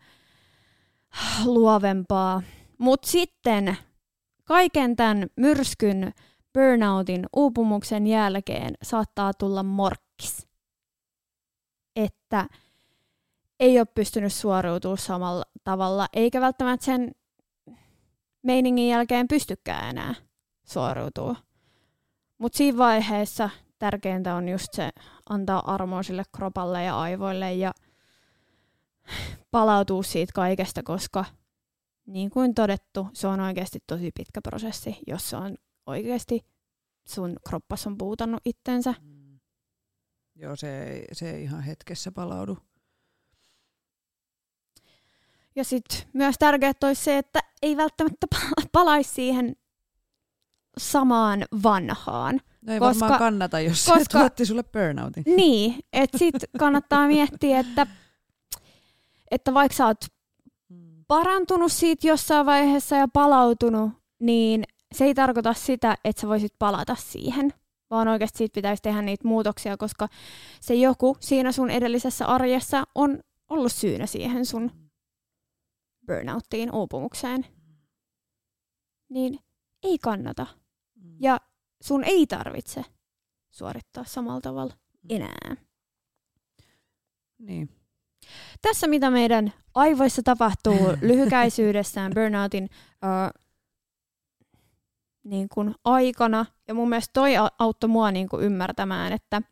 [1.45, 2.43] luovempaa.
[2.78, 3.77] Mutta sitten
[4.45, 6.12] kaiken tämän myrskyn,
[6.53, 10.49] burnoutin, uupumuksen jälkeen saattaa tulla morkkis.
[11.97, 12.47] Että
[13.61, 17.13] ei ole pystynyt suoriutumaan samalla tavalla, eikä välttämättä sen
[18.43, 20.15] meiningin jälkeen pystykään enää
[20.65, 21.37] suoriutumaan.
[22.39, 24.91] Mutta siinä vaiheessa tärkeintä on just se
[25.31, 27.73] antaa armoa sille kropalle ja aivoille ja
[29.51, 31.25] palautua siitä kaikesta, koska
[32.07, 35.57] niin kuin todettu, se on oikeasti tosi pitkä prosessi, jos se on
[35.87, 36.45] oikeasti
[37.09, 38.95] sun kroppas on puutannut itsensä.
[39.01, 39.41] Mm.
[40.35, 42.59] Joo, se ei, se ei ihan hetkessä palaudu.
[45.59, 49.57] Ja sitten myös tärkeää olisi se, että ei välttämättä pa- palaisi siihen
[50.79, 52.41] samaan vanhaan.
[52.61, 55.25] No ei Koska- varmaan kannata, jos koska- se tuotti sulle burnoutin.
[55.37, 57.87] Niin, että sitten kannattaa miettiä, että,
[59.31, 60.05] että vaikka sä oot
[61.09, 66.95] parantunut siitä jossain vaiheessa ja palautunut, niin se ei tarkoita sitä, että sä voisit palata
[66.99, 67.53] siihen,
[67.91, 70.09] vaan oikeasti siitä pitäisi tehdä niitä muutoksia, koska
[70.61, 73.19] se joku siinä sun edellisessä arjessa on
[73.51, 74.88] ollut syynä siihen sun
[76.09, 77.47] burnouttiin, uupumukseen.
[79.09, 79.39] Niin
[79.83, 80.47] ei kannata.
[80.95, 81.17] Mm.
[81.21, 81.41] Ja
[81.81, 82.85] sun ei tarvitse
[83.51, 84.75] suorittaa samalla tavalla
[85.09, 85.57] enää.
[87.39, 87.69] Niin.
[88.63, 90.79] Tässä mitä meidän aivoissa tapahtuu
[91.09, 92.69] lyhykäisyydessään burnoutin
[93.05, 93.41] ö,
[95.25, 96.47] niin kuin aikana.
[96.69, 99.43] Ja mun mielestä toi au- auttoi mua niin kuin ymmärtämään, että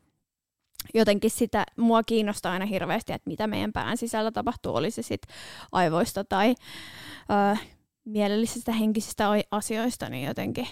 [0.95, 5.37] jotenkin sitä mua kiinnostaa aina hirveästi, että mitä meidän pään sisällä tapahtuu, oli se sitten
[5.73, 6.55] aivoista tai
[7.31, 7.57] ö,
[8.05, 10.69] mielellisistä henkisistä oi- asioista, niin jotenkin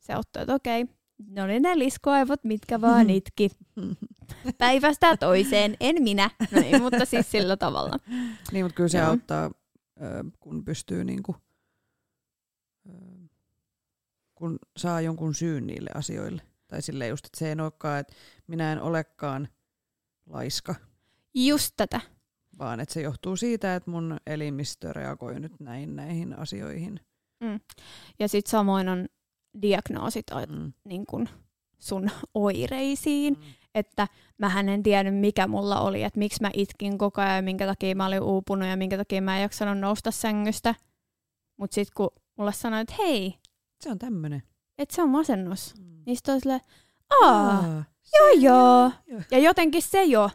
[0.00, 0.86] se auttoi, että okei,
[1.26, 3.50] ne oli ne liskoaivot, mitkä vaan itki
[4.58, 6.30] päivästä toiseen, en minä.
[6.50, 7.96] No ei, mutta siis sillä tavalla.
[8.52, 9.08] Niin, mutta kyllä se Joo.
[9.08, 9.50] auttaa,
[10.40, 11.36] kun pystyy niinku,
[14.34, 16.42] kun saa jonkun syyn niille asioille.
[16.68, 18.12] Tai sille just, että se ei olekaan, että
[18.50, 19.48] minä en olekaan
[20.26, 20.74] laiska,
[21.34, 22.00] Just tätä.
[22.58, 27.00] vaan että se johtuu siitä, että mun elimistö reagoi nyt näin näihin asioihin.
[28.18, 29.06] Ja sitten samoin on
[29.62, 30.72] diagnoosit Mm.
[30.84, 31.28] niin kun
[31.78, 33.34] sun oireisiin.
[33.34, 33.40] Mm.
[33.74, 34.08] Että
[34.38, 38.06] mähän en tiennyt, mikä mulla oli, että miksi mä itkin koko ajan, minkä takia mä
[38.06, 40.74] olin uupunut ja minkä takia mä en jaksanut nousta sängystä.
[41.56, 43.34] Mutta sitten kun mulle sanoi, että hei,
[43.80, 44.42] Se on tämmöinen.
[44.78, 46.02] että se on masennus, Mm.
[46.06, 46.60] niin sit oli silleen,
[47.22, 47.84] aa, Aa,
[48.18, 48.92] joo joo.
[49.30, 50.30] Ja jotenkin se jo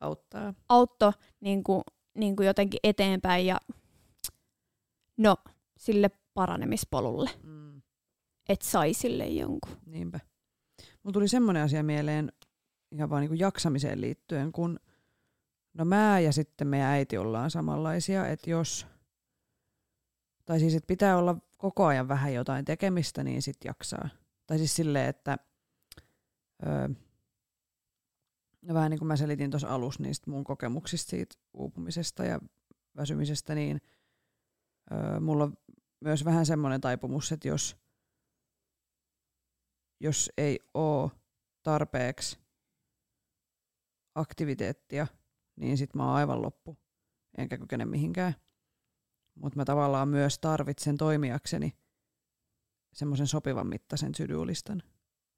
[0.00, 0.54] Auttaa.
[0.68, 1.82] auttoi niin kuin,
[2.14, 3.60] niin kuin jotenkin eteenpäin ja
[5.16, 5.36] no,
[5.78, 7.82] sille paranemispolulle, Mm.
[8.48, 9.76] että sai sille jonkun.
[9.86, 10.20] Niinpä.
[11.02, 12.32] Mulla tuli semmoinen asia mieleen
[12.92, 14.80] ihan vaan niin jaksamiseen liittyen, kun
[15.74, 18.86] no mä ja sitten meidän äiti ollaan samanlaisia, että jos,
[20.44, 24.08] tai siis että pitää olla koko ajan vähän jotain tekemistä, niin sit jaksaa.
[24.46, 25.38] Tai siis silleen, että
[26.66, 26.88] öö,
[28.74, 32.40] vähän niin kuin mä selitin tuossa alussa niistä mun kokemuksista siitä uupumisesta ja
[32.96, 33.80] väsymisestä, niin
[34.92, 35.54] öö, mulla on
[36.00, 37.76] myös vähän semmoinen taipumus, että jos
[40.00, 41.10] jos ei ole
[41.62, 42.38] tarpeeksi
[44.14, 45.06] aktiviteettia,
[45.56, 46.78] niin sit mä oon aivan loppu,
[47.38, 48.34] enkä kykene mihinkään.
[49.34, 51.72] Mutta mä tavallaan myös tarvitsen toimijakseni
[52.92, 54.82] semmoisen sopivan mittaisen sydylistan.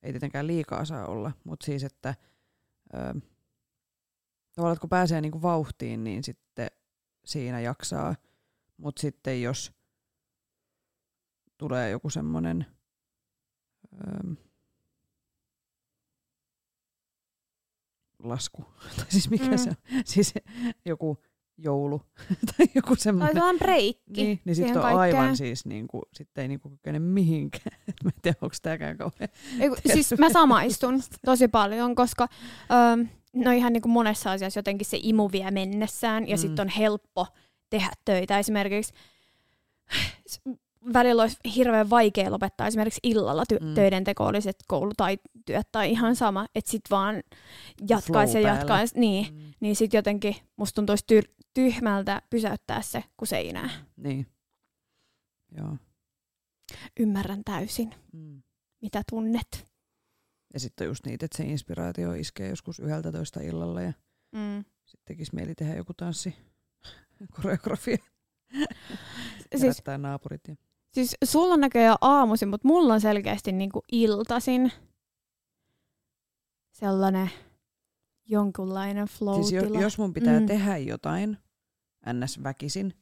[0.04, 2.14] Ei tietenkään liikaa saa olla, mutta siis, että
[2.94, 3.20] ö,
[4.54, 6.70] tavallaan, että kun pääsee niinku vauhtiin, niin sitten
[7.24, 8.14] siinä jaksaa.
[8.76, 9.72] Mutta sitten jos
[11.58, 12.66] tulee joku semmoinen
[18.22, 18.64] lasku,
[18.96, 19.58] tai siis mikä mm.
[19.58, 20.34] se on, siis
[20.84, 21.18] joku
[21.58, 22.02] joulu
[22.56, 23.34] tai joku Tai semmoinen.
[23.34, 24.22] sellainen breikki.
[24.24, 24.98] Niin, niin sitten on kaikkeen.
[25.22, 27.76] aivan siis, niinku, sitten ei niinku kykene mihinkään.
[28.04, 29.28] Mä en tiedä, onko tämäkään kauhean.
[29.60, 32.28] Ei, kun- siis mä samaistun tosi paljon, koska
[32.70, 33.04] öö,
[33.34, 36.40] no ihan niin kuin monessa asiassa jotenkin se imu vie mennessään ja Mm.
[36.40, 37.26] sitten on helppo
[37.70, 38.38] tehdä töitä.
[38.38, 38.92] Esimerkiksi
[40.92, 43.74] välillä olisi hirveän vaikea lopettaa esimerkiksi illalla ty- Mm.
[43.74, 47.22] töiden teko, olisi että koulu tai työt tai ihan sama, että sit vaan
[47.88, 49.40] jatkaisi ja jatkaisi, niin, Mm.
[49.60, 53.70] niin sit jotenkin musta tuntuisi tyr- tyhmältä pysäyttää se, kun seinää.
[53.96, 54.26] Niin.
[55.56, 55.76] Joo.
[57.00, 58.42] Ymmärrän täysin, Mm.
[58.82, 59.66] mitä tunnet.
[60.54, 63.92] Ja sitten on just niitä, että se inspiraatio iskee joskus yhdeltä toista illalla ja
[64.32, 64.64] Mm.
[64.84, 66.36] sitten tekisi mieli tehdä joku tanssi,
[67.36, 67.96] koreografia,
[69.56, 70.48] Siis, naapurit.
[70.48, 70.54] Ja...
[70.92, 74.72] siis sulla on näköjään aamuisin, mutta mulla on selkeästi niinku iltasin
[76.72, 77.30] sellainen
[78.28, 80.40] jonkunlainen flow Siis jo, jos mun pitää Mm.
[80.42, 80.46] mm.
[80.46, 81.38] tehdä jotain
[82.12, 82.42] ns.
[82.42, 82.94] väkisin,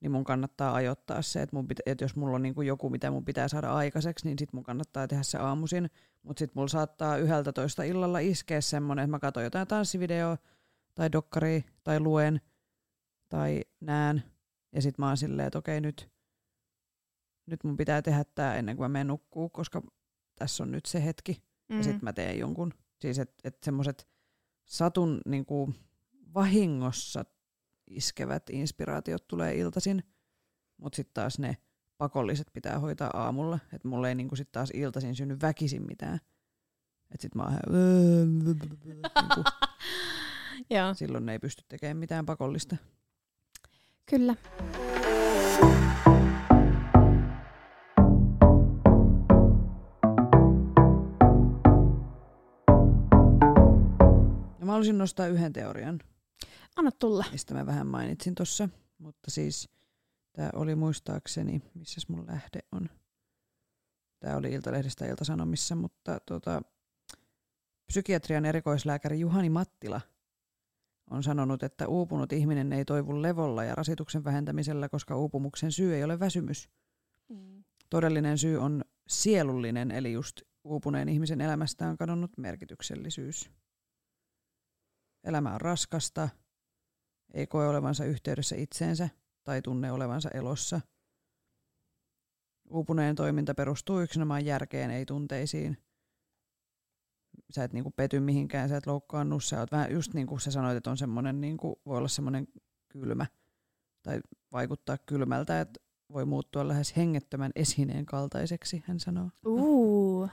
[0.00, 3.10] niin mun kannattaa ajoittaa se, että, mun pitä, että jos mulla on niinku joku, mitä
[3.10, 5.90] mun pitää saada aikaiseksi, niin sit mun kannattaa tehdä se aamuisin.
[6.22, 10.38] Mutta sit mulla saattaa yhdeltä toista illalla iskeä semmonen, että mä katson jotain tanssivideoa
[10.94, 12.40] tai dokkaria tai luen
[13.28, 14.22] tai näen.
[14.72, 16.10] Ja sit mä oon silleen, että okei nyt,
[17.46, 19.82] nyt mun pitää tehdä tää ennen kuin mä menen nukkuu, koska
[20.34, 21.76] tässä on nyt se hetki mm.
[21.76, 22.72] ja sitten mä teen jonkun.
[23.00, 24.08] Siis että et semmoiset
[24.64, 25.74] satun niinku
[26.34, 27.24] vahingossa
[27.86, 30.02] iskevät inspiraatiot tulee iltaisin,
[30.76, 31.56] mutta sitten taas ne
[31.98, 33.58] pakolliset pitää hoitaa aamulla.
[33.72, 36.20] Että mulle ei niinku sit taas iltaisin synny väkisin mitään.
[37.10, 37.52] Että sit mä oon
[38.38, 39.44] niinku,
[40.76, 42.76] Joo, silloin ne ei pysty tekemään mitään pakollista.
[44.06, 44.34] kyllä.
[54.58, 56.00] Ja mä haluaisin nostaa yhden teorian,
[56.76, 57.24] Anna tulla.
[57.32, 59.68] mistä mä vähän mainitsin tuossa, mutta siis
[60.32, 62.90] tämä oli muistaakseni, missä mun lähde on.
[64.20, 66.62] Tämä oli Iltalehdestä Iltasanomissa, mutta tota,
[67.86, 70.00] psykiatrian erikoislääkäri Juhani Mattila
[71.10, 76.04] on sanonut, että uupunut ihminen ei toivu levolla ja rasituksen vähentämisellä, koska uupumuksen syy ei
[76.04, 76.68] ole väsymys.
[77.90, 83.50] Todellinen syy on sielullinen, eli just uupuneen ihmisen elämästä on kadonnut merkityksellisyys.
[85.24, 86.28] Elämä on raskasta,
[87.36, 89.08] ei koe olevansa yhteydessä itseensä
[89.44, 90.80] tai tunne olevansa elossa.
[92.70, 95.76] Uupuneen toiminta perustuu yksinomaan järkeen, ei tunteisiin.
[97.50, 100.50] Sä et niinku pety mihinkään, sä et loukkaannu, sä oot vähän just niin kuin sä
[100.50, 102.48] sanoit, että on semmoinen, niinku, voi olla semmoinen
[102.88, 103.26] kylmä
[104.02, 104.20] tai
[104.52, 105.80] vaikuttaa kylmältä, että
[106.12, 109.30] voi muuttua lähes hengettömän esineen kaltaiseksi, hän sanoo.
[109.46, 110.28] Uu.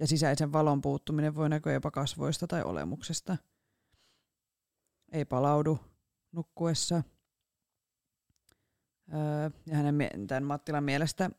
[0.00, 3.36] Ja sisäisen valon puuttuminen voi näkyä jopa kasvoista tai olemuksesta.
[5.12, 5.78] Ei palaudu
[6.32, 7.02] nukkuessa.
[9.14, 11.30] Öö, ja hänen tämän Mattilan mielestä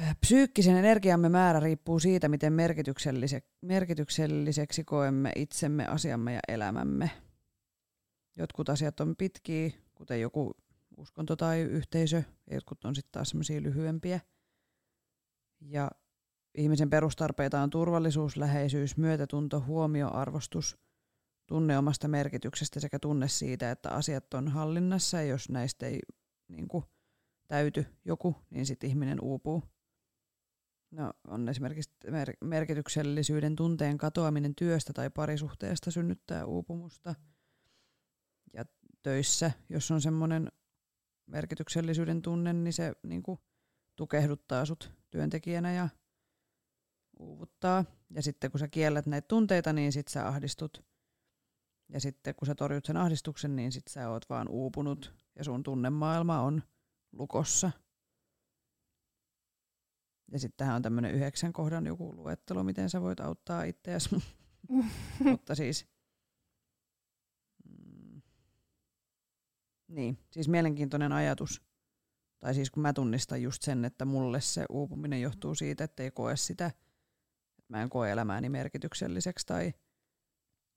[0.00, 7.10] öö, psyykkisen energiamme määrä riippuu siitä, miten merkityksellise- merkitykselliseksi koemme itsemme, asiamme ja elämämme.
[8.36, 10.52] Jotkut asiat on pitkiä, kuten joku
[10.96, 14.20] uskonto tai yhteisö, ja jotkut on sitten taas semmoisia lyhyempiä.
[15.60, 15.90] Ja
[16.54, 20.78] Ihmisen perustarpeita on turvallisuus, läheisyys, myötätunto, huomio, arvostus,
[21.46, 26.00] tunne omasta merkityksestä sekä tunne siitä, että asiat on hallinnassa ja jos näistä ei
[26.48, 26.84] niin kuin,
[27.48, 29.62] täyty joku, niin sitten ihminen uupuu.
[30.90, 37.14] No, on esimerkiksi mer- merkityksellisyyden tunteen katoaminen työstä tai parisuhteesta synnyttää uupumusta.
[38.52, 38.64] Ja
[39.02, 40.52] töissä, jos on semmoinen
[41.26, 43.38] merkityksellisyyden tunne, niin se niin kuin,
[43.96, 45.88] tukehduttaa sut työntekijänä ja
[47.18, 47.84] uuvuttaa.
[48.10, 50.91] Ja sitten kun sä kiellät näitä tunteita, niin sit sä ahdistut.
[51.92, 55.62] Ja sitten kun sä torjut sen ahdistuksen, niin sit sä oot vaan uupunut ja sun
[55.62, 56.62] tunnemaailma on
[57.12, 57.70] lukossa.
[60.32, 64.08] Ja sitten tähän on tämmöinen yhdeksän kohdan joku luettelo, miten sä voit auttaa itseäsi.
[65.30, 65.86] Mutta siis...
[67.64, 68.22] Mm,
[69.88, 71.62] niin, siis mielenkiintoinen ajatus.
[72.38, 76.10] Tai siis kun mä tunnistan just sen, että mulle se uupuminen johtuu siitä, että ei
[76.10, 79.74] koe sitä, että mä en koe elämääni merkitykselliseksi tai,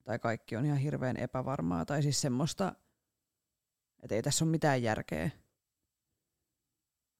[0.05, 1.85] tai kaikki on ihan hirveän epävarmaa.
[1.85, 2.75] Tai siis semmoista,
[4.03, 5.29] että ei tässä ole mitään järkeä.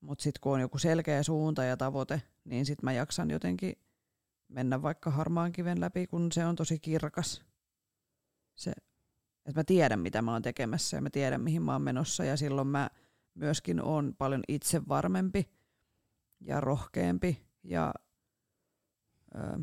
[0.01, 3.75] Mutta sitten kun on joku selkeä suunta ja tavoite, niin sitten mä jaksan jotenkin
[4.47, 7.45] mennä vaikka harmaan kiven läpi, kun se on tosi kirkas.
[8.55, 8.71] Se,
[9.45, 12.37] että mä tiedän, mitä mä oon tekemässä ja mä tiedän, mihin mä oon menossa ja
[12.37, 12.89] silloin mä
[13.33, 15.49] myöskin on paljon itsevarmempi
[16.39, 17.47] ja rohkeampi.
[17.63, 17.93] Ja,
[19.35, 19.57] öö,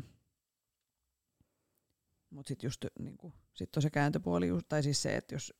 [2.33, 5.53] mutta sitten just niinku, sit on se kääntöpuoli, just, tai siis se, että jos,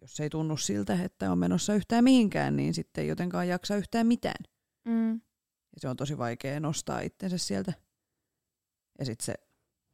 [0.00, 4.06] jos ei tunnu siltä, että on menossa yhtään mihinkään, niin sitten ei jotenkaan jaksa yhtään
[4.06, 4.44] mitään.
[4.84, 5.12] Mm.
[5.12, 7.72] Ja se on tosi vaikea nostaa itsensä sieltä.
[8.98, 9.34] Ja sitten se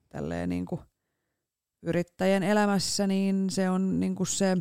[0.08, 0.80] tälleen niinku
[1.82, 4.56] yrittäjän elämässä, niin se on niinku se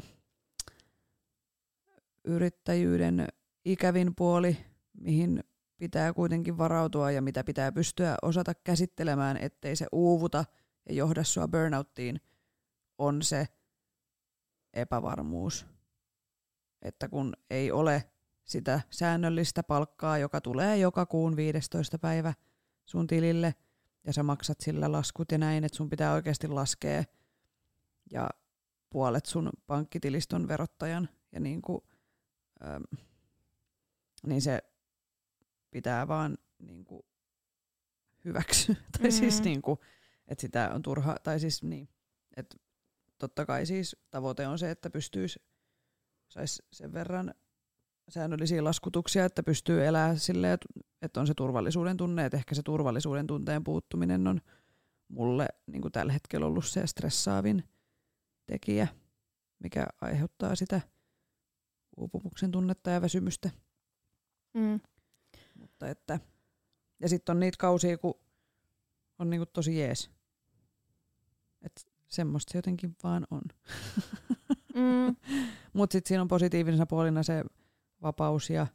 [2.25, 3.27] yrittäjyyden
[3.65, 4.57] ikävin puoli,
[4.93, 5.43] mihin
[5.77, 10.45] pitää kuitenkin varautua ja mitä pitää pystyä osata käsittelemään, ettei se uuvuta
[10.89, 12.21] ja johda sua burnouttiin,
[12.97, 13.47] on se
[14.73, 15.65] epävarmuus.
[16.81, 18.03] Että kun ei ole
[18.43, 21.99] sitä säännöllistä palkkaa, joka tulee joka kuun 15.
[21.99, 22.33] päivä
[22.85, 23.55] sun tilille,
[24.03, 27.03] ja sä maksat sillä laskut ja näin, että sun pitää oikeasti laskea
[28.11, 28.29] ja
[28.89, 31.81] puolet sun pankkitiliston verottajan ja niin, kuin,
[32.65, 32.83] äm,
[34.27, 34.59] niin se
[35.71, 37.01] pitää vaan niin kuin
[38.25, 38.75] hyväksyä.
[38.97, 39.11] tai mm.
[39.11, 39.79] siis niin kuin,
[40.27, 41.89] että sitä on turha, tai siis niin,
[42.37, 42.57] että
[43.17, 45.39] totta kai siis tavoite on se, että pystyisi,
[46.29, 47.33] saisi sen verran
[48.09, 50.57] säännöllisiä laskutuksia, että pystyy elämään silleen,
[51.01, 54.41] että on se turvallisuuden tunne, että ehkä se turvallisuuden tunteen puuttuminen on
[55.07, 57.63] mulle niin kuin tällä hetkellä ollut se stressaavin
[58.45, 58.87] tekijä,
[59.59, 60.81] mikä aiheuttaa sitä
[61.97, 63.49] uupumuksen tunnetta ja väsymystä.
[64.53, 64.79] Mm.
[65.55, 66.19] Mutta että,
[66.99, 68.22] ja sitten on niitä kausia, kun
[69.23, 70.11] on niinku tosi jees.
[71.61, 73.41] että semmoista se jotenkin vaan on.
[74.75, 75.15] Mm.
[75.73, 77.43] Mutta sitten siinä on positiivisena puolina se
[78.01, 78.67] vapaus ja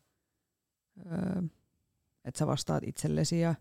[1.07, 1.43] öö,
[2.25, 3.55] että sä vastaat itsellesi ja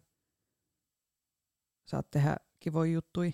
[1.86, 3.34] saat tehdä kivoja juttui,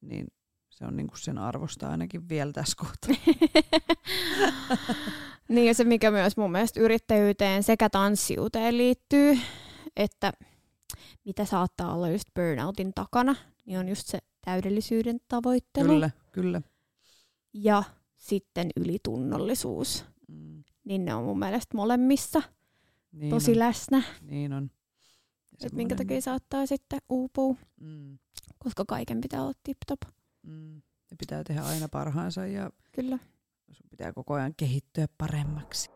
[0.00, 0.26] niin
[0.70, 3.14] se on niinku sen arvosta ainakin vielä tässä kohtaa.
[5.48, 9.38] niin ja se, mikä myös mun mielestä yrittäjyyteen sekä tanssijuuteen liittyy,
[9.96, 10.32] että
[11.24, 13.36] mitä saattaa olla just burnoutin takana,
[13.66, 15.88] niin on just se täydellisyyden tavoittelu.
[15.88, 16.62] Kyllä, kyllä.
[17.52, 17.82] Ja
[18.16, 20.04] sitten ylitunnollisuus.
[20.28, 22.42] Mm, Niin ne on mun mielestä molemmissa
[23.12, 24.02] niin tosi on, läsnä.
[24.22, 24.70] Niin on.
[25.64, 28.18] Et minkä takia saattaa sitten uupua, Mm,
[28.58, 30.00] koska kaiken pitää olla tip-top.
[30.42, 30.74] mm.
[31.10, 33.18] Ja pitää tehdä aina parhaansa ja Kyllä.
[33.72, 35.90] sun pitää koko ajan kehittyä paremmaksi.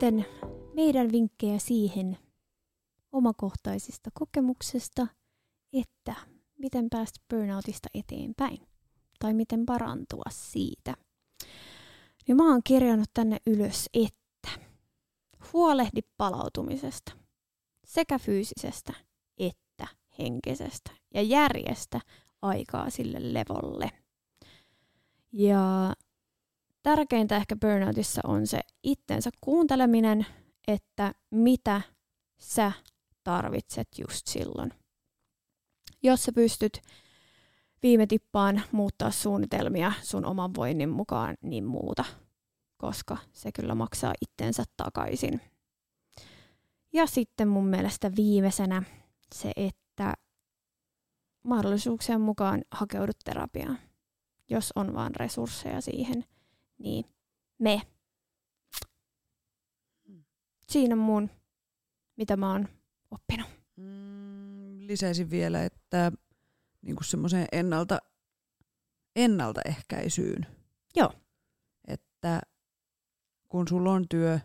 [0.00, 0.26] Sitten
[0.74, 2.18] meidän vinkkejä siihen
[3.12, 5.06] omakohtaisista kokemuksesta,
[5.72, 6.14] että
[6.58, 8.58] miten päästä burnoutista eteenpäin
[9.18, 10.94] tai miten parantua siitä.
[12.28, 14.66] Niin mä oon kirjannut tänne ylös, että
[15.52, 17.12] huolehdi palautumisesta
[17.86, 18.92] sekä fyysisestä
[19.38, 19.86] että
[20.18, 22.00] henkisestä ja järjestä
[22.42, 23.90] aikaa sille levolle.
[25.32, 25.94] Ja
[26.82, 30.26] tärkeintä ehkä burnoutissa on se itsensä kuunteleminen,
[30.68, 31.80] että mitä
[32.38, 32.72] sä
[33.24, 34.72] tarvitset just silloin.
[36.02, 36.82] Jos sä pystyt
[37.82, 42.04] viime tippaan muuttaa suunnitelmia sun oman voinnin mukaan, niin muuta,
[42.76, 45.40] koska se kyllä maksaa itsensä takaisin.
[46.92, 48.82] Ja sitten mun mielestä viimeisenä
[49.34, 50.14] se, että
[51.42, 53.78] mahdollisuuksien mukaan hakeudut terapiaan,
[54.48, 56.24] jos on vaan resursseja siihen–
[56.82, 57.04] niin
[57.58, 57.82] me.
[60.68, 61.30] Siinä on mun,
[62.16, 62.68] mitä mä oon
[63.10, 63.48] oppinut.
[63.76, 66.12] Mm, lisäisin vielä, että
[66.82, 67.98] niinku semmoiseen ennalta,
[69.16, 70.46] ennaltaehkäisyyn.
[70.96, 71.12] Joo.
[71.88, 72.40] Että
[73.48, 74.38] kun sulla on työ,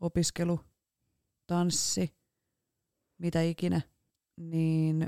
[0.00, 0.60] opiskelu,
[1.46, 2.14] tanssi,
[3.18, 3.80] mitä ikinä,
[4.36, 5.06] niin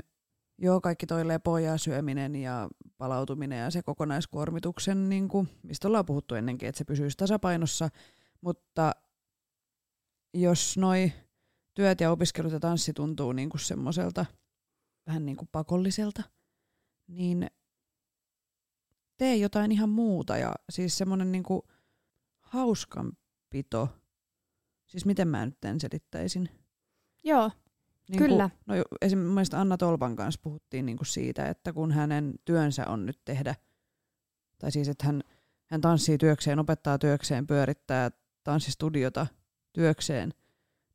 [0.57, 2.69] joo, kaikki toi lepo ja syöminen ja
[3.01, 7.89] palautuminen ja se kokonaiskuormituksen, niin kuin, mistä ollaan puhuttu ennenkin, että se pysyisi tasapainossa,
[8.41, 8.91] mutta
[10.33, 11.11] jos noi
[11.73, 14.25] työt ja opiskelut ja tanssi tuntuu niin kuin semmoiselta
[15.07, 16.23] vähän niin kuin pakolliselta,
[17.07, 17.47] niin
[19.17, 21.61] tee jotain ihan muuta ja siis semmoinen niin kuin
[22.39, 23.89] hauskanpito.
[24.87, 26.49] Siis miten mä nyt tämän selittäisin?
[27.23, 27.51] Joo,
[28.09, 28.49] Niin Kyllä.
[28.49, 33.05] Kuin, no esimerkiksi Anna Tolpan kanssa puhuttiin niin kuin siitä, että kun hänen työnsä on
[33.05, 33.55] nyt tehdä,
[34.57, 35.23] tai siis että hän,
[35.65, 38.11] hän tanssii työkseen, opettaa työkseen, pyörittää
[38.43, 39.27] tanssistudiota
[39.73, 40.33] työkseen,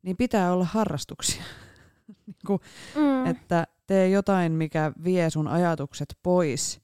[0.01, 1.43] niin pitää olla harrastuksia.
[2.27, 2.59] niin kuin,
[2.95, 3.25] mm.
[3.25, 6.81] että tee jotain, mikä vie sun ajatukset pois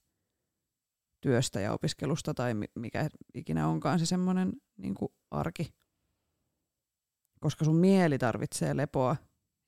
[1.22, 4.96] työstä ja opiskelusta tai mi- mikä ikinä onkaan se semmoinen niin
[5.32, 5.74] arki.
[7.40, 9.16] Koska sun mieli tarvitsee lepoa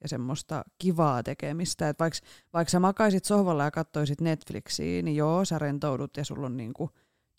[0.05, 1.89] ja semmoista kivaa tekemistä.
[1.89, 2.19] Että vaikka,
[2.53, 6.89] vaikka sä makaisit sohvalla ja katsoisit Netflixiä, niin joo, sä rentoudut ja sulla on niinku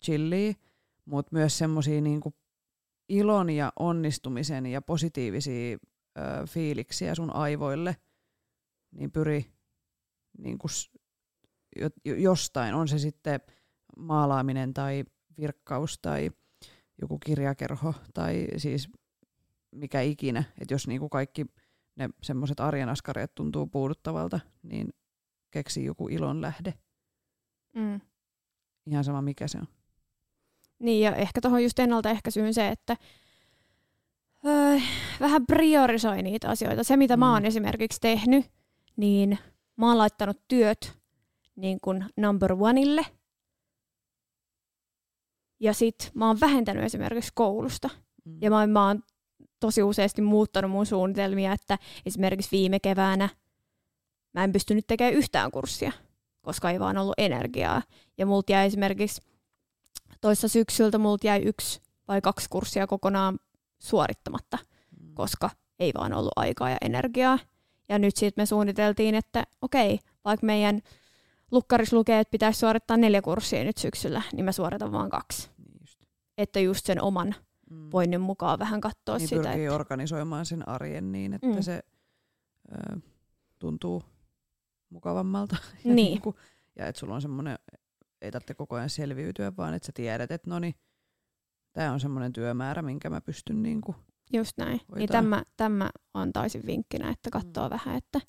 [0.05, 0.53] chillia,
[1.05, 2.33] mutta myös semmoisia niinku
[3.09, 5.77] ilon ja onnistumisen ja positiivisia
[6.17, 7.95] ö, fiiliksiä sun aivoille,
[8.91, 9.45] niin pyri
[10.37, 10.67] niinku
[12.03, 13.39] jostain, on se sitten
[13.97, 15.03] maalaaminen tai
[15.37, 16.31] virkkaus tai
[17.01, 18.89] joku kirjakerho tai siis
[19.71, 21.45] mikä ikinä, että jos niinku kaikki
[21.97, 24.93] ne semmoiset arjen askareet tuntuu puuduttavalta, niin
[25.51, 26.73] keksi joku ilon lähde.
[27.75, 28.01] Mm.
[28.85, 29.67] Ihan sama mikä se on.
[30.79, 32.97] Niin ja ehkä tuohon just ennaltaehkäisyyn se, että
[34.45, 34.79] öö,
[35.19, 36.83] vähän priorisoi niitä asioita.
[36.83, 37.19] Se mitä mm.
[37.19, 38.45] mä oon esimerkiksi tehnyt,
[38.95, 39.39] niin
[39.75, 40.97] mä oon laittanut työt
[41.55, 43.05] niin kuin number oneille.
[45.59, 47.89] Ja sit mä oon vähentänyt esimerkiksi koulusta.
[48.25, 48.37] Mm.
[48.41, 49.03] Ja mä, mä oon
[49.59, 53.29] tosi useasti muuttanut mun suunnitelmia, että esimerkiksi viime keväänä
[54.33, 55.91] mä en pystynyt tekemään yhtään kurssia,
[56.41, 57.81] koska ei vaan ollut energiaa.
[58.17, 59.21] Ja multa jäi esimerkiksi
[60.21, 63.39] toissa syksyltä multa jäi yksi vai kaksi kurssia kokonaan
[63.79, 64.57] suorittamatta,
[65.01, 65.13] Mm.
[65.13, 67.39] koska ei vaan ollut aikaa ja energiaa.
[67.89, 70.81] Ja nyt sitten me suunniteltiin, että okei, vaikka meidän
[71.51, 75.49] lukkaris lukee, että pitäisi suorittaa neljä kurssia nyt syksyllä, niin mä suoritan vaan kaksi.
[75.57, 75.99] Niin just.
[76.37, 77.35] Että just sen oman
[77.69, 77.89] Mm.
[77.91, 79.41] voinnin mukaan vähän katsoa niin sitä.
[79.41, 81.61] pyrkii Että, organisoimaan sen arjen niin, että Mm.
[81.61, 81.81] se
[82.71, 82.99] ö,
[83.59, 84.03] tuntuu
[84.89, 85.55] mukavammalta.
[85.85, 85.95] ja, Niin.
[85.95, 86.35] niinku-
[86.75, 87.59] ja että sulla on semmoinen,
[88.21, 90.75] ei tarvitse koko ajan selviytyä, vaan että sä tiedät, että no niin,
[91.73, 93.95] tämä on semmoinen työmäärä, minkä mä pystyn niinku,
[94.33, 94.77] just näin.
[94.77, 95.21] Niin hoitaa.
[95.21, 97.69] tämä, tämä antaisin vinkkinä, että katsoo Mm.
[97.69, 98.21] vähän, että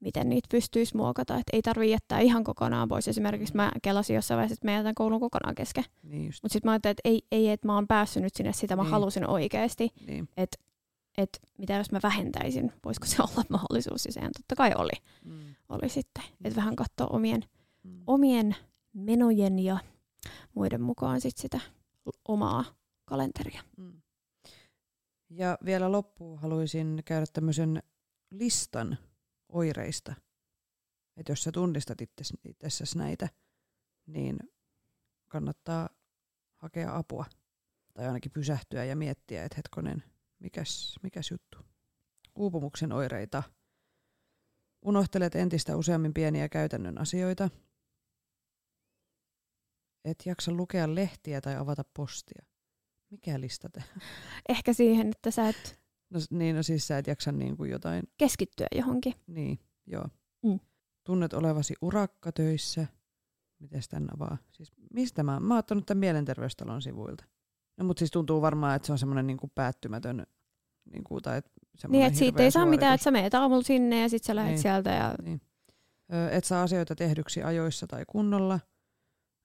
[0.00, 1.34] miten niitä pystyisi muokata.
[1.34, 3.08] Että ei tarvitse jättää ihan kokonaan pois.
[3.08, 5.84] Esimerkiksi mä kelasin jossain vaiheessa, että mä jätän koulun kokonaan kesken.
[6.02, 8.76] niin Mutta sitten mä ajattelin, että ei, ei että mä oon päässyt nyt sinne sitä,
[8.76, 8.90] mä Niin.
[8.90, 9.88] halusin oikeasti.
[10.06, 10.28] niin.
[11.16, 14.06] Että mitä jos mä vähentäisin, voisiko se olla mahdollisuus.
[14.06, 14.92] Ja sehän totta kai oli,
[15.24, 15.40] Mm.
[15.68, 16.24] oli sitten.
[16.44, 17.44] Että vähän katsoa omien,
[17.84, 18.02] Mm.
[18.06, 18.56] omien
[18.92, 19.78] menojen ja
[20.54, 21.60] muiden mukaan sit sitä
[22.28, 22.64] omaa
[23.04, 23.62] kalenteria.
[23.76, 23.92] Mm.
[25.30, 27.82] Ja vielä loppuun haluaisin käydä tämmöisen
[28.30, 28.98] listan
[29.52, 30.14] oireista.
[31.16, 31.98] Että jos sä tunnistat
[32.44, 33.28] itsessäsi näitä,
[34.06, 34.38] niin
[35.28, 35.88] kannattaa
[36.56, 37.24] hakea apua.
[37.94, 40.02] Tai ainakin pysähtyä ja miettiä, että hetkonen,
[40.38, 41.58] mikäs, mikäs juttu.
[42.36, 43.42] Uupumuksen oireita.
[44.82, 47.50] Unohtelet entistä useammin pieniä käytännön asioita.
[50.04, 52.44] Et jaksa lukea lehtiä tai avata postia.
[53.10, 53.84] Mikä lista te?
[54.48, 55.79] Ehkä siihen, että sä et
[56.10, 59.14] No, niin, no siis sä et jaksa niin kuin jotain, keskittyä johonkin.
[59.26, 60.04] niin, joo.
[60.42, 60.60] Mm.
[61.04, 62.86] Tunnet olevasi urakkatöissä.
[63.58, 64.38] Miten tämän avaa?
[64.52, 67.24] Siis mistä mä, mä oon ottanut tämän mielenterveystalon sivuilta.
[67.76, 70.26] No mutta siis tuntuu varmaan, että se on semmoinen niin kuin päättymätön,
[70.92, 71.42] niin kuin, tai
[71.88, 72.94] Niin, että siitä ei saa mitään, suoritus.
[73.00, 74.62] että sä meet aamulla sinne ja sit sä lähdet Niin.
[74.62, 75.40] sieltä ja Niin.
[76.12, 78.60] Ö, et saa asioita tehdyksi ajoissa tai kunnolla.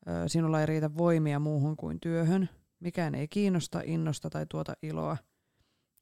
[0.07, 2.49] Ö, sinulla ei riitä voimia muuhun kuin työhön.
[2.79, 5.17] Mikään ei kiinnosta, innosta tai tuota iloa.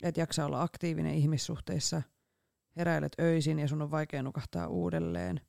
[0.03, 2.01] Et jaksa olla aktiivinen ihmissuhteissa.
[2.77, 5.41] Heräilet öisin ja sun on vaikea nukahtaa uudelleen.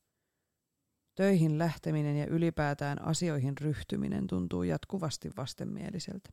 [1.14, 6.30] Töihin lähteminen ja ylipäätään asioihin ryhtyminen tuntuu jatkuvasti vastenmieliseltä.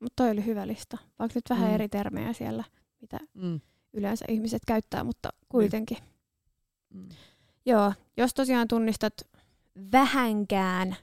[0.00, 0.98] Mutta toi oli hyvä lista.
[1.18, 1.74] Vaikka nyt vähän Mm.
[1.74, 2.64] eri termejä siellä,
[3.00, 3.60] mitä Mm.
[3.92, 5.98] yleensä ihmiset käyttää, mutta kuitenkin.
[6.94, 7.08] Mm.
[7.66, 9.14] Joo, jos tosiaan tunnistat
[9.92, 10.96] vähänkään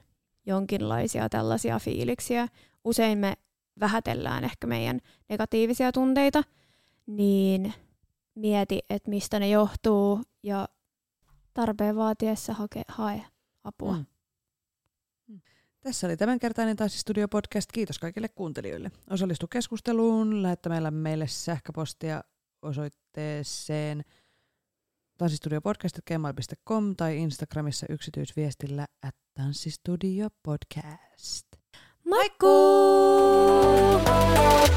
[0.46, 2.48] jonkinlaisia tällaisia fiiliksiä,
[2.84, 3.36] usein me
[3.80, 6.42] vähätellään ehkä meidän negatiivisia tunteita,
[7.06, 7.74] niin
[8.34, 10.68] mieti, että mistä ne johtuu ja
[11.54, 13.22] tarpeen vaatiessa hake, hae
[13.64, 13.92] apua.
[13.92, 14.04] Mm.
[15.28, 15.40] Mm.
[15.80, 17.72] Tässä oli tämänkertainen Tanssi Studio Podcast.
[17.72, 18.90] Kiitos kaikille kuuntelijoille.
[19.10, 22.24] Osallistu keskusteluun lähettämällä meille sähköpostia
[22.62, 24.02] osoitteeseen
[25.18, 31.46] tanssistudiopodcast.gmail.com tai Instagramissa yksityisviestillä at tanssistudiopodcast.
[32.10, 34.00] Moikkuu!
[34.04, 34.70] Moikkuu!